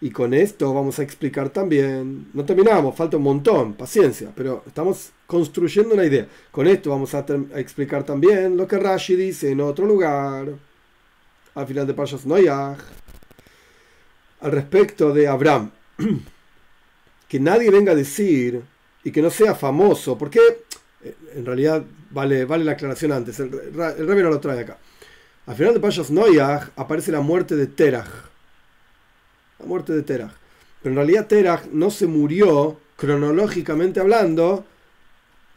Y 0.00 0.10
con 0.10 0.32
esto 0.32 0.72
vamos 0.72 0.98
a 0.98 1.02
explicar 1.02 1.50
también, 1.50 2.30
no 2.32 2.46
terminamos, 2.46 2.96
falta 2.96 3.18
un 3.18 3.24
montón, 3.24 3.74
paciencia, 3.74 4.32
pero 4.34 4.62
estamos 4.66 5.10
construyendo 5.26 5.92
una 5.92 6.06
idea. 6.06 6.26
Con 6.50 6.66
esto 6.66 6.88
vamos 6.88 7.14
a, 7.14 7.26
explicar 7.56 8.04
también 8.04 8.56
lo 8.56 8.66
que 8.66 8.78
Rashi 8.78 9.16
dice 9.16 9.50
en 9.50 9.60
otro 9.60 9.84
lugar, 9.84 10.48
al 11.54 11.66
final 11.66 11.86
de 11.86 11.92
Pashas 11.92 12.24
Noyach, 12.24 12.78
al 14.40 14.50
respecto 14.50 15.12
de 15.12 15.28
Abraham. 15.28 15.70
que 17.28 17.38
nadie 17.38 17.70
venga 17.70 17.92
a 17.92 17.94
decir 17.94 18.62
y 19.04 19.10
que 19.10 19.20
no 19.20 19.28
sea 19.28 19.54
famoso, 19.54 20.16
porque 20.16 20.40
eh, 21.02 21.14
en 21.34 21.44
realidad 21.44 21.84
vale, 22.14 22.44
vale 22.44 22.64
la 22.64 22.72
aclaración 22.72 23.12
antes, 23.12 23.38
el, 23.40 23.52
el 23.52 24.06
no 24.06 24.30
lo 24.30 24.40
trae 24.40 24.60
acá. 24.60 24.78
Al 25.46 25.56
final 25.56 25.74
de 25.74 25.80
Payas 25.80 26.10
Noyach 26.10 26.70
aparece 26.76 27.12
la 27.12 27.20
muerte 27.20 27.54
de 27.56 27.66
Terach. 27.66 28.08
La 29.58 29.66
muerte 29.66 29.92
de 29.92 30.02
Terach. 30.02 30.32
Pero 30.82 30.92
en 30.92 30.96
realidad 30.96 31.26
Terach 31.26 31.66
no 31.66 31.90
se 31.90 32.06
murió, 32.06 32.78
cronológicamente 32.96 34.00
hablando, 34.00 34.64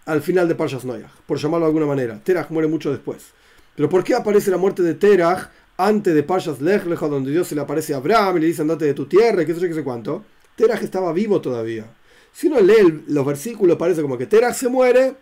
al 0.05 0.21
final 0.21 0.47
de 0.47 0.55
Payas 0.55 0.83
Noyach, 0.83 1.11
por 1.25 1.37
llamarlo 1.37 1.65
de 1.65 1.69
alguna 1.69 1.85
manera. 1.85 2.19
Terach 2.21 2.49
muere 2.49 2.67
mucho 2.67 2.91
después. 2.91 3.31
Pero 3.75 3.87
¿por 3.89 4.03
qué 4.03 4.15
aparece 4.15 4.51
la 4.51 4.57
muerte 4.57 4.81
de 4.83 4.95
Terach 4.95 5.49
antes 5.77 6.13
de 6.13 6.23
Payas 6.23 6.59
Lech, 6.59 6.83
donde 6.83 7.31
Dios 7.31 7.47
se 7.47 7.55
le 7.55 7.61
aparece 7.61 7.93
a 7.93 7.97
Abraham 7.97 8.37
y 8.37 8.39
le 8.41 8.47
dice 8.47 8.63
andate 8.63 8.85
de 8.85 8.93
tu 8.93 9.05
tierra 9.05 9.43
y 9.43 9.45
qué 9.45 9.53
sé 9.53 9.61
yo, 9.61 9.67
qué 9.67 9.73
sé 9.75 9.83
cuánto? 9.83 10.25
Terach 10.55 10.81
estaba 10.81 11.13
vivo 11.13 11.39
todavía. 11.39 11.85
Si 12.33 12.47
uno 12.47 12.59
lee 12.59 13.03
los 13.07 13.25
versículos, 13.25 13.77
parece 13.77 14.01
como 14.01 14.17
que 14.17 14.25
Terach 14.25 14.55
se 14.55 14.67
muere 14.67 15.15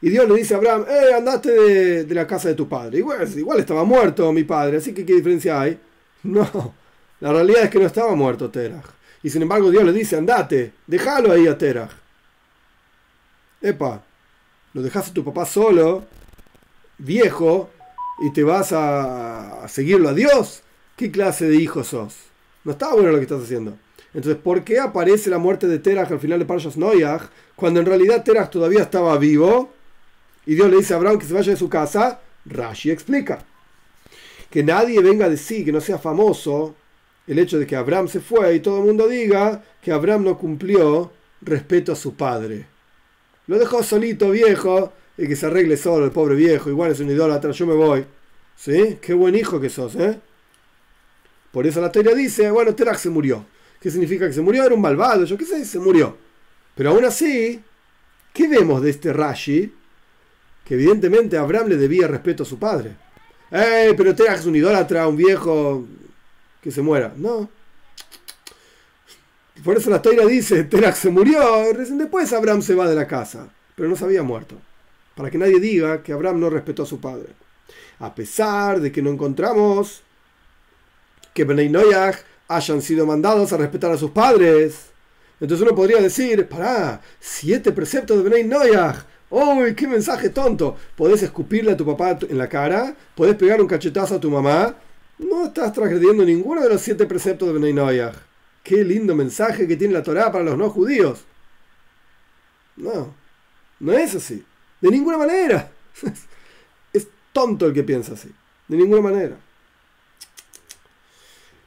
y 0.00 0.10
Dios 0.10 0.28
le 0.28 0.36
dice 0.36 0.54
a 0.54 0.58
Abraham, 0.58 0.84
eh, 0.88 1.14
andate 1.14 2.04
de, 2.04 2.14
la 2.14 2.26
casa 2.26 2.48
de 2.48 2.54
tu 2.54 2.68
padre. 2.68 2.98
Igual, 2.98 3.26
igual 3.38 3.60
estaba 3.60 3.84
muerto 3.84 4.30
mi 4.32 4.44
padre, 4.44 4.76
así 4.78 4.92
que 4.92 5.04
¿qué 5.06 5.14
diferencia 5.14 5.60
hay? 5.60 5.78
No, 6.22 6.74
la 7.20 7.32
realidad 7.32 7.62
es 7.62 7.70
que 7.70 7.78
no 7.78 7.86
estaba 7.86 8.14
muerto 8.16 8.50
Terach. 8.50 8.84
Y 9.22 9.30
sin 9.30 9.42
embargo 9.42 9.70
Dios 9.70 9.84
le 9.84 9.92
dice, 9.92 10.16
andate, 10.16 10.72
déjalo 10.86 11.32
ahí 11.32 11.46
a 11.46 11.56
Terach. 11.56 11.92
Epa, 13.62 14.02
lo 14.74 14.82
dejaste 14.82 15.10
a 15.10 15.14
tu 15.14 15.24
papá 15.24 15.46
solo, 15.46 16.04
viejo, 16.98 17.70
y 18.18 18.32
te 18.32 18.42
vas 18.42 18.72
a, 18.72 19.66
seguirlo 19.68 20.08
a 20.08 20.14
Dios. 20.14 20.62
¿Qué 20.96 21.10
clase 21.10 21.46
de 21.46 21.56
hijo 21.56 21.84
sos? 21.84 22.16
No 22.64 22.72
estaba 22.72 22.94
bueno 22.94 23.10
lo 23.10 23.18
que 23.18 23.22
estás 23.22 23.42
haciendo. 23.42 23.78
Entonces, 24.14 24.40
¿por 24.42 24.64
qué 24.64 24.80
aparece 24.80 25.30
la 25.30 25.38
muerte 25.38 25.68
de 25.68 25.78
Terach 25.78 26.10
al 26.10 26.20
final 26.20 26.38
de 26.38 26.46
Parshas 26.46 26.76
Noyach 26.76 27.22
cuando 27.54 27.80
en 27.80 27.86
realidad 27.86 28.24
Terach 28.24 28.50
todavía 28.50 28.80
estaba 28.80 29.16
vivo 29.18 29.75
y 30.46 30.54
Dios 30.54 30.70
le 30.70 30.78
dice 30.78 30.94
a 30.94 30.96
Abraham 30.96 31.18
que 31.18 31.26
se 31.26 31.34
vaya 31.34 31.50
de 31.50 31.58
su 31.58 31.68
casa, 31.68 32.20
Rashi 32.44 32.90
explica. 32.90 33.44
Que 34.48 34.62
nadie 34.62 35.00
venga 35.00 35.26
a 35.26 35.28
decir, 35.28 35.64
que 35.64 35.72
no 35.72 35.80
sea 35.80 35.98
famoso 35.98 36.76
el 37.26 37.38
hecho 37.40 37.58
de 37.58 37.66
que 37.66 37.74
Abraham 37.74 38.08
se 38.08 38.20
fue 38.20 38.54
y 38.54 38.60
todo 38.60 38.78
el 38.78 38.84
mundo 38.86 39.08
diga 39.08 39.62
que 39.82 39.90
Abraham 39.90 40.24
no 40.24 40.38
cumplió 40.38 41.10
respeto 41.42 41.92
a 41.92 41.96
su 41.96 42.14
padre. 42.14 42.66
Lo 43.48 43.58
dejó 43.58 43.82
solito, 43.82 44.30
viejo, 44.30 44.92
y 45.18 45.26
que 45.26 45.36
se 45.36 45.46
arregle 45.46 45.76
solo 45.76 46.04
el 46.04 46.12
pobre 46.12 46.34
viejo, 46.34 46.70
igual 46.70 46.92
es 46.92 47.00
un 47.00 47.10
idólatra, 47.10 47.50
yo 47.50 47.66
me 47.66 47.74
voy. 47.74 48.06
¿Sí? 48.56 48.98
Qué 49.00 49.14
buen 49.14 49.34
hijo 49.34 49.60
que 49.60 49.68
sos, 49.68 49.96
¿eh? 49.96 50.18
Por 51.52 51.66
eso 51.66 51.80
la 51.80 51.90
teoría 51.90 52.14
dice, 52.14 52.50
bueno, 52.50 52.74
Terach 52.74 52.98
se 52.98 53.10
murió. 53.10 53.44
¿Qué 53.80 53.90
significa 53.90 54.26
que 54.26 54.32
se 54.32 54.40
murió? 54.40 54.64
Era 54.64 54.74
un 54.74 54.80
malvado, 54.80 55.24
yo 55.24 55.36
qué 55.36 55.44
sé, 55.44 55.64
se 55.64 55.78
murió. 55.78 56.16
Pero 56.74 56.90
aún 56.90 57.04
así, 57.04 57.62
¿qué 58.32 58.48
vemos 58.48 58.82
de 58.82 58.90
este 58.90 59.12
Rashi? 59.12 59.72
Que 60.66 60.74
evidentemente 60.74 61.38
Abraham 61.38 61.68
le 61.68 61.76
debía 61.76 62.08
respeto 62.08 62.42
a 62.42 62.46
su 62.46 62.58
padre. 62.58 62.96
¡Eh, 63.50 63.94
pero 63.96 64.14
Terach 64.14 64.40
es 64.40 64.46
un 64.46 64.56
idólatra, 64.56 65.06
un 65.06 65.16
viejo 65.16 65.86
que 66.60 66.72
se 66.72 66.82
muera! 66.82 67.14
No. 67.16 67.48
Por 69.64 69.76
eso 69.76 69.88
la 69.88 70.02
Toira 70.02 70.26
dice, 70.26 70.64
Terach 70.64 70.96
se 70.96 71.08
murió, 71.08 71.72
después 71.72 72.32
Abraham 72.32 72.62
se 72.62 72.74
va 72.74 72.88
de 72.88 72.96
la 72.96 73.06
casa, 73.06 73.48
pero 73.76 73.88
no 73.88 73.96
se 73.96 74.04
había 74.04 74.24
muerto. 74.24 74.56
Para 75.14 75.30
que 75.30 75.38
nadie 75.38 75.60
diga 75.60 76.02
que 76.02 76.12
Abraham 76.12 76.40
no 76.40 76.50
respetó 76.50 76.82
a 76.82 76.86
su 76.86 77.00
padre. 77.00 77.28
A 78.00 78.14
pesar 78.14 78.80
de 78.80 78.92
que 78.92 79.00
no 79.00 79.10
encontramos 79.10 80.02
que 81.32 81.44
Benay 81.44 81.68
Noyach 81.68 82.18
hayan 82.48 82.82
sido 82.82 83.06
mandados 83.06 83.52
a 83.52 83.56
respetar 83.56 83.92
a 83.92 83.96
sus 83.96 84.10
padres. 84.10 84.86
Entonces 85.40 85.66
uno 85.66 85.76
podría 85.76 86.00
decir, 86.00 86.48
pará, 86.48 87.00
siete 87.20 87.72
preceptos 87.72 88.18
de 88.18 88.24
Benay 88.24 88.44
Noyach 88.44 89.04
¡Uy, 89.28 89.74
qué 89.74 89.88
mensaje 89.88 90.30
tonto! 90.30 90.76
Podés 90.94 91.22
escupirle 91.22 91.72
a 91.72 91.76
tu 91.76 91.84
papá 91.84 92.18
en 92.28 92.38
la 92.38 92.48
cara, 92.48 92.94
podés 93.14 93.34
pegar 93.36 93.60
un 93.60 93.66
cachetazo 93.66 94.16
a 94.16 94.20
tu 94.20 94.30
mamá. 94.30 94.76
No 95.18 95.46
estás 95.46 95.72
transgrediendo 95.72 96.24
ninguno 96.24 96.60
de 96.62 96.68
los 96.68 96.80
siete 96.80 97.06
preceptos 97.06 97.48
de 97.48 97.54
Benay 97.54 97.72
Noyach. 97.72 98.14
Qué 98.62 98.84
lindo 98.84 99.14
mensaje 99.14 99.66
que 99.66 99.76
tiene 99.76 99.94
la 99.94 100.02
Torá 100.02 100.30
para 100.30 100.44
los 100.44 100.58
no 100.58 100.70
judíos. 100.70 101.24
No, 102.76 103.14
no 103.80 103.92
es 103.92 104.14
así. 104.14 104.44
De 104.80 104.90
ninguna 104.90 105.18
manera. 105.18 105.70
Es 106.92 107.08
tonto 107.32 107.66
el 107.66 107.74
que 107.74 107.82
piensa 107.82 108.14
así. 108.14 108.30
De 108.68 108.76
ninguna 108.76 109.02
manera. 109.02 109.36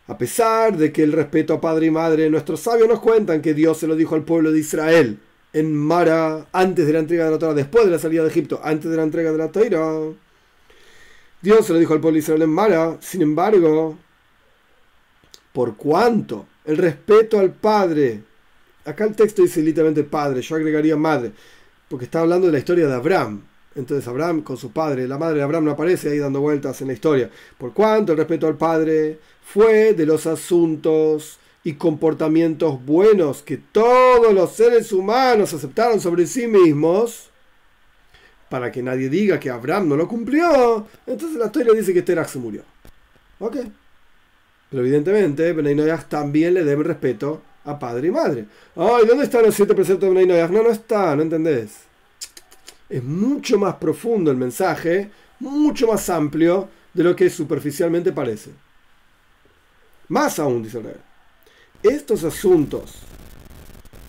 A 0.08 0.18
pesar 0.18 0.76
de 0.76 0.92
que 0.92 1.04
el 1.04 1.12
respeto 1.12 1.54
a 1.54 1.62
padre 1.62 1.88
y 1.88 1.92
madre, 1.92 2.30
nuestros 2.30 2.62
sabios 2.62 2.88
nos 2.88 3.00
cuentan 3.00 3.42
que 3.42 3.54
Dios 3.54 3.78
se 3.78 3.88
lo 3.88 3.96
dijo 3.96 4.16
al 4.16 4.24
pueblo 4.24 4.52
de 4.52 4.60
Israel 4.60 5.20
en 5.54 5.76
Mara, 5.76 6.48
antes 6.52 6.86
de 6.86 6.94
la 6.94 7.00
entrega 7.00 7.26
de 7.26 7.32
la 7.32 7.40
Torah, 7.40 7.54
después 7.54 7.86
de 7.86 7.92
la 7.92 8.00
salida 8.00 8.24
de 8.24 8.30
Egipto, 8.30 8.60
antes 8.64 8.90
de 8.90 8.98
la 8.98 9.04
entrega 9.04 9.32
de 9.32 9.38
la 9.38 9.52
Torah. 9.52 10.12
Dios 11.42 11.66
se 11.66 11.74
lo 11.74 11.80
dijo 11.80 11.94
al 11.94 12.02
pueblo 12.02 12.16
de 12.16 12.20
Israel 12.20 12.42
en 12.42 12.50
Mara, 12.50 12.98
sin 13.00 13.22
embargo, 13.22 13.98
por 15.54 15.76
cuanto 15.76 16.46
el 16.66 16.78
respeto 16.78 17.40
al 17.40 17.52
padre, 17.52 18.22
acá 18.86 19.06
el 19.06 19.16
texto 19.16 19.42
dice 19.42 19.62
literalmente 19.62 20.04
padre, 20.04 20.42
yo 20.42 20.56
agregaría 20.56 20.96
madre, 20.96 21.32
porque 21.88 22.06
está 22.06 22.22
hablando 22.22 22.48
de 22.48 22.54
la 22.54 22.60
historia 22.60 22.88
de 22.88 22.94
Abraham. 22.94 23.44
Entonces 23.76 24.08
Abraham 24.08 24.42
con 24.42 24.58
su 24.58 24.72
padre, 24.72 25.08
la 25.08 25.18
madre 25.18 25.38
de 25.38 25.44
Abraham 25.44 25.66
no 25.66 25.72
aparece 25.72 26.10
ahí 26.10 26.18
dando 26.18 26.42
vueltas 26.42 26.82
en 26.82 26.88
la 26.88 26.94
historia. 26.94 27.30
Por 27.58 27.74
cuanto 27.74 28.12
el 28.12 28.18
respeto 28.18 28.48
al 28.48 28.58
padre 28.58 29.20
fue 29.44 29.94
de 29.94 30.06
los 30.06 30.28
asuntos 30.28 31.40
y 31.64 31.74
comportamientos 31.74 32.84
buenos 32.86 33.42
que 33.42 33.58
todos 33.58 34.34
los 34.34 34.54
seres 34.54 34.92
humanos 34.92 35.54
aceptaron 35.54 36.00
sobre 36.00 36.26
sí 36.26 36.48
mismos, 36.48 37.30
para 38.50 38.72
que 38.72 38.82
nadie 38.82 39.10
diga 39.10 39.40
que 39.40 39.50
Abraham 39.50 39.90
no 39.90 39.96
lo 39.96 40.08
cumplió, 40.08 40.88
entonces 41.06 41.38
la 41.38 41.48
historia 41.48 41.74
dice 41.74 41.94
que 41.94 42.02
Terach 42.02 42.30
se 42.30 42.40
murió. 42.40 42.64
¿Ok? 43.40 43.58
Pero 44.70 44.82
evidentemente, 44.84 45.54
Benay 45.54 45.98
también 46.08 46.54
le 46.54 46.64
debe 46.64 46.84
respeto 46.84 47.42
a 47.66 47.78
padre 47.78 48.08
y 48.08 48.12
madre. 48.12 48.46
Ay, 48.76 49.06
¿dónde 49.06 49.26
están 49.26 49.46
los 49.46 49.56
siete 49.56 49.74
preceptos 49.74 50.10
de 50.10 50.26
Benay 50.26 50.50
No, 50.50 50.64
no 50.64 50.70
está, 50.70 51.16
no 51.16 51.22
entendés. 51.22 51.82
Es 52.88 53.04
mucho 53.04 53.60
más 53.60 53.76
profundo 53.76 54.32
el 54.32 54.38
mensaje, 54.38 55.12
mucho 55.40 55.88
más 55.88 56.10
amplio 56.10 56.70
de 56.94 57.04
lo 57.04 57.16
que 57.16 57.30
superficialmente 57.30 58.12
parece. 58.12 58.52
Más 60.08 60.40
aún, 60.40 60.64
dice 60.64 60.80
el 60.80 60.86
rey. 60.86 61.09
Estos 61.84 62.26
asuntos 62.26 62.96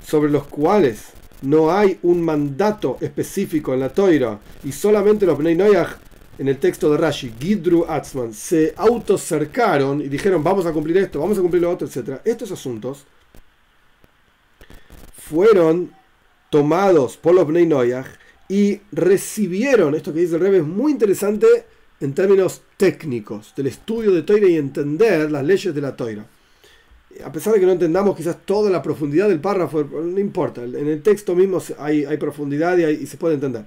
sobre 0.04 0.28
los 0.28 0.48
cuales 0.48 1.04
no 1.42 1.70
hay 1.70 2.00
un 2.02 2.20
mandato 2.20 2.98
específico 3.00 3.72
en 3.72 3.80
la 3.80 3.90
Toira 3.90 4.40
y 4.64 4.72
solamente 4.72 5.24
los 5.24 5.38
Bnei 5.38 5.54
Noyach 5.54 5.96
en 6.38 6.48
el 6.48 6.58
texto 6.58 6.90
de 6.90 6.98
Rashi, 6.98 7.32
Gidru 7.38 7.84
Atzman, 7.88 8.34
se 8.34 8.74
autocercaron 8.76 10.00
y 10.00 10.08
dijeron 10.08 10.42
vamos 10.42 10.66
a 10.66 10.72
cumplir 10.72 10.96
esto, 10.96 11.20
vamos 11.20 11.38
a 11.38 11.42
cumplir 11.42 11.62
lo 11.62 11.70
otro, 11.70 11.86
etc. 11.86 12.20
Estos 12.24 12.50
asuntos 12.50 13.04
fueron 15.14 15.92
tomados 16.50 17.16
por 17.16 17.36
los 17.36 17.46
Bnei 17.46 17.66
Noyach 17.66 18.06
y 18.48 18.80
recibieron, 18.90 19.94
esto 19.94 20.12
que 20.12 20.20
dice 20.20 20.34
el 20.34 20.40
Rebbe 20.40 20.56
es 20.58 20.66
muy 20.66 20.90
interesante 20.90 21.46
en 22.00 22.14
términos 22.14 22.62
técnicos, 22.76 23.54
del 23.54 23.68
estudio 23.68 24.10
de 24.10 24.22
Toira 24.22 24.48
y 24.48 24.56
entender 24.56 25.30
las 25.30 25.44
leyes 25.44 25.72
de 25.72 25.80
la 25.80 25.94
Toira 25.94 26.26
a 27.24 27.32
pesar 27.32 27.52
de 27.52 27.60
que 27.60 27.66
no 27.66 27.72
entendamos 27.72 28.16
quizás 28.16 28.38
toda 28.44 28.70
la 28.70 28.82
profundidad 28.82 29.28
del 29.28 29.40
párrafo, 29.40 29.82
no 29.82 30.18
importa, 30.18 30.62
en 30.62 30.86
el 30.86 31.02
texto 31.02 31.34
mismo 31.34 31.60
hay, 31.78 32.16
profundidad 32.18 32.78
y, 32.78 33.06
se 33.06 33.16
puede 33.16 33.34
entender. 33.34 33.64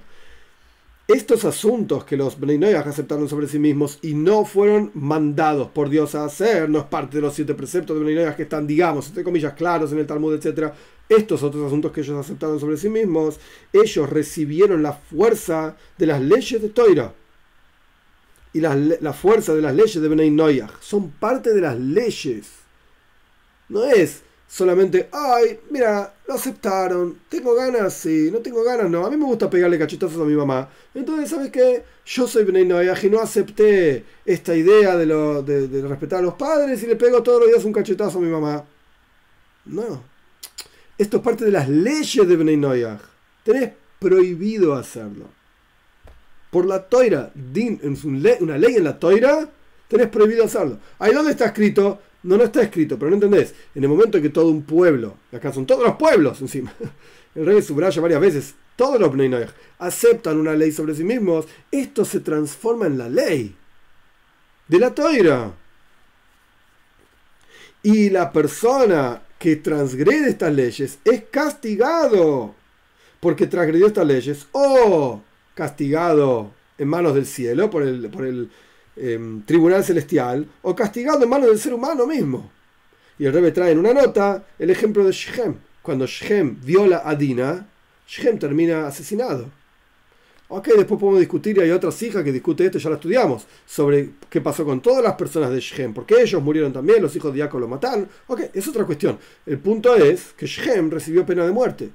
Estos 1.06 1.44
asuntos 1.44 2.04
que 2.04 2.16
los 2.16 2.40
Bnei 2.40 2.72
aceptaron 2.72 3.28
sobre 3.28 3.46
sí 3.46 3.58
mismos 3.58 3.98
y 4.00 4.14
no 4.14 4.46
fueron 4.46 4.90
mandados 4.94 5.68
por 5.68 5.90
Dios 5.90 6.14
a 6.14 6.24
hacer, 6.24 6.70
no 6.70 6.78
es 6.78 6.84
parte 6.86 7.18
de 7.18 7.20
los 7.20 7.34
siete 7.34 7.54
preceptos 7.54 7.98
de 7.98 8.04
Bnei 8.04 8.34
que 8.34 8.44
están, 8.44 8.66
digamos, 8.66 9.08
entre 9.08 9.22
comillas, 9.22 9.52
claros 9.52 9.92
en 9.92 9.98
el 9.98 10.06
Talmud, 10.06 10.34
etc. 10.34 10.72
Estos 11.06 11.42
otros 11.42 11.66
asuntos 11.66 11.92
que 11.92 12.00
ellos 12.00 12.18
aceptaron 12.18 12.58
sobre 12.58 12.78
sí 12.78 12.88
mismos, 12.88 13.38
ellos 13.70 14.08
recibieron 14.08 14.82
la 14.82 14.94
fuerza 14.94 15.76
de 15.98 16.06
las 16.06 16.22
leyes 16.22 16.62
de 16.62 16.70
Toira 16.70 17.12
y 18.54 18.60
la, 18.60 19.12
fuerza 19.12 19.52
de 19.52 19.60
las 19.60 19.74
leyes 19.74 20.00
de 20.00 20.08
Bnei 20.08 20.62
Son 20.80 21.10
parte 21.10 21.52
de 21.52 21.60
las 21.60 21.78
leyes 21.78 22.63
no 23.68 23.84
es 23.84 24.22
solamente, 24.54 25.08
ay, 25.10 25.58
mira, 25.70 26.14
lo 26.28 26.34
aceptaron, 26.34 27.18
tengo 27.28 27.56
ganas, 27.56 27.92
sí, 27.94 28.30
no 28.32 28.38
tengo 28.38 28.62
ganas, 28.62 28.88
no. 28.88 29.04
A 29.04 29.10
mí 29.10 29.16
me 29.16 29.24
gusta 29.24 29.50
pegarle 29.50 29.78
cachetazos 29.78 30.20
a 30.20 30.24
mi 30.24 30.34
mamá. 30.34 30.68
Entonces, 30.94 31.30
¿sabes 31.30 31.50
qué? 31.50 31.82
Yo 32.06 32.28
soy 32.28 32.44
Bnei 32.44 32.62
y 32.62 33.10
no 33.10 33.20
acepté 33.20 34.04
esta 34.24 34.54
idea 34.54 34.96
de, 34.96 35.06
lo, 35.06 35.42
de, 35.42 35.82
respetar 35.88 36.20
a 36.20 36.22
los 36.22 36.34
padres 36.34 36.80
y 36.82 36.86
le 36.86 36.94
pego 36.94 37.22
todos 37.22 37.40
los 37.40 37.48
días 37.48 37.64
un 37.64 37.72
cachetazo 37.72 38.18
a 38.18 38.20
mi 38.20 38.28
mamá. 38.28 38.64
No. 39.64 40.04
Esto 40.96 41.16
es 41.16 41.22
parte 41.24 41.44
de 41.44 41.50
las 41.50 41.68
leyes 41.68 42.28
de 42.28 42.36
Bnei 42.36 42.56
Noyaj. 42.56 43.00
Tenés 43.42 43.72
prohibido 43.98 44.74
hacerlo. 44.74 45.26
Por 46.50 46.66
la 46.66 46.88
toira, 46.88 47.32
din, 47.34 47.80
una 48.40 48.56
ley 48.56 48.76
en 48.76 48.84
la 48.84 49.00
toira, 49.00 49.48
tenés 49.88 50.08
prohibido 50.08 50.44
hacerlo. 50.44 50.78
Ahí 51.00 51.12
donde 51.12 51.32
está 51.32 51.46
escrito, 51.46 52.00
no, 52.24 52.38
no 52.38 52.44
está 52.44 52.62
escrito, 52.62 52.98
pero 52.98 53.10
no 53.10 53.16
entendés. 53.16 53.54
En 53.74 53.84
el 53.84 53.88
momento 53.88 54.16
en 54.16 54.22
que 54.22 54.30
todo 54.30 54.48
un 54.48 54.62
pueblo, 54.62 55.16
acá 55.32 55.52
son 55.52 55.66
todos 55.66 55.84
los 55.84 55.96
pueblos 55.96 56.40
encima, 56.40 56.74
el 57.34 57.46
rey 57.46 57.62
subraya 57.62 58.00
varias 58.00 58.20
veces, 58.20 58.54
todos 58.76 58.98
los 58.98 59.12
Bnei 59.12 59.46
aceptan 59.78 60.38
una 60.38 60.54
ley 60.54 60.72
sobre 60.72 60.94
sí 60.94 61.04
mismos, 61.04 61.46
esto 61.70 62.04
se 62.04 62.20
transforma 62.20 62.86
en 62.86 62.98
la 62.98 63.08
ley 63.08 63.54
de 64.66 64.78
la 64.78 64.94
toira. 64.94 65.52
Y 67.82 68.08
la 68.10 68.32
persona 68.32 69.22
que 69.38 69.56
transgrede 69.56 70.30
estas 70.30 70.52
leyes 70.54 70.98
es 71.04 71.24
castigado 71.30 72.54
porque 73.20 73.46
transgredió 73.46 73.86
estas 73.86 74.06
leyes 74.06 74.46
o 74.52 75.20
castigado 75.54 76.52
en 76.78 76.88
manos 76.88 77.14
del 77.14 77.26
cielo 77.26 77.68
por 77.70 77.82
el, 77.82 78.08
por 78.08 78.24
el 78.24 78.50
Em, 78.96 79.42
tribunal 79.42 79.82
celestial 79.82 80.46
o 80.62 80.72
castigado 80.74 81.24
en 81.24 81.28
manos 81.28 81.48
del 81.48 81.58
ser 81.58 81.74
humano 81.74 82.06
mismo. 82.06 82.50
Y 83.18 83.26
el 83.26 83.32
Rebbe 83.32 83.50
trae 83.50 83.72
en 83.72 83.78
una 83.78 83.92
nota 83.92 84.44
el 84.56 84.70
ejemplo 84.70 85.04
de 85.04 85.10
Shechem. 85.10 85.56
Cuando 85.82 86.06
Shechem 86.06 86.60
viola 86.62 87.02
a 87.04 87.14
Dina, 87.16 87.66
Shechem 88.06 88.38
termina 88.38 88.86
asesinado. 88.86 89.50
Ok, 90.46 90.68
después 90.76 91.00
podemos 91.00 91.18
discutir, 91.18 91.56
y 91.56 91.60
hay 91.60 91.70
otras 91.70 92.00
hijas 92.02 92.22
que 92.22 92.30
discuten 92.30 92.66
esto, 92.66 92.78
ya 92.78 92.90
lo 92.90 92.96
estudiamos, 92.96 93.46
sobre 93.66 94.10
qué 94.30 94.40
pasó 94.40 94.64
con 94.64 94.80
todas 94.80 95.02
las 95.02 95.14
personas 95.14 95.50
de 95.50 95.58
Shechem, 95.58 95.92
porque 95.92 96.20
ellos 96.20 96.40
murieron 96.40 96.72
también, 96.72 97.02
los 97.02 97.16
hijos 97.16 97.34
de 97.34 97.40
Jacob 97.40 97.60
lo 97.60 97.68
mataron. 97.68 98.08
Ok, 98.28 98.42
es 98.52 98.68
otra 98.68 98.84
cuestión. 98.84 99.18
El 99.46 99.58
punto 99.58 99.96
es 99.96 100.32
que 100.36 100.46
Shechem 100.46 100.90
recibió 100.90 101.26
pena 101.26 101.44
de 101.44 101.50
muerte 101.50 101.90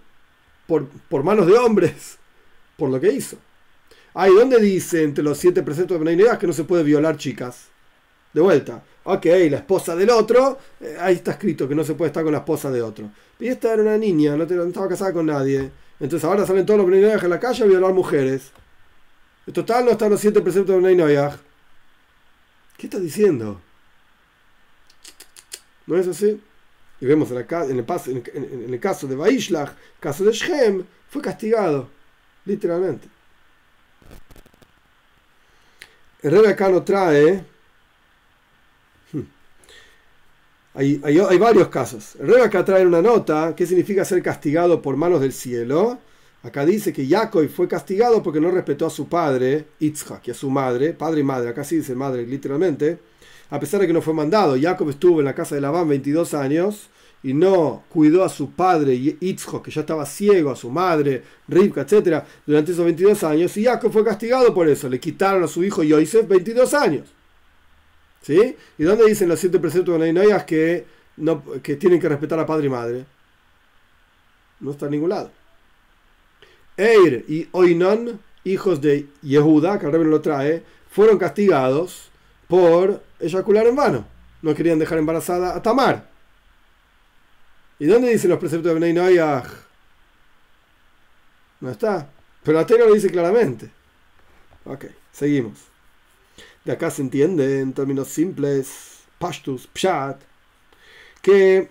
por, 0.68 0.88
por 0.88 1.24
manos 1.24 1.48
de 1.48 1.54
hombres, 1.54 2.18
por 2.76 2.90
lo 2.90 3.00
que 3.00 3.14
hizo. 3.14 3.38
Ahí, 4.14 4.34
¿dónde 4.34 4.60
dice 4.60 5.04
entre 5.04 5.24
los 5.24 5.38
siete 5.38 5.64
preceptos 5.64 6.00
de 6.00 6.04
Benay 6.04 6.38
que 6.38 6.48
no 6.48 6.54
se 6.54 6.64
puede 6.64 6.84
violar 6.84 7.18
chicas? 7.18 7.68
De 8.34 8.42
vuelta. 8.42 8.84
Ok, 9.04 9.26
la 9.26 9.58
esposa 9.58 9.96
del 9.96 10.10
otro, 10.10 10.58
eh, 10.82 10.98
ahí 11.00 11.16
está 11.16 11.32
escrito 11.32 11.68
que 11.68 11.76
no 11.76 11.84
se 11.84 11.96
puede 11.96 12.10
estar 12.10 12.24
con 12.24 12.32
la 12.32 12.40
esposa 12.40 12.70
de 12.72 12.82
otro. 12.82 13.10
Y 13.40 13.48
esta 13.48 13.74
era 13.74 13.82
una 13.82 13.98
niña, 13.98 14.36
no, 14.36 14.44
estaba 14.44 14.88
casada 14.88 15.14
con 15.14 15.26
nadie. 15.26 15.72
Entonces 16.00 16.24
ahora 16.28 16.46
salen 16.46 16.66
todos 16.66 16.80
los 16.80 16.90
Benay 16.90 17.18
en 17.22 17.30
la 17.30 17.40
calle 17.40 17.64
a 17.64 17.68
violar 17.68 17.94
mujeres. 17.94 18.52
En 19.48 19.54
total 19.54 19.86
no 19.86 19.92
están 19.92 20.12
los 20.12 20.20
siete 20.20 20.42
preceptos 20.42 20.76
de 20.76 20.82
Benay 20.82 21.32
¿Qué 22.78 22.88
está 22.88 23.00
diciendo? 23.00 23.60
¿No 25.88 25.98
es 25.98 26.08
así? 26.08 26.40
Y 27.02 27.06
vemos 27.06 27.32
en, 27.32 27.38
el, 27.38 28.24
en 28.36 28.74
el 28.74 28.80
caso 28.80 29.08
de 29.08 29.16
Baishlach, 29.16 29.72
caso 30.00 30.24
de 30.24 30.34
Shem, 30.34 30.84
fue 31.10 31.22
castigado, 31.22 31.90
literalmente. 32.46 33.08
El 36.22 36.46
acá 36.46 36.70
no 36.70 36.84
trae. 36.84 37.46
Hmm, 39.14 39.22
hay, 40.74 41.02
hay, 41.04 41.38
varios 41.38 41.70
casos. 41.70 42.16
El 42.20 42.42
acá 42.42 42.66
trae 42.66 42.86
una 42.86 43.02
nota 43.02 43.56
que 43.56 43.66
significa 43.66 44.04
ser 44.04 44.22
castigado 44.22 44.82
por 44.82 44.98
manos 44.98 45.22
del 45.22 45.32
cielo. 45.32 46.00
Acá 46.44 46.66
dice 46.66 46.94
que 46.94 47.08
Jacob 47.08 47.48
fue 47.50 47.68
castigado 47.68 48.24
porque 48.24 48.40
no 48.40 48.52
respetó 48.52 48.86
a 48.86 48.90
su 48.90 49.08
padre, 49.08 49.68
Itzhak, 49.80 50.28
y 50.28 50.32
a 50.32 50.34
su 50.34 50.50
madre, 50.50 50.94
padre 50.94 51.20
y 51.22 51.24
madre, 51.24 51.50
acá 51.50 51.66
sí 51.66 51.78
dice 51.78 51.96
madre 51.96 52.26
literalmente, 52.26 52.98
a 53.50 53.60
pesar 53.60 53.82
de 53.82 53.88
que 53.88 53.94
no 53.94 54.02
fue 54.02 54.14
mandado. 54.14 54.58
Jacob 54.60 54.90
estuvo 54.90 55.20
en 55.20 55.26
la 55.26 55.36
casa 55.36 55.56
de 55.56 55.62
Labán 55.62 55.90
22 55.90 56.34
años 56.34 56.90
y 57.22 57.34
no 57.34 57.84
cuidó 57.90 58.24
a 58.24 58.30
su 58.30 58.52
padre 58.52 58.94
Itzhak, 59.20 59.64
que 59.64 59.72
ya 59.72 59.82
estaba 59.82 60.06
ciego, 60.06 60.52
a 60.52 60.56
su 60.56 60.70
madre, 60.70 61.24
Rivka, 61.48 61.82
etc., 61.82 62.24
durante 62.46 62.72
esos 62.72 62.86
22 62.86 63.24
años, 63.24 63.58
y 63.58 63.66
Jacob 63.66 63.92
fue 63.92 64.06
castigado 64.06 64.54
por 64.54 64.70
eso. 64.70 64.88
Le 64.88 65.00
quitaron 65.00 65.44
a 65.44 65.48
su 65.48 65.64
hijo 65.64 65.84
Yosef 65.84 66.28
22 66.28 66.74
años. 66.74 67.08
¿Sí? 68.22 68.56
¿Y 68.78 68.84
dónde 68.84 69.06
dicen 69.06 69.30
los 69.30 69.40
siete 69.40 69.60
preceptos 69.60 70.00
de 70.00 70.44
que, 70.46 70.86
no, 71.18 71.44
que 71.62 71.76
tienen 71.76 72.00
que 72.00 72.10
respetar 72.10 72.40
a 72.40 72.46
padre 72.46 72.68
y 72.68 72.70
madre? 72.70 73.06
No 74.60 74.72
está 74.72 74.86
en 74.86 74.92
ningún 74.92 75.10
lado. 75.10 75.32
Eir 76.78 77.26
y 77.28 77.48
Oinon, 77.52 78.20
hijos 78.44 78.82
de 78.82 79.08
Yehuda, 79.22 79.80
que 79.80 79.86
el 79.86 80.10
lo 80.10 80.22
trae, 80.22 80.64
fueron 80.90 81.18
castigados 81.18 82.10
por 82.48 83.04
eyacular 83.20 83.68
en 83.68 83.76
vano. 83.76 84.06
No 84.42 84.56
querían 84.56 84.80
dejar 84.80 84.98
embarazada 84.98 85.56
a 85.56 85.62
Tamar. 85.62 86.10
¿Y 87.80 87.86
dónde 87.86 88.10
dicen 88.10 88.30
los 88.30 88.40
preceptos 88.40 88.68
de 88.68 88.74
Benay 88.74 88.94
Noyaj? 88.94 89.48
No 91.62 91.72
está. 91.72 92.10
Pero 92.44 92.66
Torah 92.66 92.86
lo 92.86 92.94
dice 92.94 93.10
claramente. 93.10 93.72
Ok, 94.66 94.86
seguimos. 95.14 95.60
De 96.66 96.74
acá 96.74 96.92
se 96.92 97.02
entiende 97.02 97.62
en 97.62 97.74
términos 97.74 98.10
simples, 98.10 99.00
pashtus, 99.18 99.68
pshat, 99.74 100.22
que 101.22 101.70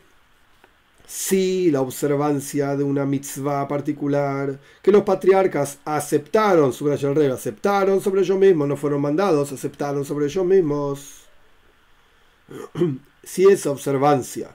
si 1.07 1.71
la 1.71 1.83
observancia 1.83 2.75
de 2.77 2.85
una 2.85 3.05
mitzvah 3.05 3.69
particular, 3.69 4.59
que 4.83 4.93
los 4.93 5.05
patriarcas 5.05 5.79
aceptaron 5.85 6.73
sobre 6.73 6.95
el 6.95 7.15
rey, 7.15 7.31
aceptaron 7.31 8.01
sobre 8.01 8.23
ellos 8.23 8.39
mismos, 8.39 8.69
no 8.69 8.77
fueron 8.77 9.03
mandados, 9.03 9.53
aceptaron 9.53 10.05
sobre 10.05 10.27
ellos 10.27 10.45
mismos. 10.45 11.25
si 13.23 13.45
esa 13.45 13.71
observancia 13.71 14.51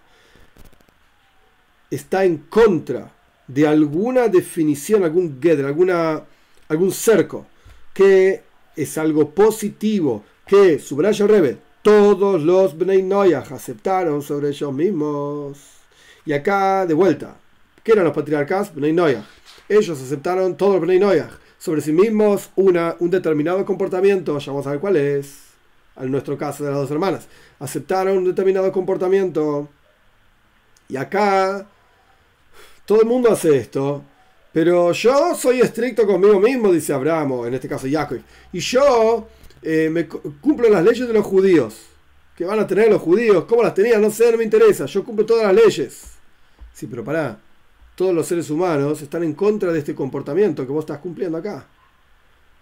está 1.95 2.25
en 2.25 2.37
contra 2.37 3.11
de 3.47 3.67
alguna 3.67 4.27
definición, 4.27 5.03
algún 5.03 5.39
gedr, 5.41 5.65
alguna, 5.65 6.23
algún 6.69 6.91
cerco, 6.91 7.45
que 7.93 8.41
es 8.75 8.97
algo 8.97 9.29
positivo, 9.29 10.23
que 10.47 10.79
subraya 10.79 11.27
Rebe, 11.27 11.57
todos 11.81 12.41
los 12.41 12.77
Bnei 12.77 13.03
Noyach 13.03 13.51
aceptaron 13.51 14.21
sobre 14.21 14.49
ellos 14.49 14.73
mismos. 14.73 15.59
Y 16.25 16.33
acá, 16.33 16.85
de 16.85 16.93
vuelta, 16.93 17.35
¿qué 17.83 17.91
eran 17.91 18.05
los 18.05 18.13
patriarcas? 18.13 18.73
Bnei 18.73 18.93
Noyach. 18.93 19.25
Ellos 19.69 20.01
aceptaron 20.01 20.57
todos 20.57 20.73
los 20.73 20.81
Bnei 20.81 20.99
Noyach 20.99 21.31
sobre 21.59 21.81
sí 21.81 21.91
mismos 21.91 22.49
una, 22.55 22.95
un 22.99 23.09
determinado 23.09 23.63
comportamiento, 23.65 24.37
ya 24.37 24.51
vamos 24.51 24.67
a 24.67 24.71
ver 24.71 24.79
cuál 24.79 24.97
es, 24.97 25.43
en 25.95 26.11
nuestro 26.11 26.37
caso 26.37 26.63
de 26.63 26.71
las 26.71 26.79
dos 26.79 26.91
hermanas. 26.91 27.27
Aceptaron 27.59 28.17
un 28.17 28.25
determinado 28.25 28.71
comportamiento. 28.71 29.69
Y 30.89 30.97
acá, 30.97 31.67
todo 32.85 33.01
el 33.01 33.07
mundo 33.07 33.31
hace 33.31 33.57
esto, 33.57 34.03
pero 34.51 34.91
yo 34.91 35.35
soy 35.35 35.61
estricto 35.61 36.05
conmigo 36.05 36.39
mismo, 36.39 36.71
dice 36.71 36.93
Abraham, 36.93 37.47
en 37.47 37.55
este 37.55 37.67
caso 37.67 37.87
Jacob. 37.89 38.19
Y 38.51 38.59
yo 38.59 39.27
eh, 39.63 39.89
me 39.91 40.07
cumplo 40.07 40.69
las 40.69 40.83
leyes 40.83 41.07
de 41.07 41.13
los 41.13 41.25
judíos. 41.25 41.87
Que 42.35 42.45
van 42.45 42.59
a 42.59 42.67
tener 42.67 42.89
los 42.89 43.01
judíos. 43.01 43.45
¿Cómo 43.45 43.63
las 43.63 43.73
tenían? 43.73 44.01
No 44.01 44.09
sé, 44.09 44.31
no 44.31 44.37
me 44.37 44.43
interesa. 44.43 44.85
Yo 44.85 45.03
cumplo 45.03 45.25
todas 45.25 45.45
las 45.45 45.55
leyes. 45.55 46.01
Sí, 46.73 46.87
pero 46.87 47.03
pará. 47.03 47.39
Todos 47.95 48.13
los 48.13 48.27
seres 48.27 48.49
humanos 48.49 49.01
están 49.01 49.23
en 49.23 49.33
contra 49.33 49.71
de 49.71 49.79
este 49.79 49.93
comportamiento 49.93 50.65
que 50.65 50.71
vos 50.71 50.83
estás 50.83 50.97
cumpliendo 50.97 51.37
acá. 51.37 51.67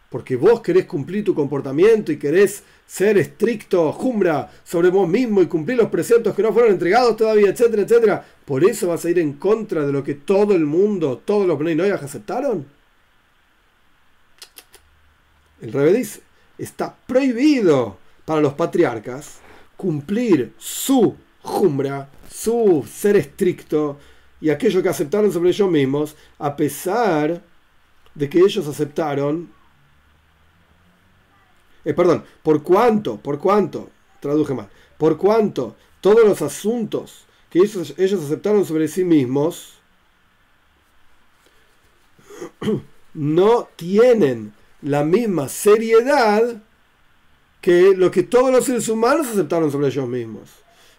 Porque 0.09 0.35
vos 0.35 0.59
querés 0.59 0.85
cumplir 0.85 1.23
tu 1.23 1.33
comportamiento 1.33 2.11
y 2.11 2.19
querés 2.19 2.63
ser 2.85 3.17
estricto, 3.17 3.93
jumbra 3.93 4.51
sobre 4.65 4.89
vos 4.89 5.07
mismo 5.07 5.41
y 5.41 5.47
cumplir 5.47 5.77
los 5.77 5.87
preceptos 5.87 6.35
que 6.35 6.43
no 6.43 6.51
fueron 6.51 6.73
entregados 6.73 7.15
todavía, 7.15 7.47
etcétera, 7.47 7.83
etcétera. 7.83 8.25
Por 8.51 8.65
eso 8.65 8.89
vas 8.89 9.05
a 9.05 9.09
ir 9.09 9.17
en 9.17 9.31
contra 9.31 9.85
de 9.85 9.93
lo 9.93 10.03
que 10.03 10.13
todo 10.13 10.53
el 10.53 10.65
mundo, 10.65 11.21
todos 11.23 11.47
los 11.47 11.57
Bnei 11.57 11.89
aceptaron. 11.89 12.65
El 15.61 15.71
Rebe 15.71 15.93
dice, 15.93 16.19
está 16.57 16.93
prohibido 17.07 17.97
para 18.25 18.41
los 18.41 18.53
patriarcas 18.55 19.39
cumplir 19.77 20.51
su 20.57 21.15
jumbra, 21.41 22.09
su 22.29 22.85
ser 22.91 23.15
estricto 23.15 23.97
y 24.41 24.49
aquello 24.49 24.83
que 24.83 24.89
aceptaron 24.89 25.31
sobre 25.31 25.51
ellos 25.51 25.71
mismos, 25.71 26.17
a 26.37 26.53
pesar 26.53 27.41
de 28.13 28.29
que 28.29 28.39
ellos 28.39 28.67
aceptaron 28.67 29.49
eh, 31.85 31.93
perdón, 31.93 32.25
por 32.43 32.61
cuánto, 32.61 33.15
por 33.15 33.39
cuánto, 33.39 33.89
traduje 34.19 34.53
mal, 34.53 34.67
por 34.97 35.15
cuánto 35.15 35.77
todos 36.01 36.25
los 36.25 36.41
asuntos 36.41 37.27
que 37.51 37.59
ellos, 37.59 38.23
aceptaron 38.23 38.65
sobre 38.65 38.87
sí 38.87 39.03
mismos 39.03 39.73
no 43.13 43.67
tienen 43.75 44.53
la 44.81 45.03
misma 45.03 45.49
seriedad 45.49 46.63
que 47.59 47.93
lo 47.95 48.09
que 48.09 48.23
todos 48.23 48.51
los 48.51 48.65
seres 48.65 48.87
humanos 48.89 49.27
aceptaron 49.27 49.71
sobre 49.71 49.87
ellos 49.87 50.07
mismos. 50.07 50.49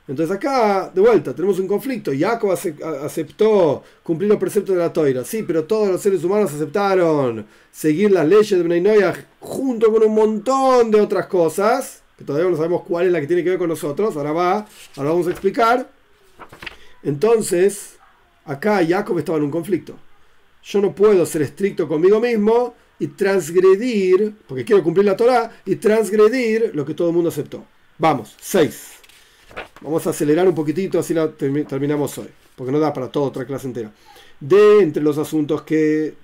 Entonces 0.07 0.37
acá, 0.37 0.91
de 0.95 1.01
vuelta, 1.01 1.35
tenemos 1.35 1.59
un 1.59 1.67
conflicto. 1.67 2.13
Jacob 2.17 2.51
aceptó 2.51 3.83
cumplir 4.03 4.29
los 4.29 4.39
preceptos 4.39 4.77
de 4.77 4.83
la 4.83 4.93
toira, 4.93 5.25
sí, 5.25 5.43
pero 5.43 5.65
todos 5.65 5.89
los 5.89 6.01
seres 6.01 6.23
humanos 6.23 6.53
aceptaron 6.53 7.47
seguir 7.73 8.11
las 8.13 8.29
leyes 8.29 8.51
de 8.51 8.63
Bnei 8.63 9.01
junto 9.41 9.91
con 9.91 10.03
un 10.03 10.15
montón 10.15 10.91
de 10.91 11.01
otras 11.01 11.27
cosas, 11.27 12.03
que 12.19 12.25
todavía 12.25 12.51
no 12.51 12.57
sabemos 12.57 12.83
cuál 12.83 13.07
es 13.07 13.13
la 13.13 13.21
que 13.21 13.27
tiene 13.27 13.43
que 13.43 13.51
ver 13.51 13.59
con 13.59 13.69
nosotros, 13.69 14.17
ahora 14.17 14.33
va, 14.33 14.67
ahora 14.97 15.11
vamos 15.11 15.27
a 15.29 15.31
explicar. 15.31 16.02
Entonces, 17.03 17.97
acá 18.45 18.85
Jacob 18.87 19.19
estaba 19.19 19.39
en 19.39 19.45
un 19.45 19.51
conflicto. 19.51 19.97
Yo 20.63 20.81
no 20.81 20.95
puedo 20.95 21.27
ser 21.27 21.43
estricto 21.43 21.89
conmigo 21.89 22.21
mismo 22.21 22.75
y 22.99 23.09
transgredir, 23.09 24.35
porque 24.47 24.65
quiero 24.65 24.83
cumplir 24.83 25.07
la 25.07 25.17
Torah, 25.17 25.51
y 25.65 25.77
transgredir 25.77 26.71
lo 26.75 26.85
que 26.85 26.95
todo 26.95 27.09
el 27.09 27.15
mundo 27.15 27.31
aceptó. 27.31 27.65
Vamos, 27.99 28.37
6. 28.41 28.93
Vamos 29.81 30.07
a 30.07 30.11
acelerar 30.11 30.47
un 30.47 30.55
poquitito, 30.55 30.99
así 30.99 31.15
terminamos 31.37 32.17
hoy, 32.19 32.29
porque 32.55 32.73
no 32.73 32.79
da 32.79 32.93
para 32.93 33.11
toda 33.11 33.27
otra 33.27 33.45
clase 33.45 33.67
entera. 33.67 33.93
De 34.39 34.81
entre 34.81 35.03
los 35.03 35.19
asuntos 35.19 35.63
que 35.63 36.15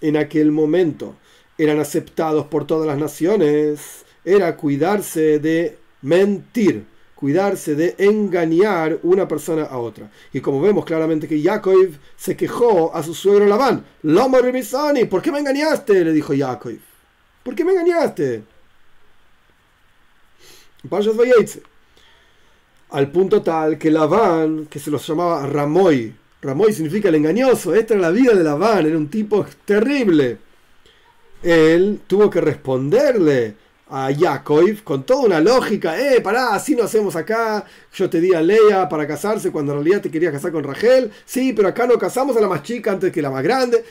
en 0.00 0.16
aquel 0.16 0.52
momento 0.52 1.16
eran 1.56 1.80
aceptados 1.80 2.46
por 2.46 2.66
todas 2.66 2.86
las 2.86 2.98
naciones, 2.98 4.04
era 4.24 4.56
cuidarse 4.56 5.40
de 5.40 5.76
mentir, 6.02 6.84
cuidarse 7.18 7.74
de 7.74 7.96
engañar 7.98 9.00
una 9.02 9.26
persona 9.26 9.64
a 9.64 9.78
otra. 9.78 10.08
Y 10.32 10.40
como 10.40 10.60
vemos 10.60 10.84
claramente 10.84 11.26
que 11.26 11.42
Jacob 11.42 11.90
se 12.16 12.36
quejó 12.36 12.94
a 12.94 13.02
su 13.02 13.12
suegro 13.12 13.44
Labán, 13.44 13.84
Lomo 14.02 14.38
¿por 15.10 15.20
qué 15.20 15.32
me 15.32 15.40
engañaste? 15.40 16.04
le 16.04 16.12
dijo 16.12 16.32
Jacob. 16.38 16.78
¿Por 17.42 17.56
qué 17.56 17.64
me 17.64 17.72
engañaste? 17.72 18.44
al 22.90 23.10
punto 23.10 23.42
tal 23.42 23.78
que 23.78 23.90
Labán, 23.90 24.66
que 24.66 24.78
se 24.78 24.92
los 24.92 25.04
llamaba 25.04 25.44
Ramoy, 25.44 26.14
Ramoy 26.40 26.72
significa 26.72 27.08
el 27.08 27.16
engañoso, 27.16 27.74
esta 27.74 27.94
era 27.94 28.02
la 28.02 28.10
vida 28.12 28.32
de 28.32 28.44
Labán, 28.44 28.86
era 28.86 28.96
un 28.96 29.08
tipo 29.08 29.44
terrible. 29.64 30.38
Él 31.42 32.00
tuvo 32.06 32.30
que 32.30 32.40
responderle 32.40 33.56
a 33.90 34.10
Jacob 34.16 34.82
con 34.84 35.04
toda 35.04 35.26
una 35.26 35.40
lógica, 35.40 35.98
eh, 35.98 36.20
pará, 36.20 36.54
así 36.54 36.76
no 36.76 36.84
hacemos 36.84 37.16
acá, 37.16 37.64
yo 37.94 38.10
te 38.10 38.20
di 38.20 38.34
a 38.34 38.40
Lea 38.40 38.88
para 38.88 39.06
casarse 39.06 39.50
cuando 39.50 39.72
en 39.72 39.78
realidad 39.78 40.02
te 40.02 40.10
querías 40.10 40.32
casar 40.32 40.52
con 40.52 40.64
Rachel, 40.64 41.10
sí, 41.24 41.52
pero 41.52 41.68
acá 41.68 41.86
no 41.86 41.98
casamos 41.98 42.36
a 42.36 42.40
la 42.40 42.48
más 42.48 42.62
chica 42.62 42.92
antes 42.92 43.12
que 43.12 43.22
la 43.22 43.30
más 43.30 43.42
grande. 43.42 43.84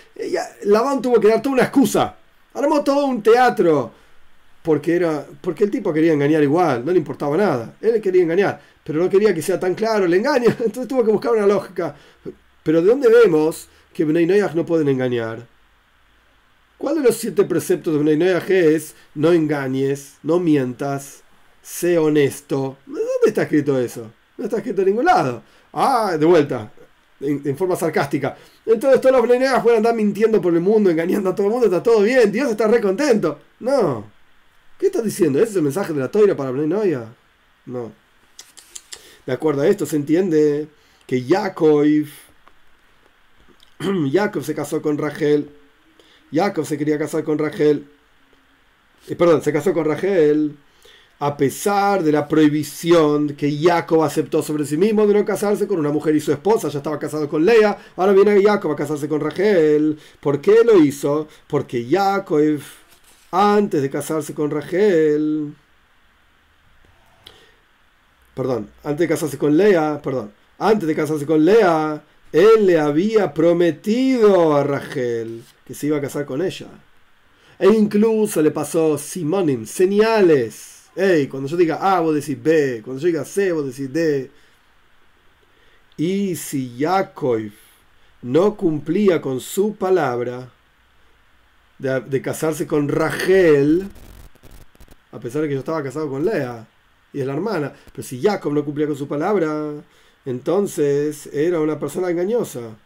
Labán 0.63 1.01
tuvo 1.01 1.19
que 1.19 1.29
dar 1.29 1.41
toda 1.41 1.53
una 1.53 1.63
excusa, 1.63 2.15
armó 2.53 2.83
todo 2.83 3.05
un 3.05 3.23
teatro 3.23 3.91
porque, 4.61 4.95
era, 4.95 5.25
porque 5.41 5.63
el 5.63 5.71
tipo 5.71 5.93
quería 5.93 6.13
engañar 6.13 6.43
igual, 6.43 6.83
no 6.85 6.91
le 6.91 6.97
importaba 6.97 7.37
nada. 7.37 7.75
Él 7.81 8.01
quería 8.01 8.23
engañar, 8.23 8.59
pero 8.83 9.01
no 9.01 9.09
quería 9.09 9.33
que 9.33 9.41
sea 9.41 9.59
tan 9.59 9.73
claro, 9.75 10.05
le 10.05 10.17
engaña, 10.17 10.47
entonces 10.59 10.87
tuvo 10.87 11.03
que 11.03 11.11
buscar 11.11 11.31
una 11.31 11.47
lógica. 11.47 11.95
Pero 12.63 12.81
¿de 12.81 12.87
dónde 12.87 13.09
vemos 13.09 13.67
que 13.93 14.03
Bnei 14.03 14.27
no 14.27 14.65
pueden 14.65 14.89
engañar? 14.89 15.56
¿Cuál 16.77 16.95
de 16.95 17.01
los 17.01 17.17
siete 17.17 17.43
preceptos 17.43 17.93
de 17.93 17.99
Bnei 17.99 18.21
es 18.49 18.93
no 19.15 19.31
engañes, 19.31 20.17
no 20.21 20.39
mientas, 20.39 21.23
sé 21.61 21.97
honesto? 21.97 22.77
¿Dónde 22.85 23.01
está 23.25 23.43
escrito 23.43 23.79
eso? 23.79 24.11
No 24.37 24.45
está 24.45 24.57
escrito 24.57 24.81
en 24.81 24.89
ningún 24.89 25.05
lado. 25.05 25.41
Ah, 25.73 26.15
de 26.19 26.25
vuelta, 26.25 26.71
en, 27.19 27.57
forma 27.57 27.75
sarcástica. 27.75 28.37
Entonces 28.65 29.01
todos 29.01 29.15
los 29.15 29.27
Bnei 29.27 29.49
pueden 29.63 29.77
andar 29.77 29.95
mintiendo 29.95 30.39
por 30.39 30.53
el 30.53 30.61
mundo, 30.61 30.91
engañando 30.91 31.31
a 31.31 31.35
todo 31.35 31.47
el 31.47 31.53
mundo, 31.53 31.65
está 31.65 31.81
todo 31.81 32.01
bien, 32.01 32.31
Dios 32.31 32.51
está 32.51 32.67
re 32.67 32.79
contento. 32.79 33.39
No. 33.59 34.05
¿Qué 34.77 34.85
estás 34.87 35.03
diciendo? 35.03 35.39
¿Ese 35.39 35.51
es 35.51 35.55
el 35.55 35.63
mensaje 35.63 35.93
de 35.93 35.99
la 35.99 36.11
toira 36.11 36.35
para 36.35 36.51
Bnei 36.51 36.95
No. 37.65 37.91
De 39.25 39.33
acuerdo 39.33 39.63
a 39.63 39.67
esto 39.67 39.87
se 39.87 39.95
entiende 39.95 40.67
que 41.07 41.23
Jacob, 41.27 41.85
Jacob 44.11 44.43
se 44.43 44.53
casó 44.53 44.81
con 44.81 44.97
Rachel, 44.97 45.49
Jacob 46.31 46.65
se 46.65 46.77
quería 46.77 46.97
casar 46.97 47.23
con 47.23 47.37
Rachel, 47.37 47.87
eh, 49.07 49.15
perdón, 49.15 49.41
se 49.41 49.53
casó 49.53 49.73
con 49.73 49.85
Rachel 49.85 50.57
a 51.19 51.35
pesar 51.35 52.03
de 52.03 52.11
la 52.11 52.27
prohibición 52.27 53.29
que 53.29 53.51
Jacob 53.59 54.03
aceptó 54.03 54.43
sobre 54.43 54.65
sí 54.65 54.77
mismo 54.77 55.07
de 55.07 55.15
no 55.15 55.25
casarse 55.25 55.67
con 55.67 55.79
una 55.79 55.91
mujer 55.91 56.15
y 56.15 56.19
su 56.19 56.31
esposa, 56.31 56.69
ya 56.69 56.77
estaba 56.77 56.99
casado 56.99 57.27
con 57.27 57.43
Lea, 57.43 57.77
ahora 57.95 58.13
viene 58.13 58.41
Jacob 58.43 58.71
a 58.71 58.75
casarse 58.75 59.07
con 59.07 59.21
Rachel. 59.21 59.97
¿Por 60.19 60.41
qué 60.41 60.63
lo 60.63 60.77
hizo? 60.77 61.27
Porque 61.47 61.87
Jacob 61.89 62.59
antes 63.31 63.81
de 63.81 63.89
casarse 63.89 64.33
con 64.33 64.51
Rachel, 64.51 65.53
perdón, 68.35 68.69
antes 68.83 68.99
de 68.99 69.07
casarse 69.07 69.37
con 69.37 69.57
Lea, 69.57 69.99
perdón, 70.03 70.31
antes 70.59 70.87
de 70.87 70.95
casarse 70.95 71.25
con 71.25 71.43
Lea, 71.43 72.03
él 72.31 72.65
le 72.65 72.79
había 72.79 73.33
prometido 73.33 74.55
a 74.55 74.63
Rachel 74.63 75.43
que 75.67 75.73
se 75.73 75.87
iba 75.87 75.97
a 75.97 76.01
casar 76.01 76.25
con 76.25 76.41
ella. 76.41 76.67
E 77.59 77.67
incluso 77.67 78.41
le 78.41 78.51
pasó 78.51 78.97
simonim, 78.97 79.65
señales. 79.65 80.85
Hey, 80.95 81.27
cuando 81.27 81.49
yo 81.49 81.57
diga 81.57 81.75
A, 81.75 81.99
vos 81.99 82.15
decís 82.15 82.41
B. 82.41 82.81
Cuando 82.83 83.01
yo 83.01 83.07
diga 83.07 83.25
C, 83.25 83.51
vos 83.51 83.65
decís 83.65 83.91
D. 83.91 84.31
Y 85.97 86.37
si 86.37 86.77
Jacob 86.79 87.51
no 88.21 88.55
cumplía 88.55 89.21
con 89.21 89.41
su 89.41 89.75
palabra, 89.75 90.49
de, 91.79 92.21
casarse 92.21 92.65
con 92.65 92.87
Rachel, 92.87 93.89
a 95.11 95.19
pesar 95.19 95.41
de 95.41 95.49
que 95.49 95.55
yo 95.55 95.59
estaba 95.59 95.83
casado 95.83 96.09
con 96.09 96.23
Lea, 96.23 96.65
y 97.11 97.19
es 97.19 97.27
la 97.27 97.33
hermana. 97.33 97.73
Pero 97.91 98.07
si 98.07 98.21
Jacob 98.21 98.53
no 98.53 98.63
cumplía 98.63 98.87
con 98.87 98.95
su 98.95 99.07
palabra, 99.07 99.73
entonces 100.25 101.27
era 101.33 101.59
una 101.59 101.77
persona 101.77 102.09
engañosa. 102.09 102.77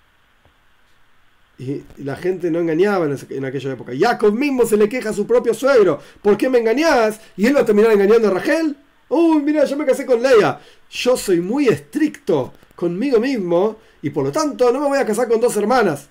Y 1.58 1.84
la 1.97 2.16
gente 2.16 2.49
no 2.49 2.60
engañaba 2.60 3.06
en, 3.06 3.45
aquella 3.45 3.74
época. 3.74 3.93
Jacob 3.97 4.34
mismo 4.34 4.66
se 4.66 4.78
le 4.78 4.89
queja 4.89 5.10
a 5.10 5.14
su 5.14 5.28
propio 5.28 5.54
suegro. 5.54 5.99
¿Por 6.22 6.38
qué 6.38 6.49
me 6.49 6.60
engañás? 6.60 7.20
Y 7.38 7.45
él 7.45 7.56
va 7.56 7.62
a 7.62 7.66
terminar 7.66 7.91
engañando 7.91 8.30
a 8.30 8.32
Rachel. 8.32 8.76
Uy, 9.10 9.41
mira, 9.43 9.66
yo 9.66 9.78
me 9.78 9.86
casé 9.86 10.06
con 10.06 10.22
Leia. 10.22 10.60
Yo 10.89 11.16
soy 11.16 11.39
muy 11.39 11.68
estricto 11.68 12.54
conmigo 12.76 13.20
mismo 13.20 13.78
y 14.02 14.10
por 14.10 14.24
lo 14.24 14.32
tanto 14.32 14.72
no 14.72 14.80
me 14.80 14.88
voy 14.88 14.97
a 14.97 15.06
casar 15.06 15.28
con 15.28 15.39
dos 15.39 15.56
hermanas. 15.56 16.08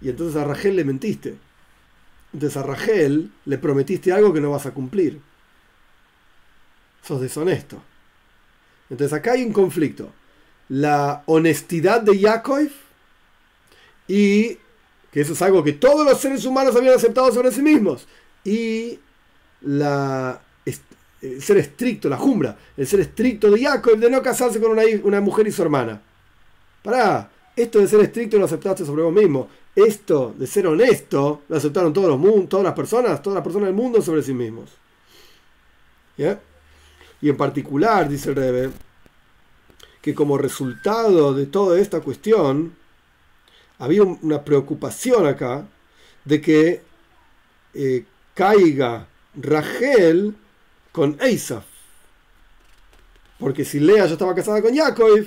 Y 0.00 0.10
entonces 0.10 0.36
a 0.36 0.44
Rachel 0.44 0.76
le 0.76 0.84
mentiste. 0.84 1.36
Entonces 2.32 2.56
a 2.56 2.62
Rachel 2.62 3.30
le 3.44 3.58
prometiste 3.58 4.12
algo 4.12 4.32
que 4.32 4.40
no 4.40 4.50
vas 4.50 4.66
a 4.66 4.72
cumplir. 4.72 5.20
Sos 7.02 7.20
deshonesto. 7.20 7.82
Entonces 8.90 9.16
acá 9.16 9.32
hay 9.32 9.44
un 9.44 9.52
conflicto. 9.52 10.12
La 10.68 11.22
honestidad 11.26 12.00
de 12.00 12.18
Yaakov 12.18 12.68
y 14.08 14.58
que 15.12 15.20
eso 15.20 15.34
es 15.34 15.42
algo 15.42 15.62
que 15.62 15.74
todos 15.74 16.04
los 16.06 16.18
seres 16.18 16.44
humanos 16.44 16.74
habían 16.74 16.94
aceptado 16.94 17.30
sobre 17.30 17.52
sí 17.52 17.62
mismos. 17.62 18.08
Y 18.44 18.98
el 19.62 20.38
ser 21.40 21.58
estricto, 21.58 22.08
la 22.08 22.16
jumbra, 22.16 22.56
el 22.76 22.86
ser 22.86 23.00
estricto 23.00 23.50
de 23.50 23.62
Jacob 23.62 23.98
de 23.98 24.10
no 24.10 24.22
casarse 24.22 24.58
con 24.58 24.72
una, 24.72 24.82
una 25.04 25.20
mujer 25.20 25.46
y 25.46 25.52
su 25.52 25.62
hermana. 25.62 26.02
Pará, 26.82 27.30
esto 27.54 27.78
de 27.78 27.86
ser 27.86 28.00
estricto 28.00 28.38
lo 28.38 28.46
aceptaste 28.46 28.86
sobre 28.86 29.02
vos 29.02 29.12
mismo. 29.12 29.48
Esto 29.76 30.34
de 30.36 30.46
ser 30.46 30.66
honesto 30.66 31.42
lo 31.48 31.56
aceptaron 31.56 31.92
todos 31.92 32.08
los 32.08 32.48
todas 32.48 32.64
las 32.64 32.74
personas, 32.74 33.22
todas 33.22 33.36
las 33.36 33.44
personas 33.44 33.68
del 33.68 33.76
mundo 33.76 34.00
sobre 34.00 34.22
sí 34.22 34.32
mismos. 34.32 34.70
Y 37.20 37.28
en 37.28 37.36
particular, 37.36 38.08
dice 38.08 38.30
el 38.30 38.36
Rebe, 38.36 38.70
que 40.00 40.14
como 40.14 40.38
resultado 40.38 41.34
de 41.34 41.46
toda 41.46 41.78
esta 41.78 42.00
cuestión, 42.00 42.74
había 43.82 44.04
una 44.04 44.44
preocupación 44.44 45.26
acá 45.26 45.66
de 46.24 46.40
que 46.40 46.82
eh, 47.74 48.04
caiga 48.32 49.08
Rachel 49.34 50.36
con 50.92 51.18
Eisaf. 51.20 51.64
Porque 53.40 53.64
si 53.64 53.80
Lea 53.80 54.06
ya 54.06 54.12
estaba 54.12 54.36
casada 54.36 54.62
con 54.62 54.72
Yaakov, 54.72 55.26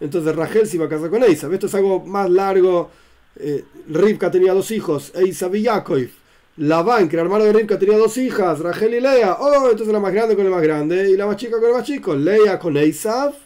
entonces 0.00 0.34
Rachel 0.34 0.66
se 0.66 0.76
iba 0.76 0.86
a 0.86 0.88
casar 0.88 1.10
con 1.10 1.22
Eisaf. 1.22 1.52
Esto 1.52 1.66
es 1.66 1.74
algo 1.76 2.04
más 2.04 2.28
largo. 2.28 2.90
Eh, 3.36 3.64
Rivka 3.88 4.32
tenía 4.32 4.52
dos 4.52 4.72
hijos, 4.72 5.12
Eisaf 5.14 5.54
y 5.54 5.62
Yaakov. 5.62 6.08
Labán, 6.56 7.08
que 7.08 7.14
era 7.14 7.22
hermano 7.22 7.44
de 7.44 7.52
Rivka, 7.52 7.78
tenía 7.78 7.98
dos 7.98 8.16
hijas, 8.16 8.58
Rachel 8.58 8.94
y 8.94 9.00
Lea. 9.00 9.36
Oh, 9.38 9.70
entonces 9.70 9.92
la 9.92 10.00
más 10.00 10.12
grande 10.12 10.34
con 10.34 10.44
el 10.44 10.50
más 10.50 10.62
grande 10.62 11.08
y 11.08 11.16
la 11.16 11.26
más 11.26 11.36
chica 11.36 11.60
con 11.60 11.68
el 11.68 11.74
más 11.74 11.84
chico. 11.84 12.16
Lea 12.16 12.58
con 12.58 12.76
Eisaf, 12.76 13.36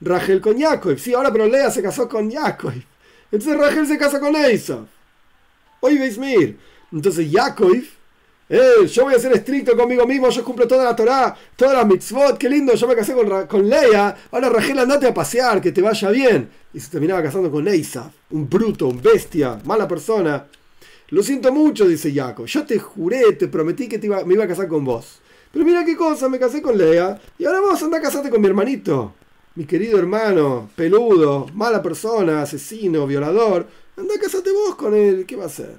Rachel 0.00 0.40
con 0.40 0.56
Yaakov. 0.56 0.98
Sí, 0.98 1.14
ahora 1.14 1.30
pero 1.30 1.46
Lea 1.46 1.70
se 1.70 1.80
casó 1.80 2.08
con 2.08 2.28
Yaakov. 2.28 2.74
Entonces 3.30 3.58
Rachel 3.58 3.86
se 3.86 3.98
casa 3.98 4.20
con 4.20 4.34
Eisa. 4.34 4.86
Oye, 5.80 5.98
veis 5.98 6.18
mir. 6.18 6.58
Entonces 6.92 7.30
Yaakov, 7.30 7.82
eh, 8.48 8.86
yo 8.86 9.04
voy 9.04 9.14
a 9.14 9.18
ser 9.18 9.32
estricto 9.32 9.76
conmigo 9.76 10.06
mismo, 10.06 10.30
yo 10.30 10.42
cumplo 10.42 10.66
toda 10.66 10.84
la 10.84 10.96
Torah, 10.96 11.36
todas 11.54 11.74
las 11.74 11.86
mitzvot, 11.86 12.38
qué 12.38 12.48
lindo, 12.48 12.74
yo 12.74 12.88
me 12.88 12.96
casé 12.96 13.12
con, 13.12 13.46
con 13.46 13.68
Leia, 13.68 14.16
ahora 14.30 14.48
Rachel 14.48 14.78
andate 14.78 15.06
a 15.06 15.12
pasear, 15.12 15.60
que 15.60 15.72
te 15.72 15.82
vaya 15.82 16.10
bien. 16.10 16.48
Y 16.72 16.80
se 16.80 16.90
terminaba 16.90 17.22
casando 17.22 17.50
con 17.50 17.68
Eisa, 17.68 18.10
un 18.30 18.48
bruto, 18.48 18.88
un 18.88 19.02
bestia, 19.02 19.58
mala 19.64 19.86
persona. 19.86 20.46
Lo 21.10 21.22
siento 21.22 21.52
mucho, 21.52 21.86
dice 21.86 22.12
Jacob. 22.12 22.46
Yo 22.46 22.64
te 22.64 22.78
juré, 22.78 23.32
te 23.32 23.48
prometí 23.48 23.88
que 23.88 23.98
te 23.98 24.06
iba, 24.06 24.24
me 24.24 24.34
iba 24.34 24.44
a 24.44 24.48
casar 24.48 24.68
con 24.68 24.84
vos. 24.84 25.20
Pero 25.52 25.64
mira 25.64 25.84
qué 25.84 25.96
cosa, 25.96 26.28
me 26.28 26.38
casé 26.38 26.60
con 26.60 26.76
Lea 26.76 27.18
y 27.38 27.44
ahora 27.46 27.60
vos 27.60 27.82
andás 27.82 28.00
a 28.00 28.02
casarte 28.02 28.30
con 28.30 28.40
mi 28.40 28.48
hermanito 28.48 29.14
mi 29.58 29.64
querido 29.64 29.98
hermano, 29.98 30.70
peludo, 30.76 31.48
mala 31.52 31.82
persona, 31.82 32.42
asesino, 32.42 33.08
violador, 33.08 33.66
anda, 33.96 34.14
cásate 34.16 34.52
vos 34.52 34.76
con 34.76 34.94
él, 34.94 35.26
¿qué 35.26 35.34
va 35.34 35.42
a 35.42 35.46
hacer? 35.48 35.74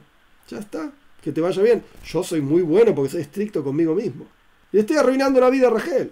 Ya 0.50 0.60
está, 0.60 0.92
que 1.22 1.32
te 1.32 1.40
vaya 1.40 1.64
bien. 1.64 1.82
Yo 2.06 2.22
soy 2.22 2.42
muy 2.42 2.62
bueno 2.62 2.94
porque 2.94 3.12
soy 3.12 3.22
estricto 3.22 3.64
conmigo 3.64 3.96
mismo. 3.96 4.28
Y 4.74 4.80
estoy 4.80 4.98
arruinando 4.98 5.40
la 5.40 5.50
vida 5.50 5.68
a 5.68 5.70
Rachel. 5.70 6.12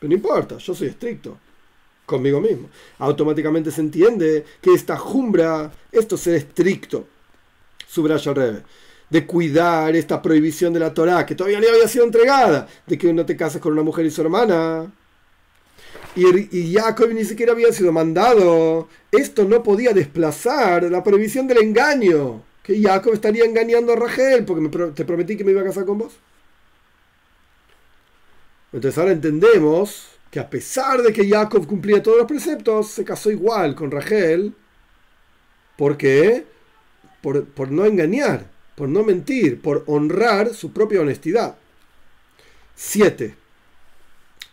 Pero 0.00 0.08
no 0.08 0.16
importa, 0.16 0.58
yo 0.58 0.74
soy 0.74 0.88
estricto 0.88 1.38
conmigo 2.04 2.40
mismo. 2.40 2.68
Automáticamente 2.98 3.70
se 3.70 3.80
entiende 3.80 4.44
que 4.60 4.74
esta 4.74 4.96
jumbra, 4.96 5.72
esto 5.92 6.16
ser 6.16 6.34
estricto, 6.34 7.06
subraya 7.86 8.32
al 8.32 8.36
revés, 8.36 8.62
de 9.10 9.24
cuidar 9.24 9.94
esta 9.94 10.20
prohibición 10.20 10.72
de 10.72 10.80
la 10.80 10.92
Torah, 10.92 11.24
que 11.24 11.36
todavía 11.36 11.60
no 11.60 11.68
había 11.68 11.86
sido 11.86 12.04
entregada, 12.04 12.66
de 12.84 12.98
que 12.98 13.12
no 13.12 13.24
te 13.24 13.36
cases 13.36 13.60
con 13.60 13.74
una 13.74 13.84
mujer 13.84 14.06
y 14.06 14.10
su 14.10 14.22
hermana, 14.22 14.92
y, 16.16 16.74
Jacob 16.74 17.10
ni 17.12 17.24
siquiera 17.24 17.52
había 17.52 17.72
sido 17.72 17.92
mandado. 17.92 18.88
Esto 19.10 19.44
no 19.44 19.62
podía 19.62 19.92
desplazar 19.92 20.84
la 20.84 21.02
prohibición 21.02 21.46
del 21.46 21.58
engaño. 21.58 22.42
Que 22.62 22.80
Jacob 22.80 23.12
estaría 23.12 23.44
engañando 23.44 23.92
a 23.92 23.96
Rachel 23.96 24.44
porque 24.44 24.92
te 24.94 25.04
prometí 25.04 25.36
que 25.36 25.44
me 25.44 25.50
iba 25.50 25.60
a 25.60 25.64
casar 25.64 25.84
con 25.84 25.98
vos. 25.98 26.14
Entonces 28.72 28.96
ahora 28.96 29.12
entendemos 29.12 30.08
que 30.30 30.40
a 30.40 30.48
pesar 30.48 31.02
de 31.02 31.12
que 31.12 31.28
Jacob 31.28 31.66
cumplía 31.66 32.02
todos 32.02 32.18
los 32.18 32.26
preceptos, 32.26 32.88
se 32.88 33.04
casó 33.04 33.30
igual 33.30 33.74
con 33.74 33.90
Rachel. 33.90 34.54
¿Por 35.76 35.96
qué? 35.96 36.46
Por, 37.22 37.44
por 37.44 37.70
no 37.70 37.84
engañar, 37.84 38.50
por 38.76 38.88
no 38.88 39.02
mentir, 39.02 39.60
por 39.60 39.84
honrar 39.86 40.54
su 40.54 40.72
propia 40.72 41.00
honestidad. 41.00 41.56
7 42.76 43.43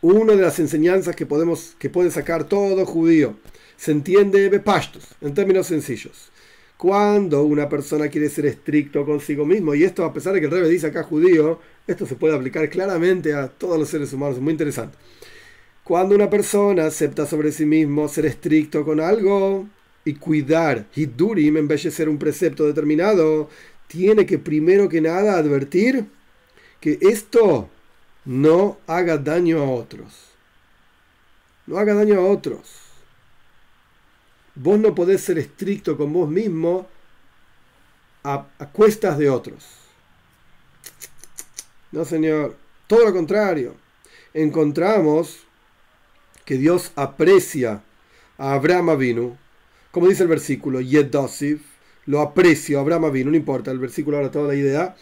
una 0.01 0.35
de 0.35 0.41
las 0.41 0.59
enseñanzas 0.59 1.15
que, 1.15 1.25
podemos, 1.25 1.75
que 1.77 1.89
puede 1.89 2.11
sacar 2.11 2.45
todo 2.45 2.85
judío. 2.85 3.35
Se 3.77 3.91
entiende 3.91 4.49
bepastos, 4.49 5.03
en 5.21 5.33
términos 5.33 5.67
sencillos. 5.67 6.31
Cuando 6.77 7.43
una 7.43 7.69
persona 7.69 8.07
quiere 8.07 8.29
ser 8.29 8.47
estricto 8.47 9.05
consigo 9.05 9.45
mismo, 9.45 9.75
y 9.75 9.83
esto 9.83 10.03
a 10.03 10.13
pesar 10.13 10.33
de 10.33 10.39
que 10.39 10.47
el 10.47 10.51
rebe 10.51 10.67
dice 10.67 10.87
acá 10.87 11.03
judío, 11.03 11.59
esto 11.85 12.07
se 12.07 12.15
puede 12.15 12.35
aplicar 12.35 12.67
claramente 12.69 13.33
a 13.33 13.47
todos 13.47 13.77
los 13.77 13.89
seres 13.89 14.11
humanos, 14.13 14.37
es 14.37 14.41
muy 14.41 14.51
interesante. 14.51 14.97
Cuando 15.83 16.15
una 16.15 16.29
persona 16.29 16.85
acepta 16.85 17.25
sobre 17.25 17.51
sí 17.51 17.65
mismo 17.65 18.07
ser 18.07 18.25
estricto 18.25 18.83
con 18.83 18.99
algo 18.99 19.67
y 20.05 20.15
cuidar, 20.15 20.87
hidurim, 20.95 21.67
de 21.67 21.77
ser 21.77 22.09
un 22.09 22.17
precepto 22.17 22.65
determinado, 22.65 23.49
tiene 23.87 24.25
que 24.25 24.39
primero 24.39 24.89
que 24.89 25.01
nada 25.01 25.37
advertir 25.37 26.05
que 26.79 26.97
esto 27.01 27.69
no 28.25 28.77
haga 28.87 29.17
daño 29.17 29.61
a 29.61 29.69
otros. 29.69 30.31
No 31.65 31.77
haga 31.77 31.93
daño 31.93 32.19
a 32.19 32.25
otros. 32.25 32.59
Vos 34.55 34.79
no 34.79 34.93
podés 34.93 35.21
ser 35.21 35.37
estricto 35.37 35.97
con 35.97 36.11
vos 36.11 36.29
mismo 36.29 36.87
a, 38.23 38.45
cuestas 38.71 39.17
de 39.17 39.29
otros. 39.29 39.65
No, 41.91 42.05
Señor. 42.05 42.57
Todo 42.87 43.05
lo 43.05 43.13
contrario. 43.13 43.75
Encontramos 44.33 45.39
que 46.45 46.57
Dios 46.57 46.91
aprecia 46.95 47.81
a 48.37 48.53
Abraham 48.53 48.89
Avinu, 48.89 49.37
como 49.91 50.07
dice 50.07 50.23
el 50.23 50.29
versículo, 50.29 50.81
Yedosif, 50.81 51.61
lo 52.05 52.21
aprecio, 52.21 52.79
Abraham 52.79 53.05
Avinu, 53.05 53.31
no 53.31 53.37
importa, 53.37 53.71
el 53.71 53.79
versículo 53.79 54.17
ahora 54.17 54.31
toda 54.31 54.47
la 54.47 54.55
idea, 54.55 54.95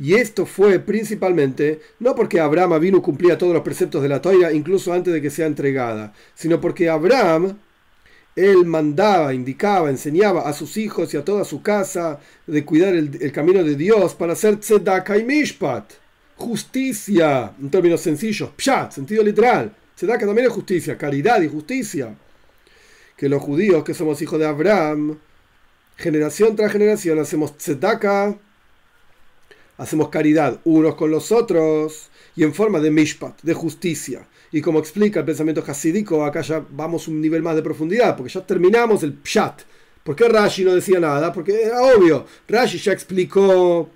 y 0.00 0.14
esto 0.14 0.46
fue 0.46 0.78
principalmente 0.78 1.82
no 1.98 2.14
porque 2.14 2.40
Abraham 2.40 2.80
vino 2.80 3.02
cumplía 3.02 3.36
todos 3.36 3.52
los 3.52 3.62
preceptos 3.62 4.02
de 4.02 4.08
la 4.08 4.22
Torah, 4.22 4.50
incluso 4.50 4.94
antes 4.94 5.12
de 5.12 5.20
que 5.20 5.28
sea 5.28 5.46
entregada, 5.46 6.14
sino 6.34 6.58
porque 6.58 6.88
Abraham, 6.88 7.58
él 8.34 8.64
mandaba, 8.64 9.34
indicaba, 9.34 9.90
enseñaba 9.90 10.48
a 10.48 10.54
sus 10.54 10.78
hijos 10.78 11.12
y 11.12 11.18
a 11.18 11.24
toda 11.24 11.44
su 11.44 11.60
casa 11.60 12.18
de 12.46 12.64
cuidar 12.64 12.94
el, 12.94 13.30
camino 13.30 13.62
de 13.62 13.76
Dios 13.76 14.14
para 14.14 14.32
hacer 14.32 14.56
tzedakah 14.56 15.18
y 15.18 15.24
mishpat, 15.24 15.92
justicia, 16.36 17.52
en 17.60 17.68
términos 17.68 18.00
sencillos, 18.00 18.52
pshat, 18.56 18.92
sentido 18.92 19.22
literal. 19.22 19.70
Tzedakah 19.96 20.24
también 20.24 20.46
es 20.46 20.52
justicia, 20.54 20.96
caridad 20.96 21.42
y 21.42 21.48
justicia. 21.48 22.14
Que 23.18 23.28
los 23.28 23.42
judíos 23.42 23.84
que 23.84 23.92
somos 23.92 24.22
hijos 24.22 24.38
de 24.38 24.46
Abraham, 24.46 25.18
generación 25.98 26.56
tras 26.56 26.72
generación, 26.72 27.18
hacemos 27.18 27.58
tzedakah 27.58 28.38
hacemos 29.80 30.10
caridad 30.10 30.60
unos 30.64 30.94
con 30.94 31.10
los 31.10 31.32
otros 31.32 32.10
y 32.36 32.44
en 32.44 32.52
forma 32.52 32.80
de 32.80 32.90
mishpat, 32.90 33.40
de 33.42 33.54
justicia. 33.54 34.26
Y 34.52 34.60
como 34.60 34.78
explica 34.78 35.20
el 35.20 35.26
pensamiento 35.26 35.64
hasídico, 35.66 36.24
acá 36.24 36.42
ya 36.42 36.62
vamos 36.70 37.08
un 37.08 37.20
nivel 37.20 37.42
más 37.42 37.56
de 37.56 37.62
profundidad, 37.62 38.16
porque 38.16 38.32
ya 38.32 38.46
terminamos 38.46 39.02
el 39.02 39.14
pshat. 39.14 39.62
¿Por 40.04 40.14
qué 40.14 40.28
Rashi 40.28 40.64
no 40.64 40.74
decía 40.74 41.00
nada? 41.00 41.32
Porque 41.32 41.62
era 41.62 41.82
obvio. 41.82 42.26
Rashi 42.46 42.78
ya 42.78 42.92
explicó 42.92 43.88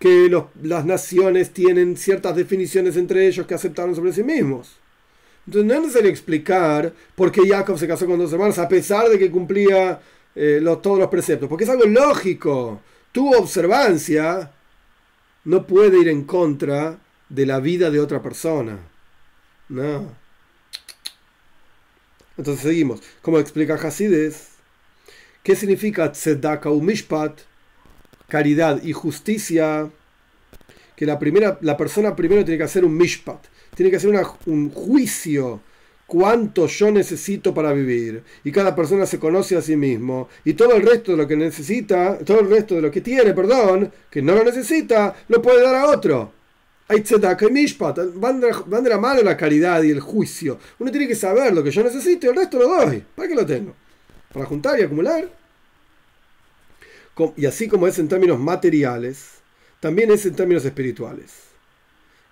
que 0.00 0.30
las 0.62 0.84
naciones 0.84 1.50
tienen 1.50 1.96
ciertas 1.96 2.34
definiciones 2.34 2.96
entre 2.96 3.26
ellos 3.26 3.46
que 3.46 3.54
aceptaron 3.54 3.94
sobre 3.94 4.12
sí 4.12 4.24
mismos. 4.24 4.78
Entonces 5.46 5.66
no 5.66 5.74
es 5.74 5.80
necesario 5.80 6.10
explicar 6.10 6.92
por 7.14 7.30
qué 7.30 7.42
Jacob 7.46 7.78
se 7.78 7.86
casó 7.86 8.06
con 8.06 8.18
dos 8.18 8.32
hermanos 8.32 8.58
a 8.58 8.68
pesar 8.68 9.08
de 9.08 9.18
que 9.18 9.30
cumplía 9.30 10.00
eh, 10.34 10.60
todos 10.82 10.98
los 10.98 11.08
preceptos, 11.08 11.48
porque 11.48 11.64
es 11.64 11.70
algo 11.70 11.86
lógico. 11.86 12.80
Tu 13.12 13.32
observancia 13.34 14.50
no 15.44 15.66
puede 15.66 15.98
ir 16.00 16.08
en 16.08 16.24
contra 16.24 16.98
de 17.28 17.46
la 17.46 17.60
vida 17.60 17.90
de 17.90 18.00
otra 18.00 18.22
persona. 18.22 18.78
No. 19.68 20.14
Entonces 22.36 22.62
seguimos. 22.62 23.00
¿Cómo 23.22 23.38
explica 23.38 23.74
Hasides? 23.74 24.48
¿Qué 25.42 25.56
significa 25.56 26.12
tzedaka 26.12 26.70
u 26.70 26.82
mishpat? 26.82 27.40
Caridad 28.28 28.82
y 28.82 28.92
justicia. 28.92 29.90
Que 30.96 31.06
la, 31.06 31.18
primera, 31.18 31.58
la 31.62 31.76
persona 31.76 32.14
primero 32.14 32.44
tiene 32.44 32.58
que 32.58 32.64
hacer 32.64 32.84
un 32.84 32.96
mishpat. 32.96 33.46
Tiene 33.74 33.90
que 33.90 33.96
hacer 33.96 34.12
un 34.46 34.70
juicio. 34.70 35.60
Cuánto 36.10 36.66
yo 36.66 36.90
necesito 36.90 37.54
para 37.54 37.72
vivir. 37.72 38.24
Y 38.42 38.50
cada 38.50 38.74
persona 38.74 39.06
se 39.06 39.20
conoce 39.20 39.56
a 39.56 39.62
sí 39.62 39.76
mismo. 39.76 40.28
Y 40.44 40.54
todo 40.54 40.74
el 40.74 40.82
resto 40.82 41.12
de 41.12 41.18
lo 41.18 41.28
que 41.28 41.36
necesita, 41.36 42.18
todo 42.18 42.40
el 42.40 42.50
resto 42.50 42.74
de 42.74 42.82
lo 42.82 42.90
que 42.90 43.00
tiene, 43.00 43.32
perdón, 43.32 43.92
que 44.10 44.20
no 44.20 44.34
lo 44.34 44.42
necesita, 44.42 45.14
lo 45.28 45.40
puede 45.40 45.62
dar 45.62 45.76
a 45.76 45.86
otro. 45.86 46.32
Hay 46.88 47.02
tzedaka 47.02 47.46
y 47.46 47.52
mishpat. 47.52 48.00
Van 48.16 48.40
de, 48.40 48.90
la 48.90 48.98
mano 48.98 49.22
la 49.22 49.36
caridad 49.36 49.84
y 49.84 49.92
el 49.92 50.00
juicio. 50.00 50.58
Uno 50.80 50.90
tiene 50.90 51.06
que 51.06 51.14
saber 51.14 51.52
lo 51.52 51.62
que 51.62 51.70
yo 51.70 51.84
necesito 51.84 52.26
y 52.26 52.30
el 52.30 52.34
resto 52.34 52.58
lo 52.58 52.66
doy. 52.66 53.04
¿Para 53.14 53.28
qué 53.28 53.34
lo 53.36 53.46
tengo? 53.46 53.72
¿Para 54.32 54.46
juntar 54.46 54.80
y 54.80 54.82
acumular? 54.82 55.30
Y 57.36 57.46
así 57.46 57.68
como 57.68 57.86
es 57.86 57.96
en 58.00 58.08
términos 58.08 58.40
materiales, 58.40 59.34
también 59.78 60.10
es 60.10 60.26
en 60.26 60.34
términos 60.34 60.64
espirituales. 60.64 61.49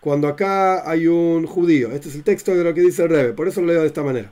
Cuando 0.00 0.28
acá 0.28 0.88
hay 0.88 1.06
un 1.08 1.46
judío, 1.46 1.90
este 1.90 2.08
es 2.08 2.14
el 2.14 2.22
texto 2.22 2.54
de 2.54 2.64
lo 2.64 2.72
que 2.72 2.80
dice 2.80 3.02
el 3.02 3.08
Rebe, 3.08 3.32
por 3.32 3.48
eso 3.48 3.60
lo 3.60 3.68
leo 3.68 3.80
de 3.80 3.88
esta 3.88 4.02
manera. 4.02 4.30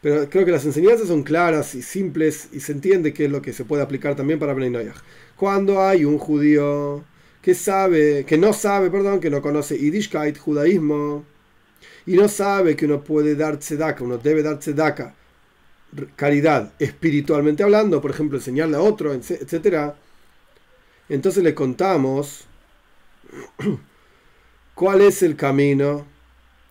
Pero 0.00 0.28
creo 0.30 0.44
que 0.44 0.52
las 0.52 0.64
enseñanzas 0.64 1.08
son 1.08 1.22
claras 1.22 1.74
y 1.74 1.82
simples 1.82 2.48
y 2.52 2.60
se 2.60 2.72
entiende 2.72 3.12
que 3.12 3.24
es 3.24 3.30
lo 3.30 3.42
que 3.42 3.52
se 3.52 3.64
puede 3.64 3.82
aplicar 3.82 4.14
también 4.14 4.38
para 4.38 4.54
Bnei 4.54 4.90
Cuando 5.36 5.82
hay 5.82 6.04
un 6.04 6.18
judío 6.18 7.04
que 7.42 7.54
sabe, 7.54 8.24
que 8.26 8.38
no 8.38 8.52
sabe, 8.52 8.90
perdón, 8.90 9.20
que 9.20 9.30
no 9.30 9.42
conoce 9.42 9.78
Yiddishkeit, 9.78 10.38
judaísmo, 10.38 11.24
y 12.06 12.14
no 12.14 12.28
sabe 12.28 12.76
que 12.76 12.86
uno 12.86 13.02
puede 13.02 13.34
dar 13.34 13.58
tzedaka, 13.58 14.04
uno 14.04 14.18
debe 14.18 14.42
dar 14.42 14.58
tzedaka, 14.58 15.14
caridad, 16.16 16.72
espiritualmente 16.78 17.62
hablando, 17.62 18.00
por 18.00 18.10
ejemplo, 18.10 18.38
enseñarle 18.38 18.76
a 18.76 18.80
otro, 18.80 19.12
etc. 19.14 19.94
Entonces 21.08 21.42
le 21.42 21.54
contamos 21.54 22.44
cuál 24.78 25.00
es 25.00 25.24
el 25.24 25.34
camino 25.34 26.06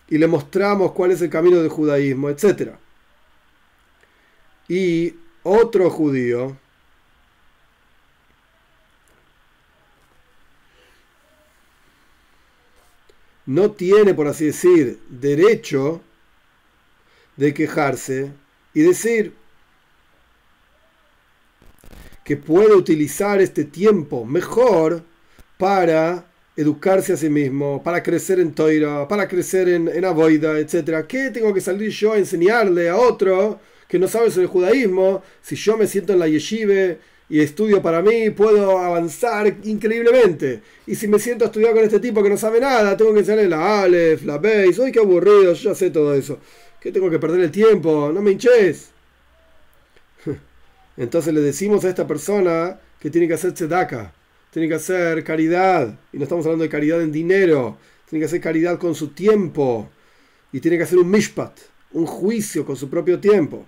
y 0.08 0.16
le 0.16 0.26
mostramos 0.26 0.92
cuál 0.92 1.10
es 1.10 1.20
el 1.20 1.28
camino 1.28 1.58
del 1.58 1.68
judaísmo, 1.68 2.30
etc. 2.30 2.70
Y 4.66 5.14
otro 5.42 5.90
judío 5.90 6.56
no 13.44 13.72
tiene, 13.72 14.14
por 14.14 14.26
así 14.26 14.46
decir, 14.46 14.98
derecho 15.10 16.00
de 17.36 17.52
quejarse 17.52 18.32
y 18.72 18.80
decir 18.80 19.34
que 22.24 22.38
puede 22.38 22.74
utilizar 22.74 23.42
este 23.42 23.64
tiempo 23.64 24.24
mejor 24.24 25.04
para 25.58 26.27
educarse 26.58 27.12
a 27.12 27.16
sí 27.16 27.30
mismo, 27.30 27.82
para 27.84 28.02
crecer 28.02 28.40
en 28.40 28.52
Toira, 28.52 29.06
para 29.06 29.28
crecer 29.28 29.68
en, 29.68 29.86
en 29.86 30.04
Avoida, 30.04 30.58
etc. 30.58 31.06
¿Qué 31.06 31.30
tengo 31.30 31.54
que 31.54 31.60
salir 31.60 31.90
yo 31.90 32.12
a 32.12 32.18
enseñarle 32.18 32.88
a 32.88 32.96
otro 32.96 33.60
que 33.86 33.98
no 33.98 34.08
sabe 34.08 34.30
sobre 34.30 34.44
el 34.44 34.48
judaísmo 34.50 35.22
si 35.40 35.54
yo 35.54 35.76
me 35.76 35.86
siento 35.86 36.12
en 36.12 36.18
la 36.18 36.26
yeshive 36.26 36.98
y 37.28 37.40
estudio 37.40 37.80
para 37.80 38.02
mí, 38.02 38.30
puedo 38.30 38.76
avanzar 38.78 39.54
increíblemente. 39.64 40.62
Y 40.86 40.96
si 40.96 41.06
me 41.06 41.20
siento 41.20 41.44
a 41.44 41.48
estudiar 41.48 41.74
con 41.74 41.84
este 41.84 42.00
tipo 42.00 42.22
que 42.24 42.30
no 42.30 42.36
sabe 42.36 42.60
nada, 42.60 42.96
tengo 42.96 43.12
que 43.12 43.20
enseñarle 43.20 43.48
la 43.48 43.82
Aleph, 43.82 44.24
la 44.24 44.38
Beis, 44.38 44.78
uy, 44.80 44.90
qué 44.90 44.98
aburrido, 44.98 45.52
yo 45.52 45.70
ya 45.70 45.74
sé 45.76 45.90
todo 45.90 46.12
eso. 46.14 46.38
¿Qué 46.80 46.90
tengo 46.90 47.08
que 47.08 47.20
perder 47.20 47.40
el 47.40 47.50
tiempo? 47.52 48.10
No 48.12 48.20
me 48.20 48.32
hinches. 48.32 48.90
Entonces 50.96 51.32
le 51.32 51.40
decimos 51.40 51.84
a 51.84 51.88
esta 51.88 52.06
persona 52.06 52.80
que 52.98 53.10
tiene 53.10 53.28
que 53.28 53.34
hacer 53.34 53.52
tzedaka, 53.52 54.12
tiene 54.50 54.68
que 54.68 54.74
hacer 54.74 55.22
caridad. 55.24 55.98
Y 56.12 56.18
no 56.18 56.24
estamos 56.24 56.44
hablando 56.46 56.64
de 56.64 56.70
caridad 56.70 57.02
en 57.02 57.12
dinero, 57.12 57.78
tiene 58.08 58.22
que 58.22 58.26
hacer 58.26 58.40
caridad 58.40 58.78
con 58.78 58.94
su 58.94 59.08
tiempo. 59.08 59.90
Y 60.52 60.60
tiene 60.60 60.78
que 60.78 60.84
hacer 60.84 60.98
un 60.98 61.10
mishpat, 61.10 61.58
un 61.92 62.06
juicio 62.06 62.64
con 62.64 62.76
su 62.76 62.88
propio 62.88 63.20
tiempo. 63.20 63.66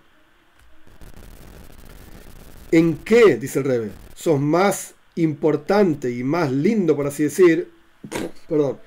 ¿En 2.73 2.99
qué, 2.99 3.37
dice 3.37 3.59
el 3.59 3.65
Rebe, 3.65 3.91
sos 4.15 4.41
más 4.41 4.95
importante 5.17 6.11
y 6.11 6.23
más 6.23 6.51
lindo, 6.53 6.97
por 6.97 7.07
así 7.07 7.25
decir, 7.25 7.71
perdón, 8.49 8.79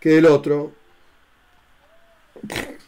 que 0.00 0.18
el 0.18 0.26
otro? 0.26 0.72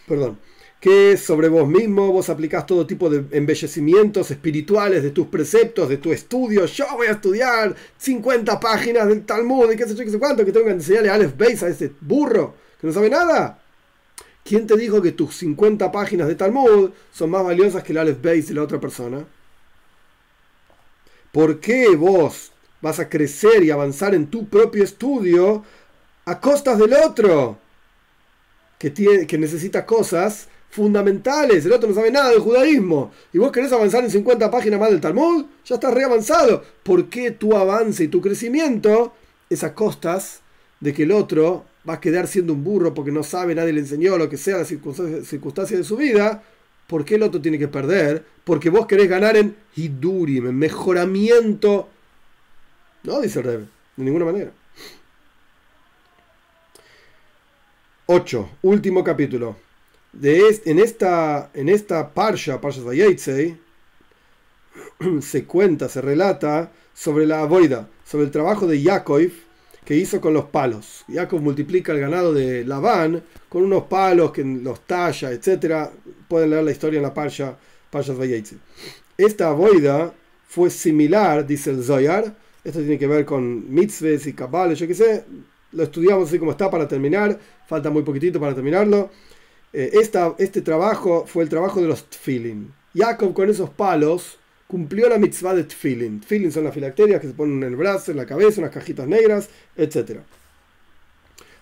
Perdón 0.06 0.38
que 0.82 1.16
sobre 1.16 1.48
vos 1.48 1.68
mismo 1.68 2.10
vos 2.10 2.28
aplicás 2.28 2.66
todo 2.66 2.84
tipo 2.84 3.08
de 3.08 3.24
embellecimientos 3.36 4.32
espirituales 4.32 5.04
de 5.04 5.12
tus 5.12 5.28
preceptos, 5.28 5.88
de 5.88 5.98
tu 5.98 6.12
estudio. 6.12 6.66
Yo 6.66 6.86
voy 6.96 7.06
a 7.06 7.12
estudiar 7.12 7.76
50 7.98 8.58
páginas 8.58 9.06
del 9.06 9.24
Talmud 9.24 9.70
y 9.70 9.76
qué 9.76 9.86
sé 9.86 9.94
yo, 9.94 10.04
qué 10.04 10.10
sé 10.10 10.18
cuánto, 10.18 10.44
que 10.44 10.50
tengo 10.50 10.66
que 10.66 10.72
enseñarle 10.72 11.10
a 11.10 11.14
Aleph 11.14 11.36
Beis 11.36 11.62
a 11.62 11.68
ese 11.68 11.92
burro 12.00 12.56
que 12.80 12.88
no 12.88 12.92
sabe 12.92 13.08
nada. 13.10 13.62
¿Quién 14.44 14.66
te 14.66 14.76
dijo 14.76 15.00
que 15.00 15.12
tus 15.12 15.36
50 15.36 15.92
páginas 15.92 16.26
de 16.26 16.34
Talmud 16.34 16.90
son 17.12 17.30
más 17.30 17.44
valiosas 17.44 17.84
que 17.84 17.92
el 17.92 17.98
Aleph 17.98 18.20
Beis 18.20 18.48
de 18.48 18.54
la 18.54 18.64
otra 18.64 18.80
persona? 18.80 19.24
¿Por 21.30 21.60
qué 21.60 21.94
vos 21.94 22.50
vas 22.80 22.98
a 22.98 23.08
crecer 23.08 23.62
y 23.62 23.70
avanzar 23.70 24.16
en 24.16 24.26
tu 24.26 24.48
propio 24.48 24.82
estudio 24.82 25.62
a 26.24 26.40
costas 26.40 26.76
del 26.76 26.94
otro? 26.94 27.56
Que, 28.80 28.90
tiene, 28.90 29.28
que 29.28 29.38
necesita 29.38 29.86
cosas 29.86 30.48
fundamentales. 30.72 31.66
El 31.66 31.72
otro 31.72 31.90
no 31.90 31.94
sabe 31.94 32.10
nada 32.10 32.30
del 32.30 32.40
judaísmo. 32.40 33.12
Y 33.32 33.38
vos 33.38 33.52
querés 33.52 33.70
avanzar 33.72 34.02
en 34.02 34.10
50 34.10 34.50
páginas 34.50 34.80
más 34.80 34.90
del 34.90 35.02
Talmud, 35.02 35.44
ya 35.66 35.74
estás 35.74 35.92
re 35.92 36.02
avanzado. 36.02 36.64
¿Por 36.82 37.10
qué 37.10 37.30
tu 37.30 37.54
avance 37.54 38.04
y 38.04 38.08
tu 38.08 38.22
crecimiento 38.22 39.12
es 39.50 39.62
a 39.64 39.74
costas 39.74 40.40
de 40.80 40.94
que 40.94 41.02
el 41.02 41.12
otro 41.12 41.66
va 41.88 41.94
a 41.94 42.00
quedar 42.00 42.26
siendo 42.26 42.54
un 42.54 42.64
burro 42.64 42.94
porque 42.94 43.12
no 43.12 43.22
sabe, 43.22 43.54
nadie 43.54 43.74
le 43.74 43.80
enseñó 43.80 44.16
lo 44.16 44.30
que 44.30 44.38
sea, 44.38 44.56
las 44.56 44.68
circunstancias 44.68 45.78
de 45.78 45.84
su 45.84 45.96
vida? 45.96 46.42
¿Por 46.86 47.04
qué 47.04 47.16
el 47.16 47.22
otro 47.22 47.40
tiene 47.40 47.58
que 47.58 47.68
perder? 47.68 48.24
Porque 48.42 48.70
vos 48.70 48.86
querés 48.86 49.10
ganar 49.10 49.36
en 49.36 49.54
hidurim, 49.76 50.46
en 50.46 50.56
mejoramiento. 50.56 51.88
No, 53.02 53.20
dice 53.20 53.40
el 53.40 53.44
Rebbe, 53.44 53.66
de 53.96 54.04
ninguna 54.04 54.24
manera. 54.24 54.52
8. 58.06 58.50
Último 58.62 59.04
capítulo 59.04 59.56
en 60.20 60.78
esta, 60.78 61.50
en 61.54 61.68
esta 61.68 62.12
parsha, 62.12 62.60
parsha 62.60 62.82
se 65.20 65.44
cuenta, 65.44 65.88
se 65.88 66.00
relata 66.00 66.70
sobre 66.94 67.26
la 67.26 67.40
avoida, 67.40 67.88
sobre 68.04 68.26
el 68.26 68.30
trabajo 68.30 68.66
de 68.66 68.82
Yaakov 68.82 69.30
que 69.84 69.96
hizo 69.96 70.20
con 70.20 70.34
los 70.34 70.44
palos. 70.44 71.04
Yaakov 71.08 71.40
multiplica 71.40 71.92
el 71.92 72.00
ganado 72.00 72.32
de 72.32 72.64
Labán 72.64 73.22
con 73.48 73.64
unos 73.64 73.84
palos 73.84 74.32
que 74.32 74.44
los 74.44 74.80
talla, 74.86 75.32
etc. 75.32 75.90
Pueden 76.28 76.50
leer 76.50 76.64
la 76.64 76.70
historia 76.70 76.98
en 76.98 77.02
la 77.02 77.14
parsha, 77.14 77.56
parsha 77.90 78.14
Esta 79.16 79.48
avoida 79.48 80.14
fue 80.46 80.70
similar, 80.70 81.46
dice 81.46 81.70
el 81.70 81.82
Zoyar, 81.82 82.34
esto 82.62 82.78
tiene 82.78 82.98
que 82.98 83.06
ver 83.06 83.24
con 83.24 83.72
mitzvahs 83.72 84.26
y 84.26 84.34
cabales, 84.34 84.78
yo 84.78 84.86
qué 84.86 84.94
sé, 84.94 85.24
lo 85.72 85.82
estudiamos 85.82 86.28
así 86.28 86.38
como 86.38 86.52
está 86.52 86.70
para 86.70 86.86
terminar, 86.86 87.38
falta 87.66 87.90
muy 87.90 88.02
poquitito 88.02 88.38
para 88.38 88.54
terminarlo. 88.54 89.10
Eh, 89.72 89.90
este 90.38 90.60
trabajo 90.60 91.24
fue 91.26 91.42
el 91.44 91.48
trabajo 91.48 91.80
de 91.80 91.88
los 91.88 92.08
tfilin. 92.10 92.72
Jacob 92.94 93.32
con 93.32 93.48
esos 93.48 93.70
palos 93.70 94.38
cumplió 94.66 95.08
la 95.08 95.18
mitzvah 95.18 95.54
de 95.54 95.64
tfilin. 95.64 96.20
Tfilin 96.20 96.52
son 96.52 96.64
las 96.64 96.74
filacterias 96.74 97.20
que 97.20 97.28
se 97.28 97.34
ponen 97.34 97.62
en 97.62 97.70
el 97.70 97.76
brazo, 97.76 98.10
en 98.10 98.18
la 98.18 98.26
cabeza, 98.26 98.60
unas 98.60 98.72
cajitas 98.72 99.06
negras, 99.06 99.48
etc. 99.76 100.20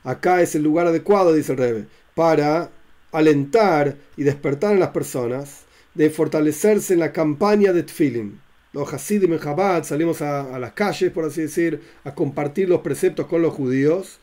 Acá 0.03 0.43
es 0.43 0.55
el 0.55 0.63
lugar 0.63 0.87
adecuado, 0.87 1.33
dice 1.33 1.53
el 1.53 1.59
Rebe, 1.59 1.87
para 2.15 2.71
alentar 3.13 3.97
y 4.17 4.23
despertar 4.23 4.75
a 4.75 4.79
las 4.79 4.91
personas 4.91 5.63
de 5.95 6.11
fortalecerse 6.11 6.95
en 6.95 7.01
la 7.01 7.13
campaña 7.13 7.73
de 7.73 7.83
tfilin. 7.83 8.41
Los 8.73 8.93
Hasidim 8.93 9.33
en 9.33 9.41
Chabad 9.41 9.83
salimos 9.83 10.23
a, 10.23 10.55
a 10.55 10.59
las 10.61 10.73
calles, 10.73 11.11
por 11.11 11.25
así 11.25 11.43
decir, 11.43 11.81
a 12.05 12.15
compartir 12.15 12.69
los 12.69 12.81
preceptos 12.81 13.27
con 13.27 13.43
los 13.43 13.53
judíos 13.53 14.20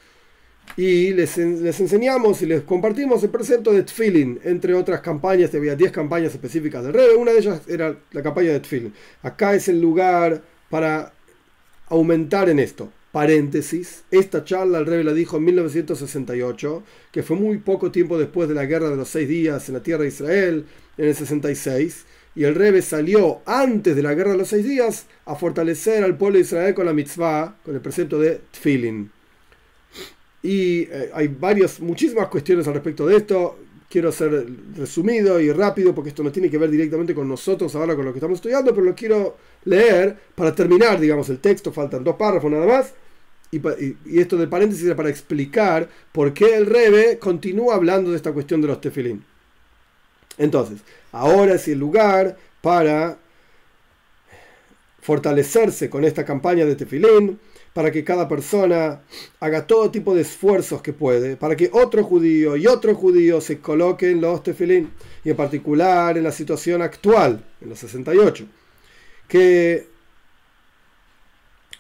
y 0.76 1.14
les, 1.14 1.38
enseñamos 1.38 2.42
y 2.42 2.46
les 2.46 2.62
compartimos 2.62 3.24
el 3.24 3.30
precepto 3.30 3.72
de 3.72 3.84
Tfilin, 3.84 4.40
entre 4.44 4.74
otras 4.74 5.02
campañas, 5.02 5.54
había 5.56 5.76
10 5.76 5.92
campañas 5.92 6.34
específicas 6.34 6.84
del 6.84 6.94
Rebe, 6.94 7.16
una 7.16 7.32
de 7.32 7.40
ellas 7.40 7.62
era 7.68 7.98
la 8.12 8.22
campaña 8.22 8.52
de 8.52 8.60
Tfilin. 8.60 8.94
Acá 9.24 9.56
es 9.56 9.68
el 9.68 9.82
lugar 9.82 10.42
para 10.70 11.14
aumentar 11.90 12.50
en 12.50 12.60
esto. 12.60 12.92
Paréntesis, 13.12 14.04
esta 14.12 14.44
charla 14.44 14.78
el 14.78 14.86
Rebe 14.86 15.04
la 15.04 15.14
dijo 15.14 15.38
en 15.38 15.46
1968, 15.46 16.84
que 17.12 17.24
fue 17.24 17.38
muy 17.38 17.58
poco 17.58 17.90
tiempo 17.90 18.20
después 18.20 18.48
de 18.50 18.54
la 18.54 18.66
guerra 18.66 18.90
de 18.90 18.98
los 18.98 19.10
seis 19.10 19.28
días 19.28 19.68
en 19.70 19.76
la 19.76 19.82
tierra 19.82 20.04
de 20.04 20.10
Israel, 20.10 20.66
en 20.98 21.06
el 21.06 21.16
66, 21.16 22.06
y 22.36 22.44
el 22.44 22.54
Rebe 22.54 22.84
salió 22.84 23.40
antes 23.48 23.96
de 23.96 24.04
la 24.04 24.14
guerra 24.14 24.34
de 24.34 24.38
los 24.38 24.50
seis 24.50 24.64
días 24.64 25.08
a 25.26 25.36
fortalecer 25.36 26.04
al 26.04 26.18
pueblo 26.18 26.36
de 26.36 26.44
Israel 26.44 26.76
con 26.76 26.86
la 26.86 26.94
mitzvah, 26.94 27.56
con 27.66 27.74
el 27.74 27.82
precepto 27.82 28.20
de 28.20 28.42
Tfilin. 28.52 29.10
Y 30.44 30.82
eh, 30.84 31.12
hay 31.14 31.28
varias, 31.28 31.80
muchísimas 31.80 32.28
cuestiones 32.28 32.68
al 32.68 32.76
respecto 32.76 33.06
de 33.08 33.18
esto. 33.18 33.58
quiero 33.90 34.10
hacer 34.10 34.46
resumido 34.76 35.40
y 35.40 35.52
rápido 35.52 35.96
porque 35.96 36.10
esto 36.10 36.24
no 36.24 36.32
tiene 36.32 36.50
que 36.50 36.58
ver 36.58 36.70
directamente 36.70 37.16
con 37.16 37.28
nosotros 37.28 37.74
ahora 37.76 37.96
con 37.96 38.06
lo 38.06 38.12
que 38.12 38.20
estamos 38.20 38.38
estudiando, 38.38 38.74
pero 38.74 38.86
lo 38.86 38.96
quiero 38.96 39.38
leer 39.66 40.16
para 40.36 40.54
terminar, 40.54 41.00
digamos, 41.00 41.30
el 41.30 41.40
texto, 41.40 41.72
faltan 41.72 42.04
dos 42.04 42.16
párrafos 42.16 42.52
nada 42.52 42.66
más. 42.66 42.94
Y, 43.52 43.62
esto 44.20 44.38
de 44.38 44.48
paréntesis 44.48 44.86
era 44.86 44.96
para 44.96 45.10
explicar 45.10 45.88
por 46.12 46.34
qué 46.34 46.56
el 46.56 46.66
Rebe 46.66 47.18
continúa 47.18 47.76
hablando 47.76 48.12
de 48.12 48.18
esta 48.18 48.34
cuestión 48.34 48.62
de 48.62 48.68
los 48.68 48.82
tefilín. 48.82 49.24
Entonces, 50.38 50.80
ahora 51.12 51.56
es 51.56 51.68
el 51.68 51.80
lugar 51.80 52.38
para 52.62 53.18
fortalecerse 55.02 55.90
con 55.90 56.04
esta 56.04 56.26
campaña 56.26 56.66
de 56.66 56.76
tefilín, 56.76 57.40
para 57.78 57.92
que 57.92 58.04
cada 58.04 58.28
persona 58.28 59.02
haga 59.40 59.68
todo 59.68 59.92
tipo 59.92 60.16
de 60.16 60.22
esfuerzos 60.22 60.82
que 60.82 60.94
puede, 60.94 61.38
para 61.38 61.56
que 61.56 61.70
otro 61.72 62.04
judío 62.04 62.58
y 62.58 62.66
otro 62.66 62.96
judío 62.96 63.40
se 63.40 63.60
coloquen 63.60 64.20
los 64.20 64.42
tefilín, 64.42 64.90
y 65.24 65.30
en 65.30 65.36
particular 65.36 66.18
en 66.18 66.24
la 66.24 66.32
situación 66.32 66.82
actual, 66.82 67.46
en 67.62 67.70
los 67.70 67.78
68, 67.78 68.46
que 69.28 69.86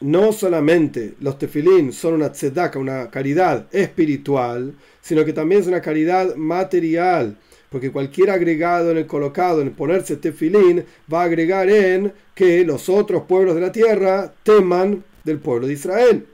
no 0.01 0.33
solamente 0.33 1.15
los 1.19 1.39
tefilín 1.39 1.91
son 1.91 2.13
una 2.13 2.31
tzedaka, 2.31 2.77
una 2.77 3.09
caridad 3.09 3.65
espiritual, 3.71 4.75
sino 5.01 5.25
que 5.25 5.33
también 5.33 5.61
es 5.61 5.67
una 5.67 5.81
caridad 5.81 6.35
material, 6.35 7.39
porque 7.71 7.91
cualquier 7.91 8.29
agregado 8.29 8.91
en 8.91 8.97
el 8.97 9.07
colocado, 9.07 9.61
en 9.61 9.71
ponerse 9.71 10.17
tefilín, 10.17 10.85
va 11.11 11.23
a 11.23 11.25
agregar 11.25 11.67
en 11.71 12.13
que 12.35 12.63
los 12.63 12.87
otros 12.87 13.23
pueblos 13.23 13.55
de 13.55 13.61
la 13.61 13.71
tierra 13.71 14.31
teman 14.43 15.03
del 15.27 15.39
pueblo 15.39 15.67
de 15.67 15.73
Israel. 15.73 16.25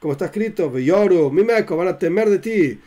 Como 0.00 0.12
está 0.12 0.26
escrito, 0.26 0.76
Yoru, 0.78 1.30
Mimeco, 1.30 1.76
van 1.76 1.88
a 1.88 1.98
temer 1.98 2.28
de 2.30 2.38
ti. 2.38 2.80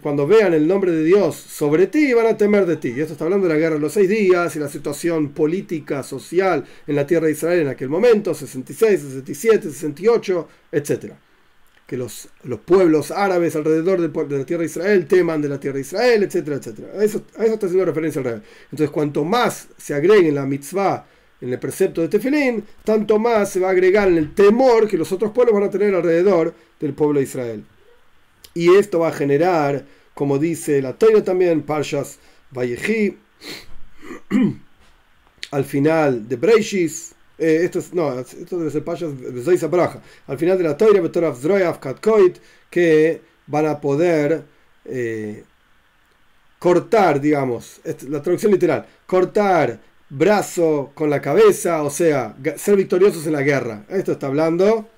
Cuando 0.00 0.28
vean 0.28 0.54
el 0.54 0.66
nombre 0.68 0.92
de 0.92 1.02
Dios 1.02 1.34
sobre 1.34 1.88
ti, 1.88 2.12
van 2.14 2.26
a 2.26 2.36
temer 2.36 2.66
de 2.66 2.76
ti. 2.76 2.94
Y 2.96 3.00
esto 3.00 3.14
está 3.14 3.24
hablando 3.24 3.48
de 3.48 3.54
la 3.54 3.58
guerra 3.58 3.74
de 3.74 3.80
los 3.80 3.92
seis 3.92 4.08
días 4.08 4.54
y 4.54 4.60
la 4.60 4.68
situación 4.68 5.30
política, 5.30 6.04
social 6.04 6.64
en 6.86 6.94
la 6.94 7.04
tierra 7.04 7.26
de 7.26 7.32
Israel 7.32 7.60
en 7.60 7.68
aquel 7.68 7.88
momento, 7.88 8.32
66, 8.32 9.00
67, 9.00 9.70
68, 9.72 10.48
etc. 10.70 11.14
Que 11.84 11.96
los, 11.96 12.28
los 12.44 12.60
pueblos 12.60 13.10
árabes 13.10 13.56
alrededor 13.56 14.00
de, 14.00 14.38
la 14.38 14.44
tierra 14.44 14.60
de 14.60 14.66
Israel 14.66 15.06
teman 15.06 15.42
de 15.42 15.48
la 15.48 15.58
tierra 15.58 15.74
de 15.74 15.80
Israel, 15.80 16.22
etcétera, 16.22 16.56
etcétera. 16.58 16.88
A 16.96 17.02
eso, 17.02 17.24
a 17.36 17.44
eso 17.44 17.54
está 17.54 17.66
haciendo 17.66 17.86
referencia 17.86 18.20
el 18.20 18.24
rey. 18.26 18.42
Entonces, 18.70 18.90
cuanto 18.90 19.24
más 19.24 19.66
se 19.76 19.94
agregue 19.94 20.28
en 20.28 20.36
la 20.36 20.46
mitzvah 20.46 21.06
en 21.40 21.52
el 21.52 21.58
precepto 21.58 22.00
de 22.00 22.08
Tefilín, 22.08 22.64
tanto 22.84 23.18
más 23.18 23.50
se 23.50 23.60
va 23.60 23.68
a 23.68 23.70
agregar 23.72 24.08
en 24.08 24.18
el 24.18 24.34
temor 24.34 24.88
que 24.88 24.98
los 24.98 25.10
otros 25.12 25.32
pueblos 25.32 25.54
van 25.54 25.64
a 25.64 25.70
tener 25.70 25.94
alrededor 25.94 26.54
del 26.78 26.94
pueblo 26.94 27.18
de 27.18 27.24
Israel. 27.24 27.64
Y 28.54 28.74
esto 28.74 29.00
va 29.00 29.08
a 29.08 29.12
generar, 29.12 29.84
como 30.14 30.38
dice 30.38 30.82
la 30.82 30.94
Torah 30.94 31.24
también, 31.24 31.62
Parshas 31.62 32.18
Vallejí, 32.50 33.16
al 35.50 35.64
final 35.64 36.28
de 36.28 36.36
Breishis, 36.36 37.14
eh, 37.38 37.60
esto, 37.64 37.80
no, 37.94 38.18
esto 38.18 38.58
debe 38.58 38.70
ser 38.70 38.84
Parshas 38.84 39.12
al 40.26 40.38
final 40.38 40.58
de 40.58 40.64
la 40.64 40.76
Torah, 40.76 41.80
Katkoit, 41.80 42.38
que 42.68 43.22
van 43.46 43.66
a 43.66 43.80
poder 43.80 44.44
eh, 44.84 45.44
cortar, 46.58 47.20
digamos, 47.20 47.80
la 48.08 48.20
traducción 48.20 48.52
literal, 48.52 48.86
cortar 49.06 49.80
brazo 50.10 50.90
con 50.94 51.08
la 51.08 51.22
cabeza, 51.22 51.82
o 51.82 51.90
sea, 51.90 52.36
ser 52.56 52.76
victoriosos 52.76 53.26
en 53.26 53.32
la 53.32 53.42
guerra. 53.42 53.84
Esto 53.88 54.12
está 54.12 54.26
hablando 54.26 54.88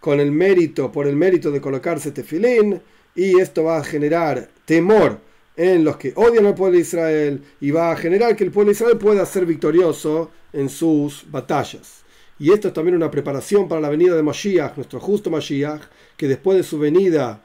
con 0.00 0.18
el 0.20 0.32
mérito, 0.32 0.90
por 0.90 1.06
el 1.06 1.16
mérito 1.16 1.50
de 1.50 1.60
colocarse 1.60 2.10
tefilín, 2.10 2.80
y 3.14 3.38
esto 3.38 3.64
va 3.64 3.78
a 3.78 3.84
generar 3.84 4.48
temor 4.64 5.18
en 5.56 5.84
los 5.84 5.96
que 5.96 6.12
odian 6.14 6.46
al 6.46 6.54
pueblo 6.54 6.76
de 6.76 6.82
Israel 6.82 7.42
y 7.60 7.72
va 7.72 7.90
a 7.90 7.96
generar 7.96 8.36
que 8.36 8.44
el 8.44 8.52
pueblo 8.52 8.70
de 8.70 8.76
Israel 8.76 8.96
pueda 8.96 9.26
ser 9.26 9.44
victorioso 9.44 10.30
en 10.52 10.68
sus 10.68 11.24
batallas. 11.30 12.04
Y 12.38 12.52
esto 12.52 12.68
es 12.68 12.74
también 12.74 12.94
una 12.94 13.10
preparación 13.10 13.68
para 13.68 13.80
la 13.80 13.88
venida 13.88 14.14
de 14.14 14.22
Mashiach, 14.22 14.76
nuestro 14.76 15.00
justo 15.00 15.30
Mashiach, 15.30 15.82
que 16.16 16.28
después 16.28 16.56
de 16.56 16.62
su 16.62 16.78
venida 16.78 17.42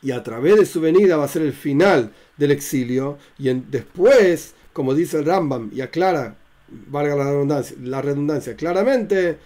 y 0.00 0.12
a 0.12 0.22
través 0.22 0.56
de 0.56 0.66
su 0.66 0.80
venida 0.80 1.16
va 1.16 1.24
a 1.24 1.28
ser 1.28 1.42
el 1.42 1.52
final 1.52 2.12
del 2.36 2.52
exilio 2.52 3.18
y 3.36 3.52
después 3.52 4.54
como 4.78 4.94
dice 4.94 5.18
el 5.18 5.24
Rambam 5.24 5.72
y 5.74 5.80
aclara, 5.80 6.36
valga 6.86 7.16
la 7.16 7.24
redundancia, 7.24 7.76
la 7.82 8.00
redundancia 8.00 8.54
claramente, 8.54 9.36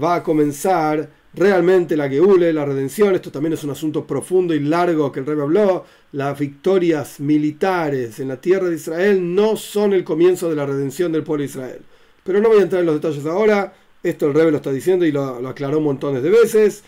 va 0.00 0.16
a 0.16 0.22
comenzar 0.22 1.08
realmente 1.32 1.96
la 1.96 2.10
Geule, 2.10 2.52
la 2.52 2.66
redención. 2.66 3.14
Esto 3.14 3.32
también 3.32 3.54
es 3.54 3.64
un 3.64 3.70
asunto 3.70 4.06
profundo 4.06 4.52
y 4.54 4.60
largo 4.60 5.10
que 5.10 5.20
el 5.20 5.24
Rey 5.24 5.40
habló. 5.40 5.86
Las 6.12 6.38
victorias 6.38 7.20
militares 7.20 8.20
en 8.20 8.28
la 8.28 8.36
tierra 8.36 8.68
de 8.68 8.74
Israel 8.74 9.34
no 9.34 9.56
son 9.56 9.94
el 9.94 10.04
comienzo 10.04 10.50
de 10.50 10.56
la 10.56 10.66
redención 10.66 11.10
del 11.10 11.22
pueblo 11.22 11.40
de 11.40 11.48
Israel. 11.48 11.80
Pero 12.22 12.42
no 12.42 12.50
voy 12.50 12.58
a 12.58 12.64
entrar 12.64 12.80
en 12.80 12.86
los 12.88 12.96
detalles 12.96 13.24
ahora. 13.24 13.72
Esto 14.02 14.26
el 14.26 14.34
Rey 14.34 14.50
lo 14.50 14.58
está 14.58 14.72
diciendo 14.72 15.06
y 15.06 15.10
lo, 15.10 15.40
lo 15.40 15.48
aclaró 15.48 15.80
montones 15.80 16.22
de 16.22 16.28
veces 16.28 16.84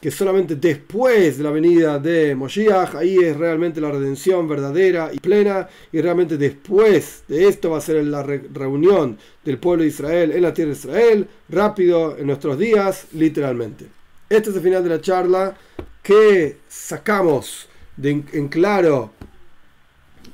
que 0.00 0.10
solamente 0.10 0.56
después 0.56 1.38
de 1.38 1.44
la 1.44 1.50
venida 1.50 1.98
de 1.98 2.34
Moshiach, 2.34 2.94
ahí 2.94 3.16
es 3.16 3.36
realmente 3.36 3.80
la 3.80 3.90
redención 3.90 4.48
verdadera 4.48 5.10
y 5.12 5.18
plena, 5.18 5.68
y 5.92 6.00
realmente 6.00 6.36
después 6.36 7.24
de 7.28 7.48
esto 7.48 7.70
va 7.70 7.78
a 7.78 7.80
ser 7.80 8.04
la 8.04 8.22
reunión 8.22 9.18
del 9.44 9.58
pueblo 9.58 9.82
de 9.82 9.88
Israel 9.88 10.32
en 10.32 10.42
la 10.42 10.54
tierra 10.54 10.72
de 10.72 10.78
Israel, 10.78 11.28
rápido 11.48 12.16
en 12.18 12.26
nuestros 12.26 12.58
días, 12.58 13.06
literalmente. 13.12 13.86
Este 14.28 14.50
es 14.50 14.56
el 14.56 14.62
final 14.62 14.82
de 14.82 14.90
la 14.90 15.00
charla 15.00 15.56
que 16.02 16.58
sacamos 16.68 17.68
en 18.02 18.48
claro 18.48 19.12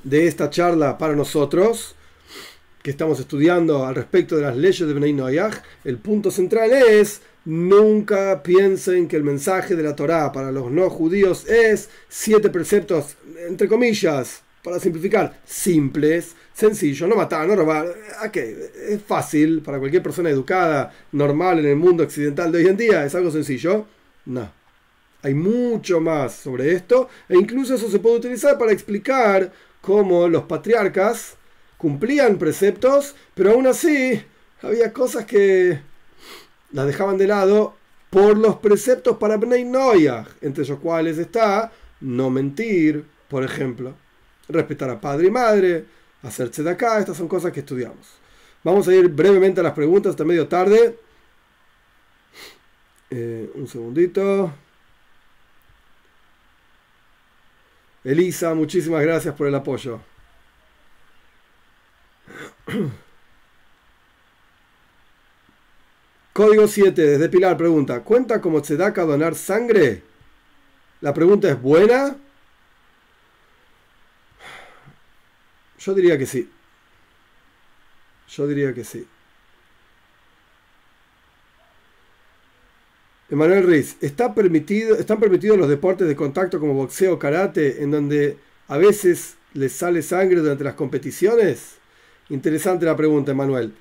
de 0.03 0.27
esta 0.27 0.51
charla 0.51 0.99
para 0.99 1.15
nosotros 1.15 1.95
que 2.83 2.91
estamos 2.91 3.21
estudiando 3.21 3.87
al 3.87 3.95
respecto 3.95 4.37
de 4.37 4.43
las 4.43 4.57
leyes 4.57 4.81
de 4.81 4.93
Benay 4.93 5.13
Noyaj, 5.13 5.63
el 5.85 5.99
punto 5.99 6.31
central 6.31 6.73
es 6.73 7.23
Nunca 7.45 8.43
piensen 8.45 9.09
que 9.09 9.17
el 9.17 9.25
mensaje 9.25 9.75
de 9.75 9.83
la 9.83 9.97
Torá 9.97 10.31
para 10.31 10.53
los 10.53 10.71
no 10.71 10.89
judíos 10.89 11.49
es 11.49 11.91
siete 12.09 12.51
preceptos, 12.51 13.17
entre 13.49 13.67
comillas, 13.67 14.43
para 14.63 14.79
simplificar, 14.79 15.41
simples, 15.45 16.37
sencillos, 16.55 17.09
no 17.09 17.17
matar, 17.17 17.49
no 17.49 17.57
robar. 17.57 17.93
¿A 18.21 18.31
qué? 18.31 18.71
Es 18.89 19.03
fácil 19.03 19.61
para 19.61 19.81
cualquier 19.81 20.05
persona 20.05 20.31
educada, 20.31 20.95
normal 21.11 21.59
en 21.59 21.67
el 21.67 21.77
mundo 21.77 22.05
occidental 22.05 22.53
de 22.53 22.59
hoy 22.59 22.69
en 22.69 22.77
día, 22.77 23.05
es 23.05 23.15
algo 23.17 23.33
sencillo. 23.33 23.87
No. 24.27 24.49
Hay 25.23 25.35
mucho 25.35 26.01
más 26.01 26.35
sobre 26.35 26.73
esto 26.73 27.09
e 27.29 27.37
incluso 27.37 27.75
eso 27.75 27.91
se 27.91 27.99
puede 27.99 28.17
utilizar 28.17 28.57
para 28.57 28.73
explicar 28.73 29.53
cómo 29.81 30.29
los 30.29 30.45
patriarcas 30.45 31.35
cumplían 31.77 32.39
preceptos, 32.39 33.17
pero 33.35 33.51
aún 33.51 33.67
así 33.67 34.23
había 34.63 34.93
cosas 34.93 35.25
que 35.25 35.81
las 36.73 36.87
dejaban 36.87 37.19
de 37.19 37.27
lado 37.27 37.75
por 38.11 38.37
los 38.37 38.57
preceptos 38.57 39.17
para 39.17 39.37
Bnei 39.37 39.65
Noyah, 39.65 40.27
entre 40.41 40.67
los 40.67 40.79
cuales 40.81 41.19
está 41.19 41.73
no 42.01 42.31
mentir, 42.31 43.07
por 43.29 43.45
ejemplo, 43.45 43.95
respetar 44.49 44.91
a 44.91 45.01
padre 45.01 45.29
y 45.29 45.31
madre, 45.31 45.85
hacerse 46.23 46.63
de 46.63 46.71
acá, 46.71 46.99
estas 46.99 47.17
son 47.17 47.29
cosas 47.29 47.53
que 47.53 47.61
estudiamos. 47.61 48.23
Vamos 48.65 48.87
a 48.89 48.95
ir 48.95 49.09
brevemente 49.09 49.61
a 49.61 49.63
las 49.65 49.73
preguntas, 49.73 50.11
hasta 50.11 50.25
medio 50.25 50.47
tarde. 50.47 50.99
Eh, 53.11 53.51
un 53.55 53.67
segundito. 53.67 54.53
Elisa, 58.05 58.55
muchísimas 58.55 59.03
gracias 59.03 59.35
por 59.35 59.47
el 59.47 59.55
apoyo. 59.55 60.01
Código 66.33 66.67
7, 66.67 67.03
desde 67.03 67.29
Pilar 67.29 67.59
pregunta, 67.59 68.01
¿cuenta 68.01 68.41
como 68.41 68.65
se 68.65 68.77
da 68.79 68.87
a 68.87 69.05
donar 69.05 69.35
sangre? 69.35 70.03
La 71.03 71.13
pregunta 71.13 71.51
es 71.51 71.61
buena. 71.61 72.17
Yo 75.79 75.95
diría 75.95 76.17
que 76.17 76.25
sí. 76.25 76.49
Yo 78.29 78.47
diría 78.47 78.73
que 78.73 78.83
sí. 78.83 79.07
Emanuel 83.29 83.67
Riz, 83.67 83.97
¿está 84.01 84.35
permitido, 84.35 84.97
¿están 84.97 85.19
permitidos 85.19 85.59
los 85.59 85.69
deportes 85.69 86.07
de 86.07 86.17
contacto 86.17 86.61
como 86.61 86.75
boxeo 86.75 87.15
o 87.15 87.19
karate 87.19 87.83
en 87.83 87.91
donde 87.91 88.39
a 88.69 88.79
veces 88.79 89.37
les 89.55 89.73
sale 89.73 90.03
sangre 90.03 90.41
durante 90.41 90.65
las 90.65 90.75
competiciones? 90.75 91.77
Interesante 92.31 92.87
la 92.87 92.97
pregunta, 92.97 93.33
Emanuel. 93.33 93.75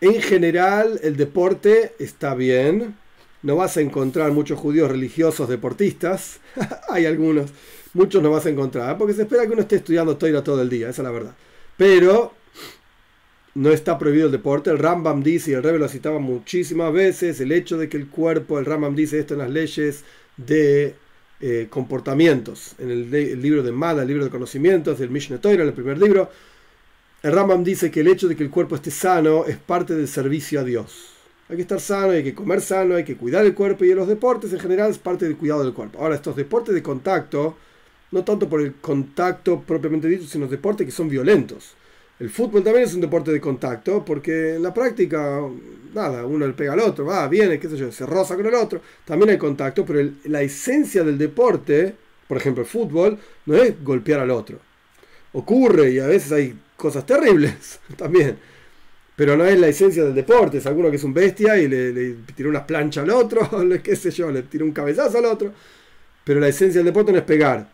En 0.00 0.20
general, 0.20 1.00
el 1.02 1.16
deporte 1.16 1.94
está 1.98 2.34
bien. 2.34 2.96
No 3.42 3.56
vas 3.56 3.76
a 3.76 3.80
encontrar 3.80 4.32
muchos 4.32 4.58
judíos 4.58 4.90
religiosos 4.90 5.48
deportistas. 5.48 6.40
Hay 6.88 7.06
algunos. 7.06 7.50
Muchos 7.94 8.22
no 8.22 8.30
vas 8.30 8.46
a 8.46 8.50
encontrar. 8.50 8.98
Porque 8.98 9.14
se 9.14 9.22
espera 9.22 9.46
que 9.46 9.52
uno 9.52 9.62
esté 9.62 9.76
estudiando 9.76 10.16
toira 10.16 10.42
todo 10.42 10.60
el 10.62 10.68
día. 10.68 10.90
Esa 10.90 11.02
es 11.02 11.04
la 11.04 11.10
verdad. 11.10 11.34
Pero 11.76 12.32
no 13.56 13.70
está 13.70 13.98
prohibido 13.98 14.26
el 14.26 14.32
deporte. 14.32 14.70
El 14.70 14.78
Rambam 14.78 15.22
dice, 15.22 15.50
y 15.50 15.54
el 15.54 15.62
Rebbe 15.62 15.78
lo 15.78 15.88
citaba 15.88 16.18
muchísimas 16.18 16.92
veces, 16.92 17.40
el 17.40 17.52
hecho 17.52 17.78
de 17.78 17.88
que 17.88 17.96
el 17.96 18.08
cuerpo, 18.08 18.58
el 18.58 18.66
Rambam 18.66 18.94
dice 18.94 19.18
esto 19.18 19.34
en 19.34 19.40
las 19.40 19.50
leyes 19.50 20.04
de 20.36 20.94
eh, 21.40 21.66
comportamientos. 21.70 22.74
En 22.78 22.90
el, 22.90 23.10
libro 23.40 23.62
de 23.62 23.72
Mala, 23.72 24.02
el 24.02 24.08
libro 24.08 24.24
de 24.24 24.30
conocimientos, 24.30 24.98
del 24.98 25.10
Mishneh 25.10 25.38
Torah, 25.38 25.62
en 25.62 25.68
el 25.68 25.72
primer 25.72 25.98
libro, 25.98 26.30
el 27.22 27.32
Rambam 27.32 27.64
dice 27.64 27.90
que 27.90 28.00
el 28.00 28.08
hecho 28.08 28.28
de 28.28 28.36
que 28.36 28.44
el 28.44 28.50
cuerpo 28.50 28.76
esté 28.76 28.90
sano 28.90 29.44
es 29.46 29.56
parte 29.56 29.94
del 29.94 30.06
servicio 30.06 30.60
a 30.60 30.64
Dios. 30.64 31.12
Hay 31.48 31.56
que 31.56 31.62
estar 31.62 31.80
sano, 31.80 32.10
hay 32.10 32.24
que 32.24 32.34
comer 32.34 32.60
sano, 32.60 32.96
hay 32.96 33.04
que 33.04 33.16
cuidar 33.16 33.44
el 33.44 33.54
cuerpo 33.54 33.84
y 33.84 33.94
los 33.94 34.08
deportes 34.08 34.52
en 34.52 34.60
general 34.60 34.90
es 34.90 34.98
parte 34.98 35.24
del 35.24 35.36
cuidado 35.36 35.64
del 35.64 35.72
cuerpo. 35.72 36.00
Ahora, 36.00 36.16
estos 36.16 36.36
deportes 36.36 36.74
de 36.74 36.82
contacto, 36.82 37.56
no 38.10 38.24
tanto 38.24 38.48
por 38.48 38.60
el 38.60 38.74
contacto 38.74 39.60
propiamente 39.60 40.08
dicho, 40.08 40.26
sino 40.26 40.46
deportes 40.46 40.86
que 40.86 40.92
son 40.92 41.08
violentos. 41.08 41.74
El 42.18 42.30
fútbol 42.30 42.64
también 42.64 42.84
es 42.84 42.94
un 42.94 43.00
deporte 43.00 43.30
de 43.30 43.40
contacto 43.40 44.04
porque 44.04 44.54
en 44.56 44.62
la 44.62 44.72
práctica, 44.72 45.40
nada, 45.94 46.24
uno 46.26 46.46
le 46.46 46.52
pega 46.54 46.72
al 46.72 46.80
otro, 46.80 47.04
va, 47.04 47.28
viene, 47.28 47.58
qué 47.58 47.68
sé 47.68 47.76
yo, 47.76 47.92
se 47.92 48.06
roza 48.06 48.36
con 48.36 48.46
el 48.46 48.54
otro. 48.54 48.80
También 49.04 49.30
hay 49.30 49.38
contacto, 49.38 49.84
pero 49.84 50.10
la 50.24 50.42
esencia 50.42 51.04
del 51.04 51.18
deporte, 51.18 51.94
por 52.26 52.38
ejemplo 52.38 52.62
el 52.62 52.68
fútbol, 52.68 53.18
no 53.44 53.54
es 53.54 53.82
golpear 53.84 54.20
al 54.20 54.30
otro. 54.30 54.58
Ocurre 55.32 55.90
y 55.90 55.98
a 55.98 56.06
veces 56.06 56.32
hay 56.32 56.58
cosas 56.76 57.04
terribles 57.06 57.80
también. 57.96 58.38
Pero 59.16 59.36
no 59.36 59.44
es 59.46 59.58
la 59.58 59.68
esencia 59.68 60.04
del 60.04 60.14
deporte, 60.14 60.58
es 60.58 60.66
alguno 60.66 60.90
que 60.90 60.96
es 60.96 61.04
un 61.04 61.14
bestia 61.14 61.56
y 61.56 61.68
le, 61.68 61.92
le 61.92 62.14
tira 62.34 62.50
una 62.50 62.66
plancha 62.66 63.00
al 63.00 63.10
otro, 63.10 63.48
qué 63.82 63.96
sé 63.96 64.10
yo, 64.10 64.30
le 64.30 64.42
tira 64.42 64.64
un 64.64 64.72
cabezazo 64.72 65.18
al 65.18 65.24
otro. 65.24 65.52
Pero 66.24 66.40
la 66.40 66.48
esencia 66.48 66.80
del 66.80 66.86
deporte 66.86 67.12
no 67.12 67.18
es 67.18 67.24
pegar. 67.24 67.68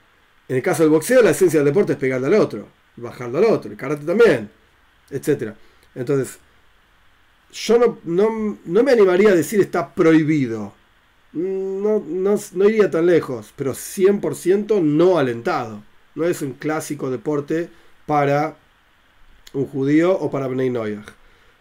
En 0.48 0.56
el 0.56 0.62
caso 0.62 0.82
del 0.82 0.90
boxeo, 0.90 1.22
la 1.22 1.30
esencia 1.30 1.60
del 1.60 1.66
deporte 1.66 1.92
es 1.92 1.98
pegarle 1.98 2.26
al 2.28 2.34
otro 2.34 2.68
bajarlo 2.96 3.38
al 3.38 3.44
otro, 3.44 3.70
el 3.70 3.76
karate 3.76 4.04
también, 4.04 4.50
etc. 5.10 5.54
Entonces, 5.94 6.38
yo 7.52 7.78
no, 7.78 8.58
no, 8.64 8.82
me 8.82 8.92
animaría 8.92 9.30
a 9.30 9.34
decir 9.34 9.60
está 9.60 9.94
prohibido. 9.94 10.72
No, 11.32 12.02
no, 12.06 12.68
iría 12.68 12.90
tan 12.90 13.06
lejos, 13.06 13.52
pero 13.56 13.72
100% 13.72 14.82
no 14.82 15.18
alentado. 15.18 15.82
No 16.14 16.24
es 16.24 16.42
un 16.42 16.52
clásico 16.52 17.10
deporte 17.10 17.70
para 18.04 18.56
un 19.54 19.66
judío 19.66 20.16
o 20.18 20.30
para 20.30 20.48
Bnei 20.48 20.70
Noyag. 20.70 21.04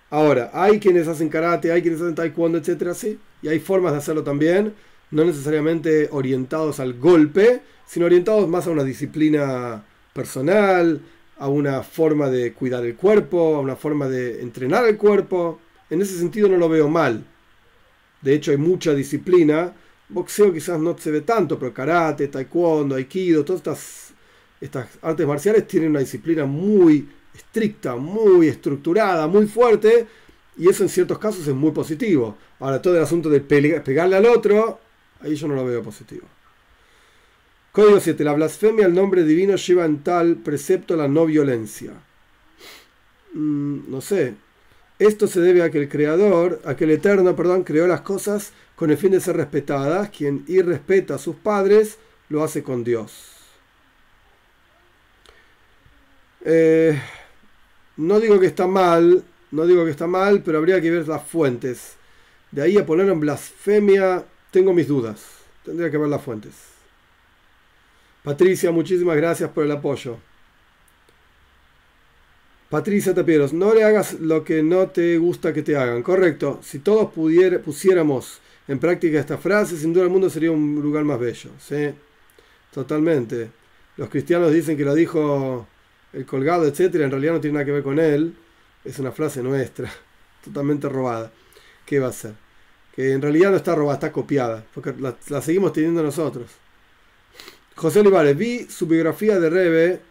Ahora, 0.10 0.52
hay 0.54 0.80
quienes 0.80 1.08
hacen 1.08 1.30
karate, 1.30 1.72
hay 1.72 1.82
quienes 1.82 2.02
hacen 2.02 2.16
taekwondo, 2.16 2.58
etcétera, 2.58 2.94
sí, 2.94 3.18
y 3.42 3.48
hay 3.48 3.60
formas 3.60 3.94
de 3.94 4.00
hacerlo 4.00 4.24
también, 4.24 4.74
no 5.10 5.24
necesariamente 5.24 6.10
orientados 6.12 6.80
al 6.80 6.94
golpe, 6.94 7.62
sino 7.86 8.06
orientados 8.06 8.48
más 8.50 8.68
a 8.68 8.72
una 8.72 8.84
disciplina 8.84 9.84
personal, 10.14 11.02
a 11.38 11.48
una 11.48 11.82
forma 11.82 12.30
de 12.30 12.54
cuidar 12.54 12.86
el 12.86 12.96
cuerpo, 12.96 13.56
a 13.56 13.60
una 13.60 13.76
forma 13.76 14.08
de 14.08 14.42
entrenar 14.42 14.86
el 14.86 14.98
cuerpo. 14.98 15.60
En 15.89 16.02
ese 16.02 16.18
sentido 16.18 16.48
no 16.48 16.58
lo 16.58 16.70
veo 16.70 16.88
mal. 16.88 17.26
De 18.22 18.34
hecho 18.34 18.52
hay 18.52 18.58
mucha 18.58 18.94
disciplina. 18.94 19.74
Boxeo 20.10 20.54
quizás 20.54 20.80
no 20.80 20.98
se 20.98 21.10
ve 21.10 21.22
tanto, 21.22 21.58
pero 21.58 21.74
karate, 21.74 22.28
taekwondo, 22.28 22.96
aikido, 22.96 23.44
todas 23.44 24.14
estas 24.62 24.88
artes 25.02 25.26
marciales 25.26 25.68
tienen 25.68 25.89
una 25.89 26.00
disciplina 26.00 26.46
muy 26.46 27.10
estricta, 27.34 27.95
muy 27.95 28.47
estructurada, 28.47 29.27
muy 29.27 29.47
fuerte. 29.47 30.07
Y 30.57 30.69
eso 30.69 30.84
en 30.84 30.89
ciertos 30.89 31.17
casos 31.17 31.47
es 31.47 31.55
muy 31.55 31.71
positivo. 31.71 32.38
Ahora 32.59 32.82
todo 32.82 32.95
el 32.95 33.03
asunto 33.03 33.29
de 33.29 33.41
pegarle 33.41 34.15
al 34.15 34.25
otro, 34.25 34.79
ahí 35.21 35.36
yo 35.36 35.47
no 35.47 35.55
lo 35.55 35.65
veo 35.65 35.82
positivo. 35.82 36.27
Código 37.71 37.99
7. 37.99 38.23
La 38.23 38.34
blasfemia 38.34 38.86
al 38.86 38.93
nombre 38.93 39.23
divino 39.23 39.55
lleva 39.55 39.86
en 39.86 40.03
tal 40.03 40.36
precepto 40.38 40.95
la 40.95 41.07
no 41.07 41.25
violencia. 41.25 41.93
Mm, 43.34 43.89
no 43.89 44.01
sé. 44.01 44.36
Esto 44.99 45.25
se 45.25 45.39
debe 45.39 45.63
a 45.63 45.71
que 45.71 45.79
el 45.79 45.89
Creador, 45.89 46.61
a 46.65 46.75
que 46.75 46.84
el 46.84 46.91
Eterno, 46.91 47.36
perdón, 47.36 47.63
creó 47.63 47.88
las 47.88 48.01
cosas 48.01 48.51
con 48.75 48.91
el 48.91 48.97
fin 48.97 49.11
de 49.11 49.21
ser 49.21 49.38
respetadas. 49.38 50.09
Quien 50.09 50.43
irrespeta 50.47 51.15
a 51.15 51.17
sus 51.17 51.38
padres 51.38 51.97
lo 52.29 52.43
hace 52.43 52.61
con 52.61 52.84
Dios. 52.84 53.32
Eh, 56.43 56.99
no 57.98 58.20
digo 58.20 58.39
que 58.39 58.48
está 58.48 58.68
mal, 58.68 59.24
no 59.52 59.66
digo 59.66 59.86
que 59.86 59.92
está 59.92 60.08
mal, 60.08 60.42
pero 60.44 60.58
habría 60.58 60.82
que 60.82 60.92
ver 60.92 61.08
las 61.08 61.24
fuentes. 61.24 61.96
De 62.52 62.62
ahí 62.62 62.78
a 62.78 62.86
poner 62.86 63.10
en 63.10 63.20
blasfemia, 63.20 64.26
tengo 64.52 64.74
mis 64.74 64.88
dudas. 64.88 65.22
Tendría 65.64 65.92
que 65.92 65.98
ver 65.98 66.10
las 66.10 66.22
fuentes. 66.22 66.54
Patricia, 68.24 68.72
muchísimas 68.72 69.18
gracias 69.18 69.50
por 69.50 69.64
el 69.64 69.72
apoyo. 69.72 70.18
Patricia 72.70 73.14
Tapieros, 73.14 73.52
no 73.52 73.74
le 73.74 73.84
hagas 73.84 74.14
lo 74.14 74.44
que 74.46 74.64
no 74.64 74.88
te 74.88 75.18
gusta 75.18 75.54
que 75.54 75.62
te 75.62 75.76
hagan. 75.76 76.04
Correcto. 76.04 76.60
Si 76.64 76.80
todos 76.80 77.12
pusiéramos 77.12 78.39
en 78.68 78.80
práctica 78.80 79.20
esta 79.20 79.38
frase, 79.38 79.76
sin 79.78 79.92
duda 79.92 80.06
el 80.06 80.10
mundo 80.10 80.30
sería 80.30 80.52
un 80.52 80.82
lugar 80.82 81.04
más 81.04 81.20
bello. 81.20 81.50
¿sí? 81.60 81.89
Totalmente. 82.74 83.50
Los 83.98 84.10
cristianos 84.10 84.54
dicen 84.54 84.78
que 84.78 84.86
lo 84.86 84.96
dijo 84.96 85.68
el 86.14 86.26
colgado, 86.26 86.66
etcétera. 86.66 87.05
En 87.05 87.12
realidad 87.12 87.34
no 87.34 87.41
tiene 87.41 87.55
nada 87.55 87.66
que 87.66 87.72
ver 87.72 87.84
con 87.84 87.99
él. 87.99 88.36
Es 88.84 88.99
una 88.99 89.12
frase 89.12 89.41
nuestra, 89.43 89.91
totalmente 90.43 90.89
robada. 90.89 91.32
¿Qué 91.86 91.99
va 91.99 92.07
a 92.07 92.14
ser? 92.14 92.34
Que 92.95 93.14
en 93.14 93.22
realidad 93.22 93.51
no 93.51 93.57
está 93.57 93.76
robada, 93.76 93.95
está 93.95 94.12
copiada, 94.12 94.66
porque 94.74 94.93
la 94.99 95.41
seguimos 95.41 95.74
teniendo 95.74 96.03
nosotros. 96.03 96.51
José 97.76 98.01
Olivares, 98.01 98.38
vi 98.38 98.66
su 98.66 98.86
biografía 98.86 99.39
de 99.39 99.49
Rebe 99.49 100.01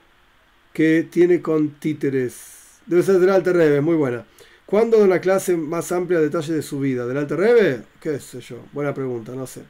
que 0.73 1.07
tiene 1.11 1.41
con 1.41 1.71
títeres. 1.71 2.81
Debe 2.87 3.03
ser 3.03 3.19
del 3.19 3.31
Alte 3.31 3.53
Rebe, 3.53 3.81
muy 3.81 3.97
buena. 3.97 4.27
¿Cuándo 4.67 4.99
da 4.99 5.05
una 5.05 5.21
clase 5.21 5.57
más 5.57 5.93
amplia 5.93 6.19
de 6.19 6.27
detalles 6.27 6.55
de 6.55 6.63
su 6.63 6.81
vida? 6.81 7.07
¿Del 7.07 7.19
Alte 7.19 7.37
Rebe? 7.37 7.83
¿Qué 8.01 8.19
sé 8.19 8.41
yo? 8.41 8.59
Buena 8.73 8.95
pregunta, 8.95 9.33
no 9.33 9.47
sé. 9.47 9.63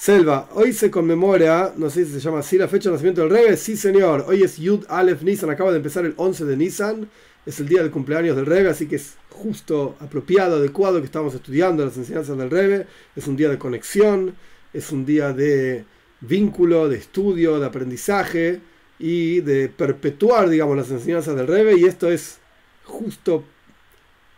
Selva, 0.00 0.48
hoy 0.54 0.72
se 0.72 0.90
conmemora, 0.90 1.74
no 1.76 1.90
sé 1.90 2.06
si 2.06 2.12
se 2.12 2.20
llama 2.20 2.38
así, 2.38 2.56
la 2.56 2.68
fecha 2.68 2.88
de 2.88 2.94
nacimiento 2.94 3.20
del 3.20 3.28
Rebe. 3.28 3.54
Sí, 3.58 3.76
señor. 3.76 4.24
Hoy 4.26 4.42
es 4.42 4.56
Yud 4.56 4.86
Aleph 4.88 5.20
Nisan, 5.20 5.50
acaba 5.50 5.72
de 5.72 5.76
empezar 5.76 6.06
el 6.06 6.14
11 6.16 6.46
de 6.46 6.56
Nisan. 6.56 7.10
Es 7.44 7.60
el 7.60 7.68
día 7.68 7.82
del 7.82 7.90
cumpleaños 7.90 8.34
del 8.34 8.46
Rebe, 8.46 8.70
así 8.70 8.86
que 8.86 8.96
es 8.96 9.16
justo, 9.28 9.96
apropiado, 10.00 10.56
adecuado 10.56 11.00
que 11.00 11.04
estamos 11.04 11.34
estudiando 11.34 11.84
las 11.84 11.98
enseñanzas 11.98 12.38
del 12.38 12.50
Rebe. 12.50 12.86
Es 13.14 13.26
un 13.26 13.36
día 13.36 13.50
de 13.50 13.58
conexión, 13.58 14.36
es 14.72 14.90
un 14.90 15.04
día 15.04 15.34
de 15.34 15.84
vínculo 16.22 16.88
de 16.88 16.96
estudio, 16.96 17.60
de 17.60 17.66
aprendizaje 17.66 18.60
y 18.98 19.42
de 19.42 19.68
perpetuar, 19.68 20.48
digamos, 20.48 20.78
las 20.78 20.90
enseñanzas 20.90 21.36
del 21.36 21.46
Rebe. 21.46 21.76
Y 21.76 21.84
esto 21.84 22.10
es 22.10 22.38
justo 22.84 23.44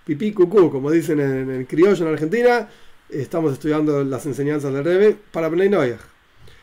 pipí 0.05 0.33
cucú, 0.33 0.73
como 0.73 0.91
dicen 0.91 1.21
en, 1.21 1.51
el 1.51 1.67
criollo 1.69 2.05
en 2.05 2.13
Argentina. 2.15 2.69
Estamos 3.13 3.53
estudiando 3.53 4.03
las 4.05 4.27
enseñanzas 4.27 4.73
del 4.73 4.85
Rebe 4.85 5.17
para 5.31 5.49
Bnei 5.49 5.69
Noyag. 5.69 6.01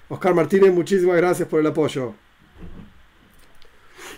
Oscar 0.09 0.33
Martínez, 0.33 0.73
muchísimas 0.73 1.17
gracias 1.17 1.47
por 1.47 1.59
el 1.59 1.67
apoyo. 1.67 2.13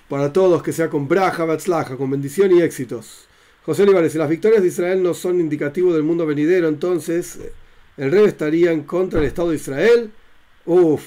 Para 0.07 0.31
todos, 0.31 0.63
que 0.63 0.71
sea 0.71 0.89
con 0.89 1.07
braja, 1.07 1.45
batzlaja, 1.45 1.97
con 1.97 2.09
bendición 2.09 2.51
y 2.51 2.61
éxitos. 2.61 3.25
José 3.65 3.83
Olivares, 3.83 4.13
si 4.13 4.17
las 4.17 4.29
victorias 4.29 4.61
de 4.61 4.69
Israel 4.69 5.03
no 5.03 5.13
son 5.13 5.39
indicativos 5.39 5.93
del 5.93 6.03
mundo 6.03 6.25
venidero, 6.25 6.67
entonces 6.67 7.37
el 7.97 8.11
Rebe 8.11 8.29
estaría 8.29 8.71
en 8.71 8.83
contra 8.83 9.19
del 9.19 9.27
Estado 9.27 9.49
de 9.49 9.55
Israel 9.57 10.11
Uf, 10.65 11.03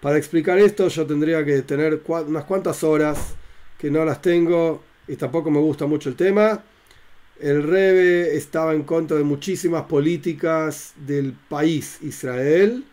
para 0.00 0.18
explicar 0.18 0.58
esto 0.58 0.88
yo 0.88 1.06
tendría 1.06 1.44
que 1.44 1.62
tener 1.62 2.02
unas 2.06 2.44
cuantas 2.44 2.82
horas 2.82 3.34
que 3.78 3.90
no 3.90 4.04
las 4.04 4.20
tengo 4.20 4.82
y 5.06 5.14
tampoco 5.14 5.50
me 5.50 5.60
gusta 5.60 5.86
mucho 5.86 6.08
el 6.08 6.16
tema. 6.16 6.64
El 7.42 7.62
Rebe 7.64 8.36
estaba 8.36 8.72
en 8.72 8.84
contra 8.84 9.18
de 9.18 9.24
muchísimas 9.24 9.82
políticas 9.82 10.94
del 10.96 11.32
país 11.32 11.98
Israel, 12.00 12.84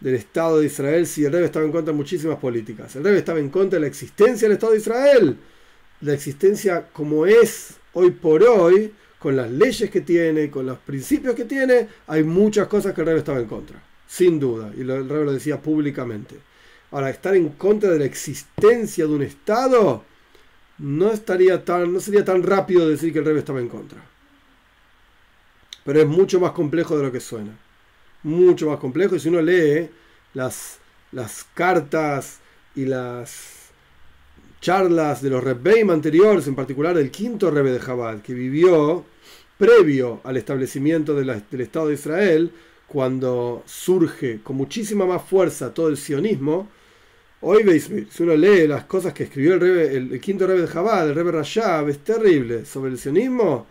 del 0.00 0.14
Estado 0.14 0.58
de 0.58 0.66
Israel. 0.66 1.06
Sí, 1.06 1.24
el 1.24 1.32
Rebe 1.32 1.44
estaba 1.44 1.64
en 1.64 1.70
contra 1.70 1.92
de 1.92 1.96
muchísimas 1.96 2.38
políticas. 2.38 2.96
El 2.96 3.04
Rebe 3.04 3.18
estaba 3.18 3.38
en 3.38 3.50
contra 3.50 3.76
de 3.76 3.82
la 3.82 3.86
existencia 3.86 4.48
del 4.48 4.56
Estado 4.56 4.72
de 4.72 4.78
Israel. 4.78 5.36
La 6.00 6.14
existencia 6.14 6.88
como 6.92 7.26
es 7.26 7.74
hoy 7.92 8.10
por 8.10 8.42
hoy, 8.42 8.92
con 9.20 9.36
las 9.36 9.48
leyes 9.48 9.90
que 9.90 10.00
tiene, 10.00 10.50
con 10.50 10.66
los 10.66 10.78
principios 10.78 11.36
que 11.36 11.44
tiene, 11.44 11.86
hay 12.08 12.24
muchas 12.24 12.66
cosas 12.66 12.94
que 12.94 13.02
el 13.02 13.06
Rebe 13.06 13.18
estaba 13.20 13.38
en 13.38 13.46
contra 13.46 13.90
sin 14.10 14.40
duda, 14.40 14.72
y 14.76 14.80
el 14.80 15.08
rey 15.08 15.24
lo 15.24 15.32
decía 15.32 15.62
públicamente. 15.62 16.34
Ahora, 16.90 17.10
estar 17.10 17.36
en 17.36 17.50
contra 17.50 17.90
de 17.90 18.00
la 18.00 18.04
existencia 18.04 19.06
de 19.06 19.14
un 19.14 19.22
Estado 19.22 20.04
no, 20.80 21.12
estaría 21.12 21.64
tan, 21.64 21.92
no 21.92 22.00
sería 22.00 22.24
tan 22.24 22.42
rápido 22.42 22.88
decir 22.88 23.12
que 23.12 23.18
el 23.18 23.24
rey 23.26 23.36
estaba 23.36 23.60
en 23.60 23.68
contra. 23.68 24.02
Pero 25.84 26.00
es 26.00 26.06
mucho 26.06 26.40
más 26.40 26.52
complejo 26.52 26.96
de 26.96 27.04
lo 27.04 27.12
que 27.12 27.20
suena. 27.20 27.56
Mucho 28.22 28.68
más 28.68 28.78
complejo. 28.78 29.14
Y 29.14 29.20
si 29.20 29.28
uno 29.28 29.42
lee 29.42 29.90
las, 30.34 30.78
las 31.12 31.44
cartas 31.54 32.40
y 32.74 32.86
las 32.86 33.70
charlas 34.60 35.22
de 35.22 35.30
los 35.30 35.42
Rebbeim 35.42 35.90
anteriores, 35.90 36.46
en 36.46 36.54
particular 36.54 36.96
del 36.96 37.10
quinto 37.10 37.50
Rebbe 37.50 37.72
de 37.72 37.80
Jabal, 37.80 38.22
que 38.22 38.34
vivió 38.34 39.04
previo 39.58 40.20
al 40.24 40.36
establecimiento 40.36 41.14
del 41.14 41.60
Estado 41.60 41.88
de 41.88 41.94
Israel, 41.94 42.52
cuando 42.86 43.62
surge 43.66 44.40
con 44.42 44.56
muchísima 44.56 45.06
más 45.06 45.22
fuerza 45.22 45.72
todo 45.72 45.88
el 45.88 45.96
sionismo, 45.96 46.68
hoy 47.42 47.62
veis, 47.62 47.90
si 48.10 48.22
uno 48.22 48.36
lee 48.36 48.66
las 48.66 48.84
cosas 48.84 49.12
que 49.12 49.24
escribió 49.24 49.54
el, 49.54 50.12
el, 50.12 50.20
quinto 50.20 50.46
rebe 50.46 50.62
de 50.62 50.66
Jabal, 50.66 51.08
el 51.08 51.14
rebe 51.14 51.32
Rashab, 51.32 51.88
es 51.88 51.98
terrible 51.98 52.64
sobre 52.64 52.90
el 52.90 52.98
sionismo, 52.98 53.66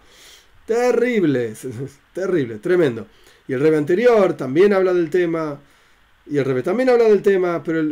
terrible, 0.66 1.54
terrible, 2.14 2.58
tremendo. 2.58 3.08
Y 3.48 3.54
el 3.54 3.60
rebe 3.60 3.78
anterior 3.78 4.34
también 4.34 4.74
habla 4.74 4.94
del 4.94 5.10
tema, 5.10 5.60
Y 6.28 6.38
el 6.38 6.46
Rebe 6.46 6.62
también 6.62 6.90
habla 6.90 7.06
del 7.06 7.24
tema, 7.24 7.64
pero 7.64 7.84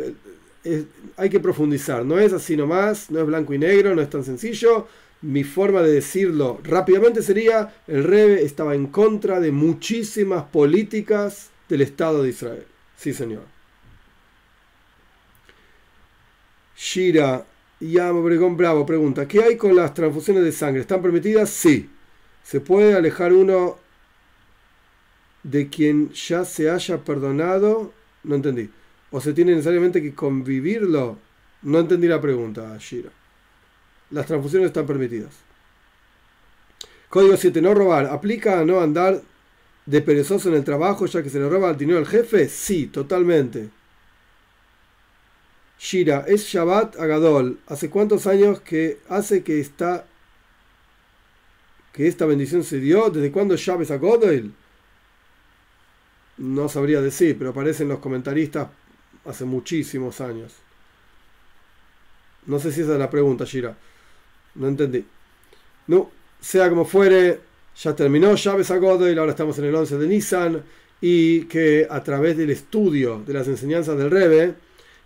hay 1.17 1.29
que 1.29 1.39
profundizar. 1.39 2.05
No 2.05 2.19
es 2.19 2.33
así 2.33 2.55
nomás, 2.55 3.09
no 3.09 3.19
es 3.19 3.25
blanco 3.25 3.53
y 3.55 3.57
negro, 3.57 3.95
no 3.95 4.01
es 4.01 4.09
tan 4.09 4.23
sencillo. 4.23 4.87
Mi 5.21 5.43
forma 5.43 5.81
de 5.81 5.91
decirlo 5.91 6.59
rápidamente 6.63 7.23
sería, 7.23 7.73
el 7.87 8.03
Rebe 8.03 8.43
estaba 8.43 8.75
en 8.75 8.87
contra 8.87 9.39
de 9.39 9.51
muchísimas 9.51 10.43
políticas 10.43 11.49
del 11.67 11.81
Estado 11.81 12.21
de 12.21 12.29
Israel. 12.29 12.65
Sí, 12.95 13.13
señor. 13.13 13.56
Shira 16.77 17.45
Yam 17.79 18.17
Obregón 18.17 18.55
Bravo 18.55 18.85
pregunta, 18.85 19.27
¿qué 19.27 19.43
hay 19.43 19.57
con 19.57 19.75
las 19.75 19.93
transfusiones 19.93 20.43
de 20.43 20.51
sangre? 20.51 20.81
¿Están 20.81 21.01
permitidas? 21.01 21.49
Sí. 21.49 21.89
¿Se 22.43 22.61
puede 22.61 22.95
alejar 22.95 23.33
uno 23.33 23.77
de 25.43 25.67
quien 25.69 26.11
ya 26.11 26.45
se 26.45 26.69
haya 26.69 27.03
perdonado? 27.03 27.93
No 28.23 28.35
entendí. 28.35 28.69
¿O 29.11 29.19
se 29.19 29.33
tiene 29.33 29.51
necesariamente 29.51 30.01
que 30.01 30.13
convivirlo? 30.13 31.17
No 31.63 31.79
entendí 31.79 32.07
la 32.07 32.21
pregunta, 32.21 32.77
Shira. 32.79 33.09
Las 34.11 34.27
transfusiones 34.27 34.67
están 34.67 34.85
permitidas. 34.85 35.33
Código 37.09 37.35
7. 37.35 37.61
No 37.61 37.73
robar. 37.73 38.05
¿Aplica 38.05 38.59
a 38.59 38.65
no 38.65 38.79
andar 38.79 39.21
de 39.85 40.01
perezoso 40.01 40.49
en 40.49 40.55
el 40.55 40.63
trabajo 40.63 41.05
ya 41.05 41.23
que 41.23 41.29
se 41.29 41.39
le 41.39 41.49
roba 41.49 41.71
el 41.71 41.77
dinero 41.77 41.99
al 41.99 42.07
jefe? 42.07 42.47
Sí, 42.49 42.87
totalmente. 42.87 43.69
Shira, 45.79 46.25
es 46.27 46.45
Shabbat 46.45 46.99
Agadol. 46.99 47.59
¿Hace 47.67 47.89
cuántos 47.89 48.27
años 48.27 48.61
que 48.61 48.99
hace 49.09 49.43
que 49.43 49.59
está 49.59 50.05
que 51.93 52.07
esta 52.07 52.25
bendición 52.25 52.63
se 52.63 52.79
dio? 52.79 53.09
¿Desde 53.09 53.31
cuándo 53.31 53.55
Shabbat 53.55 53.91
Agadol? 53.91 54.53
No 56.37 56.69
sabría 56.69 57.01
decir, 57.01 57.37
pero 57.37 57.51
aparecen 57.51 57.87
los 57.87 57.99
comentaristas 57.99 58.67
hace 59.25 59.45
muchísimos 59.45 60.21
años. 60.21 60.53
No 62.45 62.59
sé 62.59 62.71
si 62.71 62.81
esa 62.81 62.93
es 62.93 62.99
la 62.99 63.09
pregunta, 63.09 63.45
Shira. 63.45 63.75
No 64.55 64.67
entendí. 64.67 65.05
No, 65.87 66.11
sea 66.39 66.69
como 66.69 66.85
fuere, 66.85 67.39
ya 67.75 67.95
terminó 67.95 68.35
Llaves 68.35 68.69
y 68.69 68.73
ahora 68.73 69.29
estamos 69.29 69.57
en 69.59 69.65
el 69.65 69.75
11 69.75 69.97
de 69.97 70.07
Nissan 70.07 70.63
y 71.01 71.41
que 71.45 71.87
a 71.89 72.03
través 72.03 72.37
del 72.37 72.49
estudio 72.49 73.21
de 73.25 73.33
las 73.33 73.47
enseñanzas 73.47 73.97
del 73.97 74.09
Rebe 74.09 74.55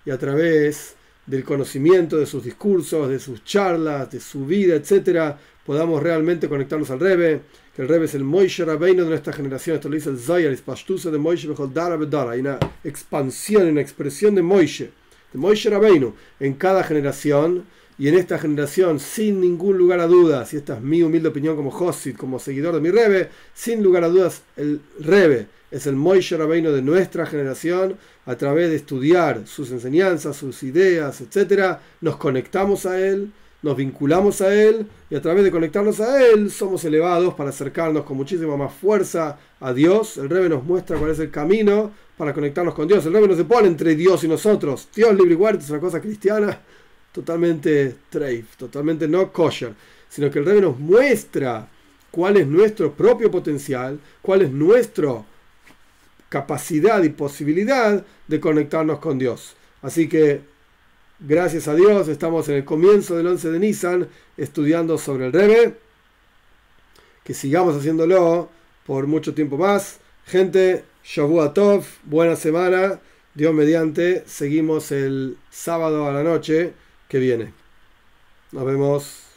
y 0.05 0.11
a 0.11 0.17
través 0.17 0.95
del 1.25 1.43
conocimiento 1.43 2.17
de 2.17 2.25
sus 2.25 2.43
discursos, 2.43 3.09
de 3.09 3.19
sus 3.19 3.43
charlas, 3.43 4.11
de 4.11 4.19
su 4.19 4.45
vida, 4.45 4.75
etcétera, 4.75 5.37
podamos 5.65 6.01
realmente 6.01 6.49
conectarnos 6.49 6.89
al 6.89 6.99
Rebe, 6.99 7.41
que 7.75 7.83
el 7.83 7.87
Rebe 7.87 8.05
es 8.05 8.15
el 8.15 8.23
Moishe 8.23 8.65
Rabbeinu 8.65 9.03
de 9.03 9.09
nuestra 9.09 9.31
generación, 9.31 9.75
esto 9.75 9.87
lo 9.87 9.95
dice 9.95 10.09
el 10.09 10.17
Zayar, 10.17 10.51
de 10.51 11.17
Moishe 11.17 11.47
hay 11.47 12.39
una 12.39 12.59
expansión, 12.83 13.67
una 13.67 13.81
expresión 13.81 14.35
de 14.35 14.41
Moishe, 14.41 14.91
de 15.31 15.39
Moishe 15.39 15.69
Rabbeinu 15.69 16.13
en 16.39 16.53
cada 16.55 16.83
generación, 16.83 17.65
y 17.97 18.07
en 18.07 18.15
esta 18.15 18.39
generación, 18.39 18.99
sin 18.99 19.39
ningún 19.39 19.77
lugar 19.77 19.99
a 19.99 20.07
dudas, 20.07 20.51
y 20.53 20.57
esta 20.57 20.77
es 20.77 20.81
mi 20.81 21.03
humilde 21.03 21.29
opinión 21.29 21.55
como 21.55 21.69
Hosit, 21.69 22.17
como 22.17 22.39
seguidor 22.39 22.73
de 22.73 22.81
mi 22.81 22.89
Rebe, 22.89 23.29
sin 23.53 23.83
lugar 23.83 24.03
a 24.03 24.09
dudas, 24.09 24.41
el 24.57 24.81
Rebe 24.99 25.45
es 25.71 25.87
el 25.87 25.95
Moishe 25.95 26.37
Rabbeinu 26.37 26.71
de 26.71 26.81
nuestra 26.81 27.25
generación, 27.25 27.95
a 28.25 28.35
través 28.35 28.69
de 28.69 28.75
estudiar 28.75 29.47
sus 29.47 29.71
enseñanzas, 29.71 30.35
sus 30.35 30.61
ideas, 30.63 31.21
etc., 31.21 31.77
nos 32.01 32.17
conectamos 32.17 32.85
a 32.85 32.99
él, 32.99 33.31
nos 33.61 33.77
vinculamos 33.77 34.41
a 34.41 34.53
él, 34.53 34.85
y 35.09 35.15
a 35.15 35.21
través 35.21 35.43
de 35.43 35.51
conectarnos 35.51 36.01
a 36.01 36.23
él, 36.23 36.51
somos 36.51 36.83
elevados 36.83 37.33
para 37.35 37.51
acercarnos 37.51 38.03
con 38.03 38.17
muchísima 38.17 38.57
más 38.57 38.73
fuerza 38.73 39.39
a 39.59 39.73
Dios. 39.73 40.17
El 40.17 40.29
Rebe 40.29 40.49
nos 40.49 40.63
muestra 40.63 40.97
cuál 40.97 41.11
es 41.11 41.19
el 41.19 41.31
camino 41.31 41.91
para 42.17 42.33
conectarnos 42.33 42.73
con 42.73 42.87
Dios. 42.87 43.05
El 43.05 43.13
Rebe 43.13 43.29
no 43.29 43.35
se 43.35 43.45
pone 43.45 43.67
entre 43.67 43.95
Dios 43.95 44.23
y 44.23 44.27
nosotros. 44.27 44.89
Dios 44.93 45.15
libre 45.15 45.33
y 45.33 45.37
guarda 45.37 45.59
es 45.59 45.69
una 45.69 45.79
cosa 45.79 46.01
cristiana 46.01 46.59
totalmente 47.11 47.95
treif, 48.09 48.57
totalmente 48.57 49.07
no 49.07 49.31
kosher, 49.31 49.73
sino 50.09 50.29
que 50.29 50.39
el 50.39 50.45
Rebbe 50.45 50.61
nos 50.61 50.79
muestra 50.79 51.67
cuál 52.09 52.37
es 52.37 52.47
nuestro 52.47 52.91
propio 52.91 53.31
potencial, 53.31 53.99
cuál 54.21 54.41
es 54.41 54.51
nuestra 54.51 55.23
capacidad 56.31 57.03
y 57.03 57.09
posibilidad 57.09 58.05
de 58.27 58.39
conectarnos 58.39 58.99
con 58.99 59.19
Dios. 59.19 59.57
Así 59.81 60.07
que, 60.07 60.39
gracias 61.19 61.67
a 61.67 61.75
Dios, 61.75 62.07
estamos 62.07 62.47
en 62.47 62.55
el 62.55 62.63
comienzo 62.63 63.17
del 63.17 63.27
11 63.27 63.51
de 63.51 63.59
Nisan 63.59 64.07
estudiando 64.37 64.97
sobre 64.97 65.25
el 65.25 65.33
Rebbe. 65.33 65.75
Que 67.25 67.33
sigamos 67.33 67.75
haciéndolo 67.75 68.49
por 68.85 69.07
mucho 69.07 69.33
tiempo 69.33 69.57
más. 69.57 69.99
Gente, 70.25 70.85
Shavua 71.03 71.53
buena 72.05 72.37
semana. 72.37 73.01
Dios 73.33 73.53
mediante, 73.53 74.23
seguimos 74.25 74.93
el 74.93 75.37
sábado 75.49 76.07
a 76.07 76.13
la 76.13 76.23
noche 76.23 76.71
que 77.09 77.19
viene. 77.19 77.53
Nos 78.53 78.65
vemos. 78.65 79.30